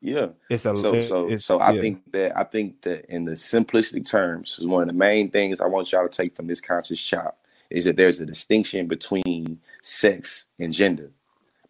Yeah. 0.00 0.28
It's 0.48 0.64
a 0.64 0.76
So 0.76 1.00
so 1.00 1.36
so 1.36 1.58
I 1.58 1.72
yeah. 1.72 1.80
think 1.80 2.12
that 2.12 2.38
I 2.38 2.44
think 2.44 2.82
that 2.82 3.04
in 3.06 3.24
the 3.24 3.32
simplistic 3.32 4.08
terms 4.08 4.58
is 4.58 4.66
one 4.66 4.82
of 4.82 4.88
the 4.88 4.94
main 4.94 5.30
things 5.30 5.60
I 5.60 5.66
want 5.66 5.92
y'all 5.92 6.08
to 6.08 6.08
take 6.08 6.34
from 6.34 6.46
this 6.46 6.60
conscious 6.60 7.00
chop 7.00 7.38
is 7.68 7.84
that 7.84 7.96
there's 7.96 8.20
a 8.20 8.26
distinction 8.26 8.86
between 8.86 9.60
sex 9.82 10.46
and 10.58 10.72
gender. 10.72 11.10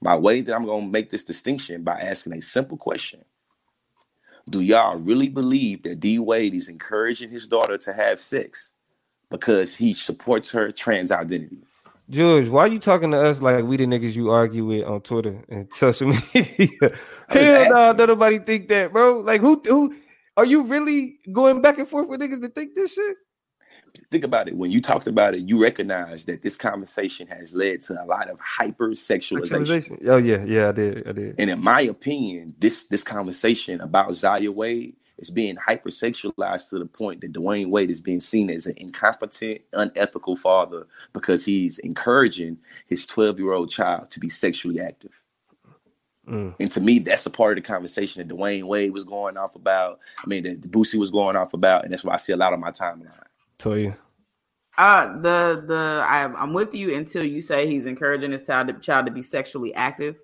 My 0.00 0.16
way 0.16 0.40
that 0.40 0.54
I'm 0.54 0.64
gonna 0.64 0.86
make 0.86 1.10
this 1.10 1.24
distinction 1.24 1.82
by 1.82 2.00
asking 2.00 2.34
a 2.34 2.40
simple 2.40 2.76
question. 2.76 3.24
Do 4.48 4.60
y'all 4.60 4.96
really 4.96 5.28
believe 5.28 5.82
that 5.82 6.00
D 6.00 6.18
Wade 6.18 6.54
is 6.54 6.68
encouraging 6.68 7.30
his 7.30 7.46
daughter 7.46 7.76
to 7.78 7.92
have 7.92 8.20
sex 8.20 8.70
because 9.28 9.74
he 9.74 9.92
supports 9.92 10.50
her 10.52 10.70
trans 10.70 11.10
identity? 11.10 11.58
George, 12.10 12.48
why 12.48 12.62
are 12.62 12.68
you 12.68 12.80
talking 12.80 13.12
to 13.12 13.24
us 13.24 13.40
like 13.40 13.64
we 13.64 13.76
the 13.76 13.86
niggas 13.86 14.16
you 14.16 14.30
argue 14.30 14.64
with 14.64 14.84
on 14.84 15.00
Twitter 15.00 15.44
and 15.48 15.68
social 15.72 16.12
media? 16.34 16.68
Hell 17.30 17.70
no, 17.70 17.92
don't 17.92 18.08
nobody 18.08 18.38
think 18.38 18.68
that, 18.68 18.92
bro. 18.92 19.20
Like 19.20 19.40
who 19.40 19.62
who 19.64 19.94
are 20.36 20.44
you 20.44 20.62
really 20.62 21.18
going 21.32 21.62
back 21.62 21.78
and 21.78 21.88
forth 21.88 22.08
with 22.08 22.20
niggas 22.20 22.40
that 22.40 22.54
think 22.54 22.74
this 22.74 22.94
shit? 22.94 23.16
Think 24.10 24.22
about 24.22 24.46
it. 24.46 24.56
When 24.56 24.70
you 24.70 24.80
talked 24.80 25.08
about 25.08 25.34
it, 25.34 25.48
you 25.48 25.60
recognize 25.60 26.24
that 26.26 26.42
this 26.42 26.56
conversation 26.56 27.26
has 27.26 27.54
led 27.54 27.82
to 27.82 28.00
a 28.00 28.06
lot 28.06 28.30
of 28.30 28.38
hypersexualization. 28.38 29.66
Sexualization. 29.66 30.08
Oh 30.08 30.16
yeah, 30.16 30.44
yeah, 30.44 30.68
I 30.68 30.72
did. 30.72 31.08
I 31.08 31.12
did. 31.12 31.34
And 31.38 31.50
in 31.50 31.60
my 31.62 31.80
opinion, 31.82 32.54
this 32.58 32.84
this 32.84 33.02
conversation 33.02 33.80
about 33.80 34.14
Zaya 34.14 34.52
Wade 34.52 34.96
is 35.18 35.28
being 35.28 35.56
hypersexualized 35.56 36.70
to 36.70 36.78
the 36.78 36.86
point 36.86 37.20
that 37.20 37.32
Dwyane 37.32 37.68
Wade 37.68 37.90
is 37.90 38.00
being 38.00 38.20
seen 38.20 38.48
as 38.48 38.66
an 38.66 38.74
incompetent, 38.78 39.60
unethical 39.74 40.34
father 40.36 40.86
because 41.12 41.44
he's 41.44 41.78
encouraging 41.80 42.56
his 42.86 43.06
12-year-old 43.06 43.68
child 43.68 44.10
to 44.10 44.20
be 44.20 44.30
sexually 44.30 44.80
active. 44.80 45.19
Mm. 46.30 46.54
And 46.60 46.70
to 46.70 46.80
me, 46.80 47.00
that's 47.00 47.26
a 47.26 47.30
part 47.30 47.58
of 47.58 47.64
the 47.64 47.68
conversation 47.68 48.26
that 48.26 48.34
Dwyane 48.34 48.62
Wade 48.62 48.92
was 48.92 49.04
going 49.04 49.36
off 49.36 49.56
about. 49.56 49.98
I 50.18 50.28
mean, 50.28 50.44
that 50.44 50.70
Boosie 50.70 50.98
was 50.98 51.10
going 51.10 51.36
off 51.36 51.54
about, 51.54 51.84
and 51.84 51.92
that's 51.92 52.04
why 52.04 52.14
I 52.14 52.18
see 52.18 52.32
a 52.32 52.36
lot 52.36 52.52
of 52.52 52.60
my 52.60 52.70
timeline. 52.70 53.10
Toya. 53.58 53.96
Uh, 54.78 55.18
the 55.20 55.64
the 55.66 56.04
I, 56.06 56.24
I'm 56.24 56.54
with 56.54 56.72
you 56.72 56.94
until 56.94 57.24
you 57.24 57.42
say 57.42 57.66
he's 57.66 57.84
encouraging 57.86 58.32
his 58.32 58.44
child 58.44 58.68
to, 58.68 58.74
child 58.74 59.06
to 59.06 59.12
be 59.12 59.22
sexually 59.22 59.74
active. 59.74 60.20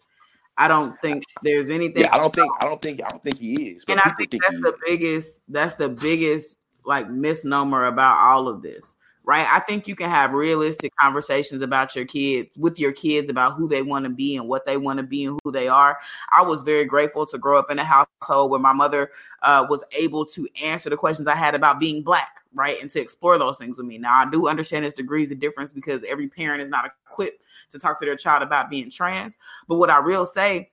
I 0.56 0.68
don't 0.68 0.98
think 1.02 1.24
there's 1.42 1.68
anything. 1.68 2.04
Yeah, 2.04 2.14
I 2.14 2.18
don't 2.18 2.34
think 2.34 2.50
I 2.62 2.66
don't 2.66 2.80
think 2.80 3.00
I 3.02 3.08
don't 3.08 3.22
think 3.22 3.38
he 3.38 3.52
is, 3.52 3.84
but 3.84 3.92
and 3.92 4.00
I 4.04 4.14
think 4.16 4.30
think, 4.30 4.42
that's 4.42 4.62
the 4.62 4.68
is. 4.68 4.80
biggest 4.86 5.42
that's 5.48 5.74
the 5.74 5.88
biggest 5.88 6.58
like 6.84 7.10
misnomer 7.10 7.86
about 7.86 8.16
all 8.16 8.48
of 8.48 8.62
this 8.62 8.96
right? 9.26 9.46
I 9.50 9.58
think 9.60 9.88
you 9.88 9.96
can 9.96 10.08
have 10.08 10.32
realistic 10.32 10.94
conversations 10.96 11.60
about 11.60 11.96
your 11.96 12.04
kids 12.04 12.48
with 12.56 12.78
your 12.78 12.92
kids 12.92 13.28
about 13.28 13.54
who 13.54 13.68
they 13.68 13.82
want 13.82 14.04
to 14.04 14.10
be 14.10 14.36
and 14.36 14.48
what 14.48 14.64
they 14.64 14.76
want 14.76 14.98
to 14.98 15.02
be 15.02 15.24
and 15.24 15.38
who 15.42 15.50
they 15.50 15.66
are. 15.66 15.98
I 16.30 16.42
was 16.42 16.62
very 16.62 16.84
grateful 16.84 17.26
to 17.26 17.36
grow 17.36 17.58
up 17.58 17.70
in 17.70 17.78
a 17.78 17.84
household 17.84 18.52
where 18.52 18.60
my 18.60 18.72
mother 18.72 19.10
uh, 19.42 19.66
was 19.68 19.82
able 19.98 20.24
to 20.26 20.48
answer 20.62 20.88
the 20.88 20.96
questions 20.96 21.28
i 21.28 21.34
had 21.34 21.54
about 21.54 21.78
being 21.78 22.02
black 22.02 22.42
right? 22.54 22.80
And 22.80 22.90
to 22.92 23.00
explore 23.00 23.36
those 23.38 23.58
things 23.58 23.76
with 23.76 23.86
me. 23.86 23.98
Now 23.98 24.16
i 24.16 24.30
do 24.30 24.48
understand 24.48 24.84
there's 24.84 24.94
degrees 24.94 25.30
of 25.30 25.38
difference 25.38 25.72
because 25.72 26.02
every 26.08 26.26
parent 26.26 26.62
is 26.62 26.70
not 26.70 26.86
equipped 26.86 27.44
to 27.72 27.78
talk 27.78 28.00
to 28.00 28.06
their 28.06 28.16
child 28.16 28.42
about 28.42 28.70
being 28.70 28.90
trans. 28.90 29.36
But 29.68 29.76
what 29.76 29.90
i 29.90 30.00
will 30.00 30.24
say 30.24 30.70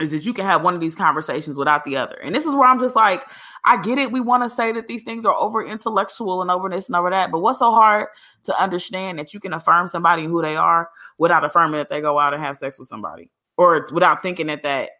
is 0.00 0.12
that 0.12 0.24
you 0.24 0.32
can 0.32 0.46
have 0.46 0.62
one 0.62 0.74
of 0.74 0.80
these 0.80 0.94
conversations 0.94 1.56
without 1.56 1.84
the 1.84 1.96
other. 1.96 2.16
And 2.22 2.34
this 2.34 2.46
is 2.46 2.54
where 2.54 2.68
I'm 2.68 2.80
just 2.80 2.96
like, 2.96 3.28
I 3.64 3.80
get 3.80 3.98
it. 3.98 4.12
We 4.12 4.20
want 4.20 4.42
to 4.42 4.50
say 4.50 4.72
that 4.72 4.88
these 4.88 5.02
things 5.02 5.26
are 5.26 5.34
over 5.34 5.64
intellectual 5.64 6.42
and 6.42 6.50
over 6.50 6.68
this 6.68 6.88
and 6.88 6.96
over 6.96 7.10
that. 7.10 7.30
But 7.30 7.40
what's 7.40 7.58
so 7.58 7.70
hard 7.70 8.08
to 8.44 8.62
understand 8.62 9.18
that 9.18 9.34
you 9.34 9.40
can 9.40 9.52
affirm 9.52 9.88
somebody 9.88 10.24
who 10.24 10.42
they 10.42 10.56
are 10.56 10.90
without 11.18 11.44
affirming 11.44 11.78
that 11.78 11.90
they 11.90 12.00
go 12.00 12.18
out 12.18 12.34
and 12.34 12.42
have 12.42 12.56
sex 12.56 12.78
with 12.78 12.88
somebody 12.88 13.30
or 13.56 13.88
without 13.92 14.22
thinking 14.22 14.46
that 14.46 14.62
that 14.62 14.90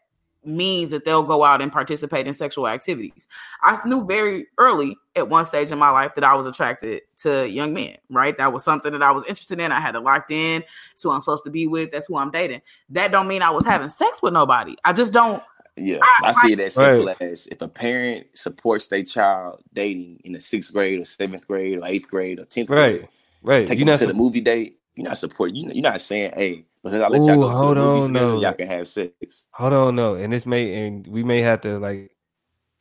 means 0.45 0.91
that 0.91 1.05
they'll 1.05 1.23
go 1.23 1.45
out 1.45 1.61
and 1.61 1.71
participate 1.71 2.27
in 2.27 2.35
sexual 2.35 2.67
activities. 2.67 3.27
I 3.63 3.79
knew 3.87 4.05
very 4.05 4.47
early 4.59 4.97
at 5.17 5.29
one 5.29 5.45
stage 5.45 5.71
in 5.71 5.79
my 5.79 5.91
life 5.91 6.15
that 6.15 6.25
I 6.25 6.35
was 6.35 6.47
attracted 6.47 7.03
to 7.19 7.49
young 7.49 7.75
men, 7.75 7.97
right? 8.09 8.37
That 8.39 8.53
was 8.53 8.65
something 8.65 8.93
that 8.93 9.03
I 9.03 9.11
was 9.11 9.25
interested 9.25 9.61
in. 9.61 9.73
I 9.73 9.81
had 9.81 9.95
it 9.95 10.01
locked 10.01 10.31
in. 10.31 10.65
It's 10.93 11.03
who 11.03 11.11
I'm 11.11 11.21
supposed 11.21 11.45
to 11.45 11.51
be 11.51 11.67
with. 11.67 11.91
That's 11.93 12.07
who 12.07 12.17
I'm 12.17 12.31
dating. 12.31 12.63
That 12.89 13.13
don't 13.13 13.29
mean 13.29 13.43
I 13.43 13.51
was 13.51 13.65
having 13.65 13.91
sex 13.91 14.23
with 14.23 14.33
nobody. 14.33 14.77
I 14.85 14.93
just 14.93 15.13
don't 15.13 15.43
Yeah, 15.81 15.99
I- 16.03 16.29
I 16.29 16.33
see 16.33 16.53
it 16.53 16.61
as 16.61 16.75
simple 16.75 17.07
Right. 17.07 17.17
as 17.23 17.47
if 17.47 17.61
a 17.63 17.69
parent 17.69 18.27
supports 18.35 18.89
their 18.89 19.03
child 19.03 19.63
dating 19.73 20.21
in 20.25 20.33
the 20.33 20.41
sixth 20.41 20.73
grade 20.73 21.01
or 21.01 21.05
seventh 21.05 21.47
grade 21.49 21.79
or 21.79 21.87
eighth 21.87 22.09
grade 22.09 22.39
or 22.39 22.45
tenth 22.45 22.69
grade, 22.69 23.01
Right. 23.01 23.11
Right. 23.43 23.67
take 23.67 23.79
You 23.79 23.85
them 23.85 23.93
not 23.93 23.99
to 24.01 24.07
the 24.07 24.15
movie 24.15 24.41
date. 24.41 24.79
You're 24.95 25.09
not 25.09 25.19
supporting. 25.19 25.57
You 25.57 25.71
you're 25.73 25.83
not 25.83 26.01
saying, 26.01 26.33
"Hey, 26.35 26.67
because 26.83 27.01
I 27.01 27.09
let 27.09 27.23
y'all 27.23 27.39
Ooh, 27.43 27.47
go 27.47 27.53
to 27.53 27.75
the 27.75 27.87
movies 27.87 28.05
on, 28.05 28.13
together, 28.13 28.27
no. 28.35 28.41
y'all 28.41 28.53
can 28.53 28.67
have 28.67 28.89
sex." 28.89 29.47
Hold 29.53 29.73
on, 29.73 29.97
no, 29.97 30.15
and 30.15 30.33
this 30.33 30.45
may 30.45 30.87
and 30.87 31.07
we 31.07 31.23
may 31.23 31.41
have 31.41 31.61
to 31.63 31.79
like 31.79 32.11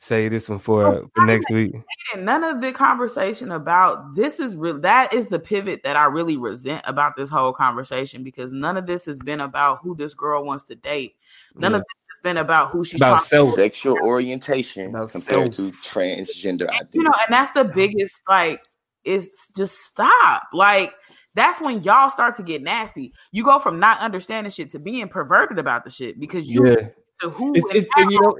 say 0.01 0.27
this 0.29 0.47
one 0.49 0.59
for 0.59 0.85
uh, 0.87 1.01
for 1.13 1.25
next 1.25 1.49
week. 1.51 1.73
none 2.17 2.43
of 2.43 2.61
the 2.61 2.71
conversation 2.71 3.51
about 3.51 4.15
this 4.15 4.39
is 4.39 4.55
real 4.55 4.79
that 4.79 5.13
is 5.13 5.27
the 5.27 5.39
pivot 5.39 5.81
that 5.83 5.95
I 5.97 6.05
really 6.05 6.37
resent 6.37 6.81
about 6.85 7.15
this 7.15 7.29
whole 7.29 7.53
conversation 7.53 8.23
because 8.23 8.51
none 8.53 8.77
of 8.77 8.85
this 8.85 9.05
has 9.05 9.19
been 9.19 9.41
about 9.41 9.79
who 9.83 9.95
this 9.95 10.13
girl 10.13 10.43
wants 10.45 10.63
to 10.65 10.75
date. 10.75 11.15
None 11.55 11.71
Yeah. 11.73 11.77
of 11.79 11.83
this 12.23 12.29
has 12.29 12.33
been 12.35 12.37
about 12.37 12.71
who 12.71 12.83
she's 12.83 13.01
About 13.01 13.17
trying 13.17 13.19
self. 13.19 13.49
to 13.49 13.55
Sexual 13.55 13.97
orientation 14.01 14.89
About 14.89 15.11
compared 15.11 15.53
self. 15.53 15.71
to 15.71 15.77
transgender 15.77 16.67
identity. 16.69 16.99
you 16.99 17.03
know, 17.03 17.11
and 17.27 17.33
that's 17.33 17.51
the 17.51 17.63
biggest 17.63 18.21
like 18.27 18.61
it's 19.03 19.47
just 19.55 19.79
stop. 19.81 20.43
Like 20.53 20.93
that's 21.35 21.61
when 21.61 21.83
y'all 21.83 22.09
start 22.09 22.35
to 22.35 22.43
get 22.43 22.61
nasty. 22.61 23.13
You 23.31 23.43
go 23.43 23.59
from 23.59 23.79
not 23.79 23.99
understanding 23.99 24.51
shit 24.51 24.71
to 24.71 24.79
being 24.79 25.07
perverted 25.07 25.59
about 25.59 25.83
the 25.83 25.89
shit 25.89 26.19
because 26.19 26.45
you 26.45 26.65
Yeah. 26.65 26.89
to 27.21 27.29
who 27.29 27.53
It's, 27.55 27.69
and 27.69 27.77
it's 27.77 27.91
and, 27.95 28.11
you 28.11 28.21
know 28.21 28.37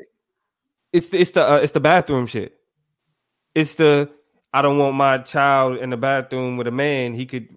it's 0.91 1.09
the, 1.09 1.19
it's 1.19 1.31
the 1.31 1.49
uh, 1.51 1.57
it's 1.57 1.71
the 1.71 1.79
bathroom 1.79 2.25
shit. 2.25 2.53
It's 3.55 3.75
the 3.75 4.09
I 4.53 4.61
don't 4.61 4.77
want 4.79 4.95
my 4.95 5.19
child 5.19 5.77
in 5.77 5.91
the 5.91 5.97
bathroom 5.97 6.57
with 6.57 6.67
a 6.67 6.71
man. 6.71 7.13
He 7.13 7.25
could 7.27 7.47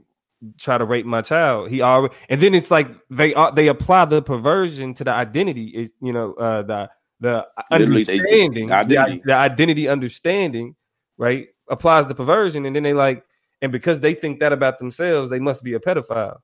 try 0.59 0.79
to 0.79 0.85
rape 0.85 1.07
my 1.07 1.23
child. 1.23 1.71
He 1.71 1.83
already 1.83 2.15
and 2.29 2.41
then 2.41 2.55
it's 2.55 2.71
like 2.71 2.89
they 3.11 3.35
uh, 3.35 3.51
they 3.51 3.69
apply 3.69 4.07
the 4.07 4.23
perversion 4.23 4.95
to 4.95 5.05
the 5.05 5.13
identity. 5.13 5.69
It, 5.69 5.93
you 6.01 6.13
know 6.13 6.35
uh, 6.35 6.63
the 6.63 6.91
the 7.21 7.47
Literally, 7.71 8.05
they 8.05 8.19
understanding 8.19 8.69
The 8.69 8.75
identity. 8.75 9.17
The, 9.19 9.23
the 9.27 9.35
identity 9.35 9.89
understanding 9.89 10.75
right 11.17 11.49
applies 11.69 12.07
the 12.07 12.15
perversion, 12.15 12.67
and 12.67 12.75
then 12.75 12.83
they 12.83 12.95
like 12.95 13.25
and 13.63 13.71
because 13.71 14.01
they 14.01 14.15
think 14.15 14.41
that 14.41 14.53
about 14.53 14.81
themselves, 14.81 15.31
they 15.31 15.39
must 15.39 15.63
be 15.63 15.75
a 15.75 15.81
pedophile. 15.81 16.39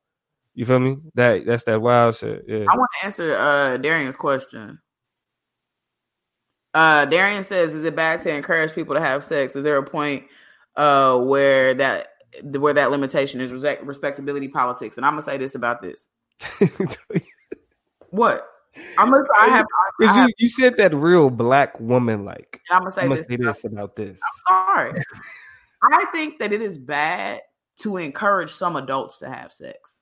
You 0.55 0.65
feel 0.65 0.79
me? 0.79 0.99
That 1.15 1.45
that's 1.45 1.65
that 1.65 1.83
wild 1.83 2.17
shit. 2.17 2.45
Yeah. 2.47 2.65
I 2.69 2.77
want 2.77 2.89
to 3.01 3.07
answer 3.07 3.37
uh 3.37 3.77
Darian's 3.77 4.17
question. 4.17 4.81
Uh 6.75 7.05
Darian 7.07 7.45
says, 7.45 7.75
is 7.75 7.85
it 7.85 7.97
bad 7.97 8.21
to 8.21 8.35
encourage 8.35 8.73
people 8.73 8.95
to 8.95 9.01
have 9.01 9.25
sex? 9.25 9.57
Is 9.57 9.65
there 9.65 9.77
a 9.77 9.83
point 9.83 10.25
uh 10.77 11.19
where 11.19 11.75
that 11.75 12.09
where 12.43 12.75
that 12.75 12.91
limitation 12.91 13.41
is 13.41 13.53
respectability 13.53 14.49
politics? 14.49 14.97
And 14.97 15.07
I'm 15.07 15.13
gonna 15.13 15.23
say 15.23 15.39
this 15.39 15.55
about 15.55 15.81
this. 15.83 16.09
What? 18.11 18.47
I'm 18.97 19.11
gonna 19.11 19.25
I 19.39 19.49
have, 19.49 19.67
I 19.67 19.91
Because 19.99 20.17
have 20.17 20.29
you, 20.29 20.35
you 20.39 20.49
said 20.49 20.77
that 20.77 20.95
real 20.95 21.31
black 21.31 21.79
woman 21.81 22.25
like. 22.25 22.61
I'm 22.71 22.81
gonna 22.81 22.91
say 22.91 23.03
I'm 23.03 23.11
this. 23.11 23.27
gonna 23.27 23.39
say 23.39 23.45
this 23.45 23.65
about 23.65 23.97
this. 23.97 24.21
sorry. 24.49 24.93
I 25.83 26.05
think 26.13 26.39
that 26.39 26.53
it 26.53 26.63
is 26.63 26.79
bad 26.79 27.41
to 27.83 27.97
encourage 27.97 28.51
some 28.51 28.77
adults 28.77 29.19
to 29.19 29.29
have 29.29 29.53
sex. 29.53 30.01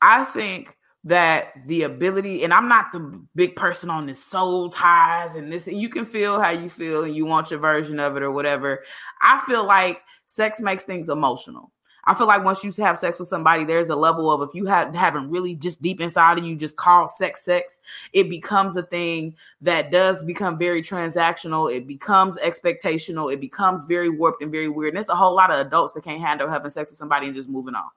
I 0.00 0.24
think 0.24 0.76
that 1.04 1.52
the 1.66 1.82
ability, 1.82 2.44
and 2.44 2.52
I'm 2.52 2.68
not 2.68 2.92
the 2.92 3.20
big 3.34 3.56
person 3.56 3.90
on 3.90 4.06
this 4.06 4.24
soul 4.24 4.70
ties 4.70 5.34
and 5.34 5.52
this, 5.52 5.66
and 5.66 5.80
you 5.80 5.88
can 5.88 6.06
feel 6.06 6.40
how 6.40 6.50
you 6.50 6.68
feel 6.68 7.04
and 7.04 7.14
you 7.14 7.26
want 7.26 7.50
your 7.50 7.60
version 7.60 8.00
of 8.00 8.16
it 8.16 8.22
or 8.22 8.30
whatever. 8.30 8.82
I 9.20 9.42
feel 9.46 9.64
like 9.64 10.00
sex 10.26 10.60
makes 10.60 10.84
things 10.84 11.10
emotional. 11.10 11.70
I 12.06 12.14
feel 12.14 12.26
like 12.26 12.44
once 12.44 12.62
you 12.62 12.70
have 12.84 12.98
sex 12.98 13.18
with 13.18 13.28
somebody, 13.28 13.64
there's 13.64 13.88
a 13.88 13.96
level 13.96 14.30
of 14.30 14.46
if 14.46 14.54
you 14.54 14.66
have 14.66 14.94
haven't 14.94 15.30
really 15.30 15.54
just 15.54 15.80
deep 15.80 16.00
inside 16.00 16.38
of 16.38 16.44
you 16.44 16.54
just 16.54 16.76
call 16.76 17.08
sex 17.08 17.42
sex, 17.44 17.80
it 18.12 18.28
becomes 18.28 18.76
a 18.76 18.82
thing 18.82 19.34
that 19.62 19.90
does 19.90 20.22
become 20.22 20.58
very 20.58 20.82
transactional. 20.82 21.74
It 21.74 21.86
becomes 21.86 22.36
expectational. 22.38 23.32
It 23.32 23.40
becomes 23.40 23.84
very 23.84 24.10
warped 24.10 24.42
and 24.42 24.52
very 24.52 24.68
weird. 24.68 24.90
And 24.90 24.96
there's 24.96 25.08
a 25.08 25.16
whole 25.16 25.34
lot 25.34 25.50
of 25.50 25.66
adults 25.66 25.94
that 25.94 26.04
can't 26.04 26.20
handle 26.20 26.48
having 26.48 26.70
sex 26.70 26.90
with 26.90 26.98
somebody 26.98 27.26
and 27.26 27.34
just 27.34 27.48
moving 27.48 27.74
on. 27.74 27.88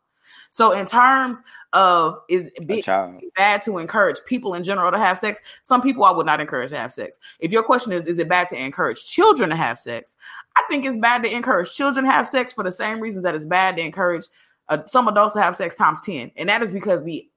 So, 0.51 0.71
in 0.71 0.85
terms 0.85 1.41
of 1.73 2.19
is 2.29 2.51
it 2.55 3.33
bad 3.35 3.61
to 3.63 3.77
encourage 3.77 4.17
people 4.25 4.53
in 4.53 4.63
general 4.63 4.91
to 4.91 4.97
have 4.97 5.17
sex? 5.17 5.39
Some 5.63 5.81
people 5.81 6.03
I 6.03 6.11
would 6.11 6.25
not 6.25 6.39
encourage 6.39 6.69
to 6.71 6.77
have 6.77 6.93
sex. 6.93 7.17
If 7.39 7.51
your 7.51 7.63
question 7.63 7.91
is, 7.91 8.05
is 8.05 8.19
it 8.19 8.29
bad 8.29 8.47
to 8.49 8.55
encourage 8.55 9.05
children 9.05 9.49
to 9.49 9.55
have 9.55 9.79
sex? 9.79 10.15
I 10.55 10.63
think 10.69 10.85
it's 10.85 10.97
bad 10.97 11.23
to 11.23 11.33
encourage 11.33 11.73
children 11.73 12.05
to 12.05 12.11
have 12.11 12.27
sex 12.27 12.53
for 12.53 12.63
the 12.63 12.71
same 12.71 12.99
reasons 12.99 13.23
that 13.23 13.35
it's 13.35 13.45
bad 13.45 13.77
to 13.77 13.81
encourage 13.81 14.25
uh, 14.69 14.79
some 14.87 15.07
adults 15.07 15.33
to 15.33 15.41
have 15.41 15.55
sex 15.55 15.75
times 15.75 16.01
10. 16.01 16.31
And 16.35 16.49
that 16.49 16.61
is 16.61 16.71
because 16.71 17.03
the 17.03 17.27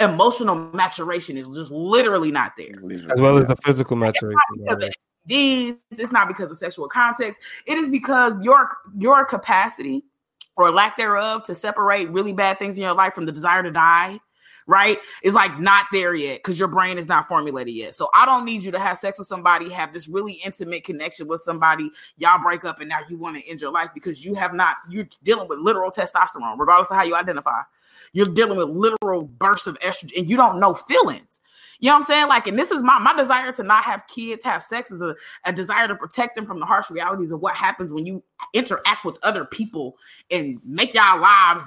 emotional 0.00 0.56
maturation 0.72 1.36
is 1.36 1.46
just 1.48 1.70
literally 1.70 2.30
not 2.30 2.52
there. 2.56 2.72
As 3.12 3.20
well 3.20 3.38
as 3.38 3.46
the 3.46 3.56
physical 3.56 3.96
maturation. 3.96 4.38
These, 5.26 5.74
it's 5.90 6.12
not 6.12 6.28
because 6.28 6.50
of 6.50 6.56
sexual 6.56 6.88
context. 6.88 7.38
It 7.66 7.76
is 7.76 7.90
because 7.90 8.34
your 8.40 8.74
your 8.96 9.24
capacity 9.26 10.02
or 10.60 10.70
lack 10.70 10.96
thereof 10.96 11.42
to 11.44 11.54
separate 11.54 12.10
really 12.10 12.32
bad 12.32 12.58
things 12.58 12.76
in 12.76 12.82
your 12.82 12.94
life 12.94 13.14
from 13.14 13.26
the 13.26 13.32
desire 13.32 13.62
to 13.62 13.70
die 13.70 14.20
right? 14.70 14.98
Is 15.24 15.34
like 15.34 15.58
not 15.58 15.86
there 15.90 16.14
yet 16.14 16.38
because 16.38 16.56
your 16.56 16.68
brain 16.68 16.96
is 16.96 17.08
not 17.08 17.26
formulated 17.26 17.74
yet. 17.74 17.94
So 17.96 18.08
i 18.14 18.24
don't 18.24 18.44
need 18.44 18.62
you 18.62 18.70
to 18.70 18.78
have 18.78 18.98
sex 18.98 19.18
with 19.18 19.26
somebody 19.26 19.68
have 19.68 19.92
this 19.92 20.08
really 20.08 20.34
intimate 20.34 20.84
connection 20.84 21.26
with 21.26 21.40
somebody 21.40 21.90
y'all 22.18 22.40
break 22.40 22.64
up 22.64 22.78
and 22.80 22.88
now 22.88 23.00
you 23.08 23.16
want 23.16 23.36
to 23.36 23.48
end 23.48 23.60
your 23.60 23.72
life 23.72 23.90
because 23.94 24.24
you 24.24 24.34
have 24.34 24.54
not 24.54 24.76
you're 24.88 25.08
dealing 25.24 25.48
with 25.48 25.58
literal 25.58 25.90
testosterone 25.90 26.56
regardless 26.58 26.90
of 26.90 26.96
how 26.96 27.02
you 27.02 27.16
identify. 27.16 27.60
You're 28.12 28.26
dealing 28.26 28.58
with 28.58 28.68
literal 28.68 29.22
bursts 29.22 29.66
of 29.66 29.78
estrogen 29.80 30.18
and 30.18 30.30
you 30.30 30.36
don't 30.36 30.60
know 30.60 30.74
feelings 30.74 31.39
you 31.80 31.88
know 31.88 31.94
what 31.94 32.02
I'm 32.02 32.02
saying? 32.04 32.28
Like, 32.28 32.46
and 32.46 32.58
this 32.58 32.70
is 32.70 32.82
my 32.82 32.98
my 32.98 33.16
desire 33.16 33.52
to 33.52 33.62
not 33.62 33.84
have 33.84 34.06
kids 34.06 34.44
have 34.44 34.62
sex 34.62 34.90
is 34.90 35.02
a, 35.02 35.14
a 35.44 35.52
desire 35.52 35.88
to 35.88 35.94
protect 35.94 36.36
them 36.36 36.46
from 36.46 36.60
the 36.60 36.66
harsh 36.66 36.90
realities 36.90 37.32
of 37.32 37.40
what 37.40 37.54
happens 37.56 37.92
when 37.92 38.06
you 38.06 38.22
interact 38.52 39.04
with 39.04 39.16
other 39.22 39.44
people 39.44 39.96
and 40.30 40.60
make 40.64 40.94
y'all 40.94 41.20
lives 41.20 41.64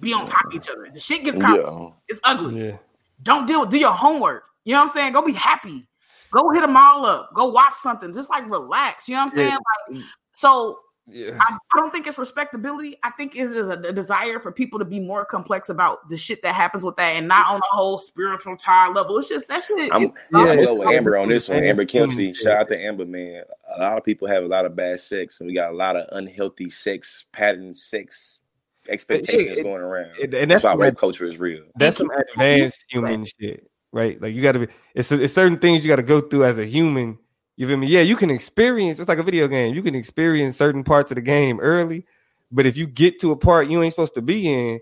be 0.00 0.12
on 0.12 0.26
top 0.26 0.46
of 0.46 0.54
each 0.54 0.68
other. 0.68 0.88
The 0.92 1.00
shit 1.00 1.24
gets 1.24 1.38
complicated. 1.38 1.80
Yeah. 1.80 1.90
It's 2.08 2.20
ugly. 2.22 2.66
Yeah. 2.66 2.76
Don't 3.22 3.46
deal 3.46 3.66
do 3.66 3.76
your 3.76 3.92
homework. 3.92 4.44
You 4.64 4.72
know 4.72 4.80
what 4.80 4.88
I'm 4.88 4.92
saying? 4.92 5.12
Go 5.12 5.22
be 5.22 5.32
happy. 5.32 5.86
Go 6.30 6.50
hit 6.50 6.60
them 6.60 6.76
all 6.76 7.04
up. 7.06 7.34
Go 7.34 7.48
watch 7.48 7.74
something. 7.74 8.12
Just 8.12 8.30
like 8.30 8.48
relax. 8.48 9.08
You 9.08 9.14
know 9.14 9.22
what 9.22 9.30
I'm 9.30 9.34
saying? 9.34 9.50
Yeah. 9.90 9.96
Like 9.96 10.04
so 10.32 10.78
yeah. 11.08 11.38
I, 11.40 11.54
I, 11.54 11.78
don't 11.78 11.92
think 11.92 12.06
it's 12.06 12.18
respectability. 12.18 12.96
I 13.02 13.10
think 13.10 13.36
it's 13.36 13.52
a, 13.52 13.70
a, 13.70 13.92
desire 13.92 14.40
for 14.40 14.50
people 14.50 14.78
to 14.80 14.84
be 14.84 14.98
more 14.98 15.24
complex 15.24 15.68
about 15.68 16.08
the 16.08 16.16
shit 16.16 16.42
that 16.42 16.54
happens 16.54 16.82
with 16.82 16.96
that 16.96 17.14
and 17.16 17.28
not 17.28 17.46
on 17.48 17.58
a 17.58 17.76
whole 17.76 17.96
spiritual 17.96 18.56
tie 18.56 18.88
level. 18.88 19.18
It's 19.18 19.28
just 19.28 19.46
that 19.48 19.62
shit. 19.62 19.90
I'm, 19.92 20.02
yeah, 20.02 20.10
I'm 20.32 20.64
go 20.64 20.76
with 20.76 20.88
Amber 20.88 21.16
on 21.16 21.28
this 21.28 21.48
one. 21.48 21.62
Amber 21.62 21.84
Kelsey. 21.84 22.32
Shout 22.32 22.56
out 22.56 22.68
to 22.68 22.78
Amber, 22.78 23.04
man. 23.04 23.44
A 23.76 23.80
lot 23.80 23.98
of 23.98 24.04
people 24.04 24.26
have 24.26 24.42
a 24.42 24.48
lot 24.48 24.66
of 24.66 24.74
bad 24.74 24.98
sex, 24.98 25.40
and 25.40 25.46
we 25.46 25.54
got 25.54 25.70
a 25.70 25.76
lot 25.76 25.94
of 25.94 26.08
unhealthy 26.10 26.70
sex 26.70 27.24
pattern, 27.32 27.74
sex 27.74 28.40
expectations 28.88 29.58
it, 29.58 29.60
it, 29.60 29.62
going 29.62 29.82
around. 29.82 30.10
It, 30.18 30.34
and 30.34 30.50
that's, 30.50 30.62
that's 30.62 30.76
why 30.76 30.86
rape 30.86 30.96
culture 30.96 31.26
is 31.26 31.38
real. 31.38 31.62
That's 31.76 31.98
some 31.98 32.10
advanced 32.10 32.84
human 32.88 33.24
shit, 33.24 33.70
right? 33.92 34.20
Like 34.20 34.34
you 34.34 34.42
got 34.42 34.52
to 34.52 34.66
be. 34.66 34.68
It's, 34.94 35.12
it's 35.12 35.34
certain 35.34 35.58
things 35.60 35.84
you 35.84 35.88
got 35.88 35.96
to 35.96 36.02
go 36.02 36.20
through 36.20 36.46
as 36.46 36.58
a 36.58 36.66
human 36.66 37.18
you 37.56 37.66
feel 37.66 37.76
me? 37.76 37.86
Yeah, 37.86 38.02
you 38.02 38.16
can 38.16 38.30
experience. 38.30 39.00
It's 39.00 39.08
like 39.08 39.18
a 39.18 39.22
video 39.22 39.48
game. 39.48 39.74
You 39.74 39.82
can 39.82 39.94
experience 39.94 40.56
certain 40.56 40.84
parts 40.84 41.10
of 41.10 41.16
the 41.16 41.22
game 41.22 41.58
early, 41.60 42.06
but 42.52 42.66
if 42.66 42.76
you 42.76 42.86
get 42.86 43.18
to 43.20 43.32
a 43.32 43.36
part 43.36 43.68
you 43.68 43.82
ain't 43.82 43.92
supposed 43.92 44.14
to 44.14 44.22
be 44.22 44.52
in, 44.52 44.80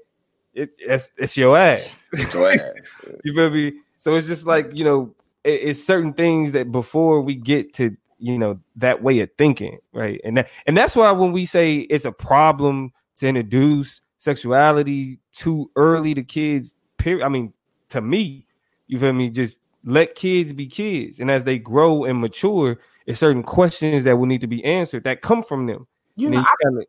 it's 0.52 0.76
it's, 0.78 1.10
it's 1.16 1.36
your 1.36 1.56
ass. 1.56 2.10
Your 2.32 2.50
ass. 2.50 2.60
you 3.24 3.34
feel 3.34 3.50
me? 3.50 3.74
So 3.98 4.16
it's 4.16 4.26
just 4.26 4.46
like 4.46 4.70
you 4.72 4.84
know, 4.84 5.14
it, 5.44 5.60
it's 5.62 5.84
certain 5.84 6.12
things 6.12 6.52
that 6.52 6.72
before 6.72 7.20
we 7.20 7.34
get 7.36 7.74
to 7.74 7.96
you 8.18 8.38
know 8.38 8.58
that 8.76 9.02
way 9.02 9.20
of 9.20 9.30
thinking, 9.38 9.78
right? 9.92 10.20
And 10.24 10.36
that 10.36 10.50
and 10.66 10.76
that's 10.76 10.96
why 10.96 11.10
when 11.12 11.32
we 11.32 11.44
say 11.46 11.78
it's 11.78 12.04
a 12.04 12.12
problem 12.12 12.92
to 13.18 13.28
introduce 13.28 14.00
sexuality 14.18 15.20
too 15.32 15.70
early 15.76 16.14
to 16.14 16.22
kids, 16.22 16.74
period. 16.98 17.24
I 17.24 17.28
mean, 17.28 17.52
to 17.90 18.00
me, 18.00 18.46
you 18.86 18.98
feel 18.98 19.12
me? 19.12 19.30
Just 19.30 19.60
let 19.84 20.14
kids 20.14 20.52
be 20.52 20.66
kids, 20.66 21.20
and 21.20 21.30
as 21.30 21.44
they 21.44 21.58
grow 21.58 22.04
and 22.04 22.20
mature, 22.20 22.78
it's 23.06 23.20
certain 23.20 23.42
questions 23.42 24.04
that 24.04 24.16
will 24.16 24.26
need 24.26 24.40
to 24.40 24.46
be 24.46 24.64
answered 24.64 25.04
that 25.04 25.20
come 25.20 25.42
from 25.42 25.66
them. 25.66 25.86
You 26.16 26.30
know, 26.30 26.40
I, 26.40 26.54
kinda, 26.62 26.86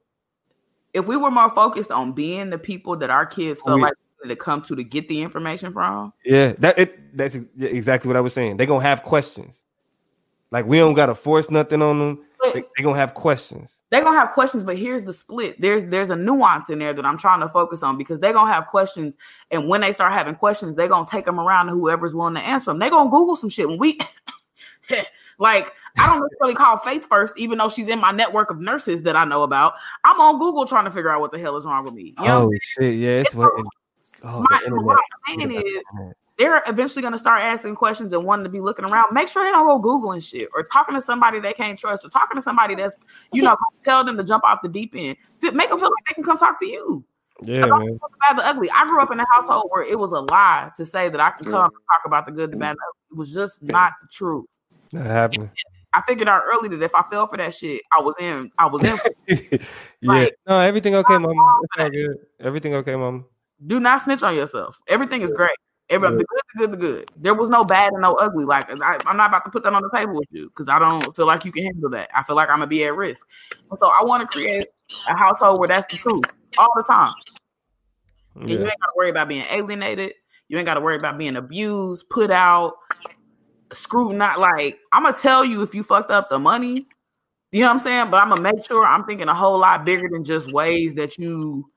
if 0.93 1.07
we 1.07 1.17
were 1.17 1.31
more 1.31 1.49
focused 1.51 1.91
on 1.91 2.13
being 2.13 2.49
the 2.49 2.57
people 2.57 2.95
that 2.97 3.09
our 3.09 3.25
kids 3.25 3.61
feel 3.61 3.73
oh, 3.73 3.77
yeah. 3.77 3.83
like 3.83 3.93
to 4.25 4.35
come 4.35 4.61
to 4.63 4.75
to 4.75 4.83
get 4.83 5.07
the 5.07 5.21
information 5.21 5.73
from, 5.73 6.13
yeah, 6.23 6.53
that 6.59 6.79
it 6.79 7.17
that's 7.17 7.35
exactly 7.59 8.07
what 8.07 8.17
I 8.17 8.21
was 8.21 8.33
saying. 8.33 8.57
They're 8.57 8.67
gonna 8.67 8.83
have 8.83 9.03
questions. 9.03 9.64
Like 10.51 10.65
we 10.65 10.77
don't 10.77 10.93
gotta 10.93 11.15
force 11.15 11.49
nothing 11.49 11.81
on 11.81 11.99
them. 11.99 12.25
They're 12.53 12.63
they 12.77 12.83
gonna 12.83 12.97
have 12.97 13.13
questions. 13.13 13.79
They're 13.89 14.03
gonna 14.03 14.17
have 14.17 14.31
questions, 14.31 14.63
but 14.63 14.77
here's 14.77 15.03
the 15.03 15.13
split. 15.13 15.59
There's 15.59 15.85
there's 15.85 16.09
a 16.09 16.15
nuance 16.15 16.69
in 16.69 16.79
there 16.79 16.93
that 16.93 17.05
I'm 17.05 17.17
trying 17.17 17.39
to 17.41 17.49
focus 17.49 17.81
on 17.81 17.97
because 17.97 18.19
they're 18.19 18.33
gonna 18.33 18.53
have 18.53 18.67
questions, 18.67 19.17
and 19.51 19.67
when 19.67 19.81
they 19.81 19.91
start 19.91 20.13
having 20.13 20.35
questions, 20.35 20.75
they're 20.75 20.87
gonna 20.87 21.07
take 21.07 21.25
them 21.25 21.39
around 21.39 21.67
to 21.67 21.73
whoever's 21.73 22.13
willing 22.13 22.35
to 22.35 22.41
answer 22.41 22.71
them. 22.71 22.79
They're 22.79 22.89
gonna 22.89 23.09
Google 23.09 23.35
some 23.35 23.49
shit. 23.49 23.67
When 23.67 23.79
we 23.79 23.99
like, 25.39 25.73
I 25.97 26.07
don't 26.07 26.21
necessarily 26.21 26.55
call 26.55 26.77
Faith 26.77 27.07
first, 27.07 27.33
even 27.37 27.57
though 27.57 27.69
she's 27.69 27.87
in 27.87 27.99
my 27.99 28.11
network 28.11 28.51
of 28.51 28.59
nurses 28.59 29.03
that 29.03 29.15
I 29.15 29.25
know 29.25 29.43
about. 29.43 29.73
I'm 30.03 30.19
on 30.19 30.37
Google 30.37 30.65
trying 30.65 30.85
to 30.85 30.91
figure 30.91 31.09
out 31.09 31.21
what 31.21 31.31
the 31.31 31.39
hell 31.39 31.57
is 31.57 31.65
wrong 31.65 31.83
with 31.83 31.93
me. 31.93 32.13
You 32.19 32.25
know 32.25 32.43
oh 32.43 32.57
shit, 32.61 32.95
yeah, 32.95 33.09
it's, 33.09 33.29
it's 33.29 33.35
oh, 33.35 33.39
what. 33.39 33.51
Oh, 34.23 34.41
my, 34.43 34.97
saying 35.27 35.51
is 35.51 35.83
they're 36.37 36.61
eventually 36.67 37.01
going 37.01 37.13
to 37.13 37.19
start 37.19 37.41
asking 37.41 37.75
questions 37.75 38.11
and 38.13 38.23
wanting 38.25 38.43
to 38.43 38.49
be 38.49 38.59
looking 38.59 38.85
around. 38.85 39.13
Make 39.13 39.27
sure 39.27 39.43
they 39.43 39.51
don't 39.51 39.65
go 39.65 39.79
googling 39.79 40.21
shit 40.21 40.49
or 40.53 40.63
talking 40.63 40.95
to 40.95 41.01
somebody 41.01 41.39
they 41.39 41.53
can't 41.53 41.77
trust 41.77 42.05
or 42.05 42.09
talking 42.09 42.35
to 42.35 42.41
somebody 42.41 42.75
that's 42.75 42.97
you 43.31 43.41
know 43.41 43.55
tell 43.83 44.03
them 44.03 44.17
to 44.17 44.23
jump 44.23 44.43
off 44.43 44.61
the 44.61 44.69
deep 44.69 44.93
end. 44.95 45.17
Make 45.41 45.69
them 45.69 45.79
feel 45.79 45.89
like 45.89 46.05
they 46.07 46.13
can 46.13 46.23
come 46.23 46.37
talk 46.37 46.59
to 46.59 46.65
you. 46.65 47.03
Yeah, 47.41 47.65
man. 47.65 47.99
Bad, 48.21 48.37
the 48.37 48.45
ugly. 48.45 48.69
I 48.71 48.85
grew 48.85 49.01
up 49.01 49.11
in 49.11 49.19
a 49.19 49.25
household 49.33 49.65
where 49.69 49.83
it 49.83 49.99
was 49.99 50.11
a 50.11 50.21
lie 50.21 50.71
to 50.77 50.85
say 50.85 51.09
that 51.09 51.19
I 51.19 51.31
can 51.31 51.45
come 51.45 51.53
yeah. 51.53 51.61
talk 51.61 52.05
about 52.05 52.25
the 52.25 52.31
good, 52.31 52.51
the 52.51 52.57
bad. 52.57 52.75
It 53.11 53.17
was 53.17 53.33
just 53.33 53.61
not 53.61 53.93
the 54.01 54.07
truth. 54.09 54.45
That 54.91 55.05
happened. 55.05 55.49
I 55.93 56.01
figured 56.01 56.27
out 56.27 56.43
early 56.45 56.69
that 56.69 56.81
if 56.81 56.93
I 56.93 57.03
fell 57.09 57.27
for 57.27 57.37
that 57.37 57.53
shit, 57.53 57.81
I 57.97 58.01
was 58.01 58.15
in. 58.19 58.51
I 58.57 58.65
was 58.67 58.83
in. 58.83 58.97
yeah. 59.51 59.57
Like, 60.01 60.35
no, 60.47 60.59
everything 60.59 60.95
okay, 60.95 61.17
mom. 61.17 61.33
Everything 62.39 62.75
okay, 62.75 62.95
mom. 62.95 63.25
Do 63.65 63.79
not 63.79 64.01
snitch 64.01 64.21
on 64.23 64.35
yourself. 64.35 64.77
Everything 64.87 65.21
is 65.21 65.31
great. 65.31 65.55
Every, 65.89 66.09
the 66.09 66.15
good, 66.15 66.25
the 66.25 66.59
good, 66.59 66.71
the 66.71 66.77
good. 66.77 67.11
There 67.15 67.35
was 67.35 67.47
no 67.47 67.63
bad 67.63 67.93
and 67.93 68.01
no 68.01 68.15
ugly. 68.15 68.43
Like 68.43 68.69
I, 68.81 68.97
am 69.05 69.17
not 69.17 69.29
about 69.29 69.45
to 69.45 69.51
put 69.51 69.63
that 69.63 69.73
on 69.73 69.83
the 69.83 69.89
table 69.95 70.15
with 70.15 70.27
you 70.31 70.49
because 70.49 70.67
I 70.67 70.79
don't 70.79 71.15
feel 71.15 71.27
like 71.27 71.45
you 71.45 71.51
can 71.51 71.63
handle 71.63 71.91
that. 71.91 72.09
I 72.13 72.23
feel 72.23 72.35
like 72.35 72.49
I'm 72.49 72.57
gonna 72.57 72.67
be 72.67 72.83
at 72.85 72.95
risk. 72.95 73.27
So 73.69 73.77
I 73.81 74.03
want 74.03 74.21
to 74.21 74.27
create 74.27 74.67
a 75.07 75.15
household 75.15 75.59
where 75.59 75.67
that's 75.67 75.85
the 75.93 75.99
truth 75.99 76.23
all 76.57 76.71
the 76.75 76.83
time. 76.83 77.13
Yeah. 78.35 78.41
And 78.41 78.49
you 78.49 78.57
ain't 78.57 78.79
gotta 78.81 78.93
worry 78.97 79.09
about 79.11 79.27
being 79.27 79.45
alienated. 79.51 80.13
You 80.47 80.57
ain't 80.57 80.65
gotta 80.65 80.81
worry 80.81 80.95
about 80.95 81.19
being 81.19 81.35
abused, 81.35 82.09
put 82.09 82.31
out, 82.31 82.77
screwed. 83.71 84.15
Not 84.15 84.39
like 84.39 84.79
I'm 84.91 85.03
gonna 85.03 85.15
tell 85.15 85.45
you 85.45 85.61
if 85.61 85.75
you 85.75 85.83
fucked 85.83 86.09
up 86.09 86.31
the 86.31 86.39
money. 86.39 86.87
You 87.51 87.61
know 87.61 87.67
what 87.67 87.73
I'm 87.73 87.79
saying? 87.79 88.09
But 88.09 88.23
I'm 88.23 88.29
gonna 88.29 88.41
make 88.41 88.65
sure 88.65 88.83
I'm 88.85 89.05
thinking 89.05 89.27
a 89.27 89.35
whole 89.35 89.59
lot 89.59 89.85
bigger 89.85 90.09
than 90.11 90.23
just 90.23 90.51
ways 90.51 90.95
that 90.95 91.19
you 91.19 91.69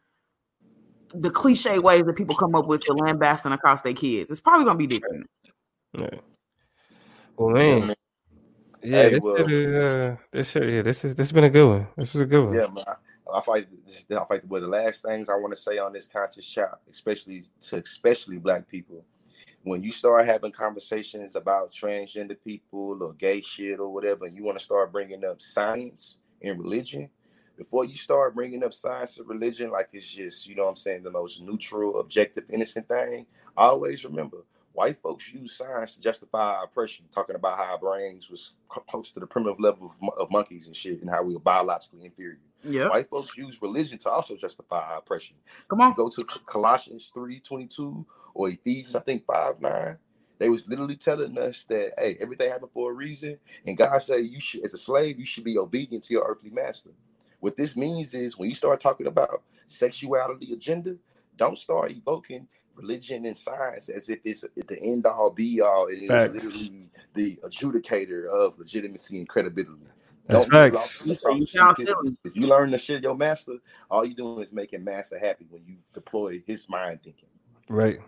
the 1.15 1.31
cliche 1.31 1.79
ways 1.79 2.05
that 2.07 2.17
people 2.17 2.37
come 2.37 2.55
up 2.55 2.67
with 2.67 2.83
to 2.83 2.93
lambasting 2.93 3.53
across 3.53 3.83
their 3.83 3.95
kids. 3.95 4.31
It's 4.31 4.41
probably 4.41 4.65
gonna 4.65 4.79
be 4.79 4.87
different. 4.87 5.27
Yeah. 5.99 6.11
Well, 7.37 7.51
man. 7.51 7.95
Yeah, 8.83 9.03
hey, 9.03 9.11
this, 9.11 9.21
well, 9.21 9.35
is, 9.35 9.83
uh, 9.83 10.17
this 10.31 10.55
yeah, 10.55 10.83
this 10.83 11.05
is 11.05 11.15
this 11.15 11.29
has 11.29 11.33
been 11.33 11.45
a 11.45 11.51
good 11.51 11.69
one. 11.69 11.87
This 11.97 12.13
was 12.13 12.23
a 12.23 12.27
good 12.27 12.45
one. 12.45 12.55
Yeah, 12.55 12.67
man. 12.69 12.85
I, 12.87 13.39
I 13.39 13.41
fight. 13.41 13.69
I 14.11 14.25
fight. 14.25 14.49
But 14.49 14.61
the 14.61 14.69
last 14.69 15.05
things 15.05 15.29
I 15.29 15.35
want 15.35 15.53
to 15.53 15.61
say 15.61 15.79
on 15.79 15.93
this 15.93 16.07
conscious 16.07 16.47
chat, 16.47 16.79
especially 16.91 17.45
to 17.61 17.77
especially 17.79 18.39
black 18.39 18.69
people, 18.69 19.05
when 19.63 19.83
you 19.83 19.91
start 19.91 20.27
having 20.27 20.53
conversations 20.53 21.35
about 21.35 21.71
transgender 21.71 22.37
people 22.45 23.03
or 23.03 23.13
gay 23.15 23.41
shit 23.41 23.81
or 23.81 23.93
whatever, 23.93 24.27
and 24.27 24.35
you 24.35 24.45
want 24.45 24.59
to 24.59 24.65
start 24.65 24.93
bringing 24.93 25.25
up 25.25 25.43
science 25.43 26.19
and 26.43 26.59
religion, 26.59 27.11
before 27.59 27.85
you 27.85 27.95
start 27.95 28.35
bringing 28.35 28.63
up 28.63 28.73
science 28.73 29.19
and 29.19 29.29
religion 29.29 29.71
like 29.71 29.89
it's 29.93 30.09
just, 30.09 30.47
you 30.47 30.55
know 30.55 30.63
what 30.63 30.71
I'm 30.71 30.77
saying, 30.77 31.03
the 31.03 31.11
most 31.11 31.43
neutral, 31.43 32.01
objective, 32.01 32.45
innocent 32.49 32.89
thing, 32.89 33.27
always 33.57 34.05
remember 34.05 34.39
white 34.79 34.97
folks 34.97 35.33
use 35.33 35.57
science 35.57 35.97
to 35.97 36.01
justify 36.01 36.63
oppression, 36.63 37.05
talking 37.11 37.35
about 37.35 37.59
how 37.59 37.65
our 37.65 37.79
brains 37.79 38.31
was 38.31 38.53
close 38.69 39.11
to 39.11 39.19
the 39.19 39.27
primitive 39.27 39.59
level 39.59 39.91
of, 39.91 40.11
of 40.17 40.31
monkeys 40.31 40.69
and 40.69 40.77
shit 40.77 41.01
and 41.01 41.11
how 41.11 41.21
we 41.21 41.35
were 41.35 41.41
biologically 41.41 42.05
inferior. 42.05 42.39
Yeah. 42.63 42.89
White 42.89 43.11
folks 43.11 43.37
use 43.37 43.61
religion 43.61 43.99
to 43.99 44.11
also 44.11 44.37
justify 44.37 44.97
oppression. 44.97 45.35
Come 45.69 45.81
on. 45.81 45.95
Go 45.95 46.09
to 46.11 46.25
Colossians 46.47 47.11
3 47.13 47.41
22 47.41 48.07
or 48.35 48.51
Ephesians, 48.51 48.95
I 48.95 49.01
think 49.01 49.27
five 49.27 49.61
nine. 49.61 49.97
They 50.39 50.49
was 50.49 50.69
literally 50.69 50.95
telling 50.95 51.37
us 51.37 51.65
that 51.65 51.95
hey, 51.99 52.17
everything 52.21 52.49
happened 52.49 52.71
for 52.73 52.93
a 52.93 52.95
reason, 52.95 53.37
and 53.67 53.77
God 53.77 53.99
said 53.99 54.27
you 54.27 54.39
should, 54.39 54.65
as 54.65 54.75
a 54.75 54.79
slave, 54.79 55.19
you 55.19 55.27
should 55.27 55.43
be 55.43 55.59
obedient 55.59 56.05
to 56.05 56.15
your 56.15 56.25
earthly 56.25 56.51
master. 56.51 56.91
What 57.41 57.57
this 57.57 57.77
means 57.77 58.15
is 58.15 58.37
when 58.37 58.49
you 58.49 58.55
start 58.55 58.81
talking 58.81 59.07
about 59.07 59.43
sexuality 59.67 60.53
agenda, 60.53 60.97
don't 61.37 61.59
start 61.59 61.93
evoking 61.93 62.49
religion 62.75 63.27
and 63.27 63.37
science 63.37 63.89
as 63.89 64.09
if 64.09 64.21
it's 64.25 64.45
the 64.55 64.81
end 64.81 65.07
all 65.07 65.31
be 65.31 65.61
all. 65.61 65.89
And 65.89 66.03
It 66.03 66.11
is 66.11 66.33
literally 66.33 66.91
the 67.15 67.39
adjudicator 67.45 68.27
of 68.27 68.59
legitimacy 68.59 69.19
and 69.19 69.29
credibility. 69.29 69.87
That's 70.27 70.47
Don't 70.47 70.73
facts. 70.73 71.07
If 71.07 72.37
you 72.37 72.47
learn 72.47 72.71
the 72.71 72.79
shit 72.79 73.03
your 73.03 73.17
master, 73.17 73.55
all 73.91 74.05
you 74.05 74.15
doing 74.15 74.41
is 74.41 74.53
making 74.53 74.85
master 74.85 75.19
happy 75.19 75.47
when 75.49 75.63
you 75.67 75.77
deploy 75.93 76.43
his 76.47 76.69
mind 76.69 77.03
thinking. 77.03 77.29
Right. 77.69 77.99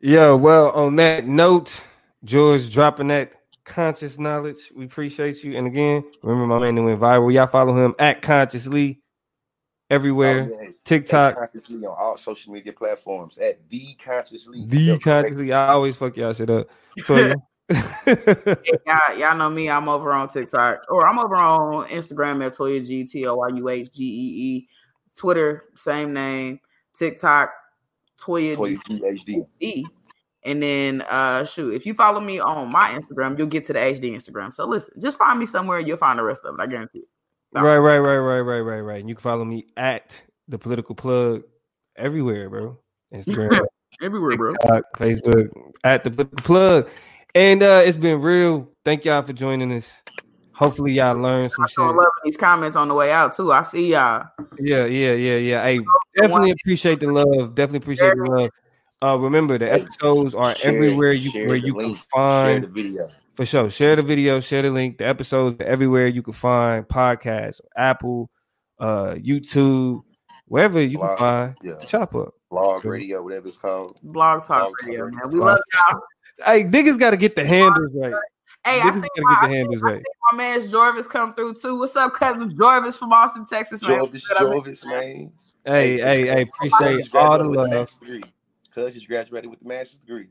Yeah. 0.00 0.32
Well, 0.32 0.70
on 0.72 0.96
that 0.96 1.26
note, 1.26 1.84
George 2.24 2.70
dropping 2.72 3.08
that 3.08 3.32
conscious 3.66 4.18
knowledge. 4.18 4.72
We 4.74 4.86
appreciate 4.86 5.44
you. 5.44 5.58
And 5.58 5.66
again, 5.66 6.04
remember 6.22 6.46
my 6.46 6.60
man 6.60 6.76
that 6.76 6.82
went 6.82 7.00
viral. 7.00 7.32
Y'all 7.32 7.46
follow 7.46 7.76
him 7.76 7.94
at 7.98 8.22
ConsciousLee 8.22 8.98
everywhere. 9.90 10.48
Oh, 10.50 10.72
TikTok. 10.84 11.36
ConsciousLee 11.38 11.84
on 11.84 11.96
all 11.98 12.16
social 12.16 12.52
media 12.52 12.72
platforms 12.72 13.36
at 13.38 13.68
the 13.68 13.94
ConsciousLee. 14.02 14.68
The 14.68 14.98
ConsciousLee. 14.98 15.52
I 15.54 15.68
always 15.68 15.96
fuck 15.96 16.16
y'all 16.16 16.32
shit 16.32 16.48
up. 16.48 16.68
So, 17.04 17.34
y'all, 18.86 19.18
y'all 19.18 19.36
know 19.36 19.50
me. 19.50 19.68
I'm 19.68 19.88
over 19.88 20.12
on 20.12 20.28
TikTok 20.28 20.82
or 20.88 21.08
I'm 21.08 21.18
over 21.18 21.34
on 21.34 21.88
Instagram 21.88 22.46
at 22.46 22.54
Toya 22.54 22.86
G 22.86 23.02
T 23.02 23.26
O 23.26 23.34
Y 23.34 23.48
U 23.56 23.68
H 23.68 23.92
G 23.92 24.04
E 24.04 24.06
E. 24.08 24.68
Twitter, 25.18 25.64
same 25.74 26.12
name. 26.12 26.60
TikTok, 26.96 27.50
Toya, 28.20 28.54
Toya 28.54 28.78
G 28.86 29.04
H 29.04 29.24
D 29.24 29.42
E. 29.58 29.84
And 30.46 30.62
then 30.62 31.02
uh 31.02 31.44
shoot, 31.44 31.74
if 31.74 31.84
you 31.84 31.92
follow 31.94 32.20
me 32.20 32.38
on 32.38 32.70
my 32.70 32.90
Instagram, 32.90 33.36
you'll 33.36 33.48
get 33.48 33.64
to 33.64 33.72
the 33.72 33.80
HD 33.80 34.12
Instagram. 34.12 34.54
So 34.54 34.64
listen, 34.64 35.00
just 35.02 35.18
find 35.18 35.38
me 35.38 35.44
somewhere, 35.44 35.80
you'll 35.80 35.98
find 35.98 36.18
the 36.18 36.22
rest 36.22 36.44
of 36.44 36.54
it. 36.54 36.62
I 36.62 36.66
guarantee 36.66 37.00
it. 37.00 37.08
Right, 37.52 37.76
right, 37.78 37.98
right, 37.98 38.16
right, 38.16 38.40
right, 38.40 38.60
right, 38.60 38.80
right. 38.80 39.00
And 39.00 39.08
you 39.08 39.14
can 39.14 39.22
follow 39.22 39.44
me 39.44 39.66
at 39.76 40.22
the 40.48 40.58
political 40.58 40.94
plug 40.94 41.42
everywhere, 41.96 42.48
bro. 42.48 42.78
Instagram, 43.12 43.66
everywhere, 44.02 44.36
bro. 44.36 44.52
TikTok, 44.52 44.84
Facebook, 44.96 45.48
at 45.82 46.04
the 46.04 46.10
political 46.10 46.44
plug. 46.44 46.88
And 47.34 47.62
uh, 47.62 47.82
it's 47.84 47.96
been 47.96 48.20
real. 48.20 48.68
Thank 48.84 49.04
y'all 49.04 49.22
for 49.22 49.32
joining 49.32 49.72
us. 49.72 50.02
Hopefully 50.52 50.92
y'all 50.92 51.16
learned 51.16 51.50
some 51.52 51.66
shit. 51.66 51.78
Loving 51.78 52.04
these 52.24 52.36
comments 52.36 52.76
on 52.76 52.88
the 52.88 52.94
way 52.94 53.12
out 53.12 53.36
too. 53.36 53.52
I 53.52 53.62
see 53.62 53.92
y'all. 53.92 54.26
Yeah, 54.58 54.86
yeah, 54.86 55.12
yeah, 55.12 55.36
yeah. 55.36 55.62
Hey, 55.62 55.80
definitely 56.16 56.52
appreciate 56.52 57.00
the 57.00 57.08
love. 57.08 57.54
Definitely 57.54 57.78
appreciate 57.78 58.14
the 58.16 58.24
love. 58.24 58.50
Uh, 59.02 59.18
remember 59.18 59.58
the 59.58 59.70
episodes 59.70 60.34
are 60.34 60.54
share, 60.54 60.74
everywhere 60.74 61.12
you 61.12 61.30
where 61.46 61.56
you 61.56 61.74
link, 61.74 61.98
can 61.98 62.06
find 62.12 62.64
the 62.64 62.68
video. 62.68 63.02
For 63.34 63.44
sure. 63.44 63.68
Share 63.68 63.96
the 63.96 64.02
video, 64.02 64.40
share 64.40 64.62
the 64.62 64.70
link. 64.70 64.98
The 64.98 65.06
episodes 65.06 65.56
everywhere 65.60 66.06
you 66.06 66.22
can 66.22 66.32
find 66.32 66.86
podcasts, 66.88 67.60
Apple, 67.76 68.30
uh, 68.78 69.14
YouTube, 69.14 70.00
wherever 70.46 70.80
you 70.80 70.96
Blog, 70.96 71.18
can 71.18 71.26
find 71.26 71.56
yeah. 71.62 71.78
chop 71.86 72.14
up. 72.14 72.34
Blog 72.50 72.86
radio, 72.86 73.22
whatever 73.22 73.48
it's 73.48 73.58
called. 73.58 74.00
Blog 74.02 74.44
talk 74.44 74.62
Blog 74.62 74.74
radio, 74.86 75.04
man. 75.04 75.30
We 75.30 75.40
love 75.40 75.60
y'all. 75.74 76.00
Hey, 76.44 76.64
niggas 76.64 76.98
got 76.98 77.12
to 77.12 77.16
get 77.16 77.34
the 77.34 77.46
handles 77.46 77.92
right. 77.94 78.12
Hey, 78.62 78.78
niggas 78.80 78.88
I 78.88 78.92
see, 78.92 79.08
my, 79.16 79.36
get 79.40 79.48
the 79.48 79.56
handles 79.56 79.82
I, 79.82 79.86
right. 79.86 80.02
I 80.30 80.34
my 80.34 80.36
man 80.36 80.60
Jorvis 80.60 81.08
come 81.08 81.34
through 81.34 81.54
too. 81.54 81.78
What's 81.78 81.96
up, 81.96 82.12
cousin 82.12 82.54
Jorvis 82.54 82.98
from 82.98 83.10
Austin, 83.10 83.46
Texas, 83.46 83.80
man? 83.80 84.00
Jorvis, 84.00 84.22
Jorvis, 84.38 84.84
man. 84.84 85.32
Hey, 85.64 85.98
hey, 85.98 86.26
hey, 86.26 86.42
appreciate 86.42 87.14
all 87.14 87.38
the 87.38 87.44
love. 87.44 87.88
Cuz 88.76 88.92
just 88.92 89.08
graduated 89.08 89.48
with 89.48 89.60
the 89.60 89.66
master's 89.66 89.98
degree. 90.00 90.28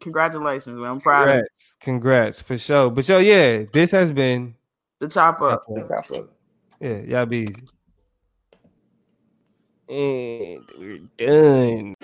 Congratulations, 0.00 0.76
man. 0.76 0.90
I'm 0.90 1.00
proud 1.00 1.26
Congrats. 1.26 1.74
Congrats 1.78 2.42
for 2.42 2.58
sure. 2.58 2.90
But 2.90 3.08
yo, 3.08 3.18
yeah, 3.18 3.62
this 3.72 3.92
has 3.92 4.10
been 4.10 4.56
the 4.98 5.08
chop 5.08 5.40
up. 5.40 5.64
The 5.68 5.80
chop 5.88 6.18
up. 6.18 6.30
Yeah, 6.80 6.98
y'all 6.98 7.26
be 7.26 7.48
easy. 7.48 7.62
And 9.88 10.64
we're 10.76 10.98
done. 11.16 11.94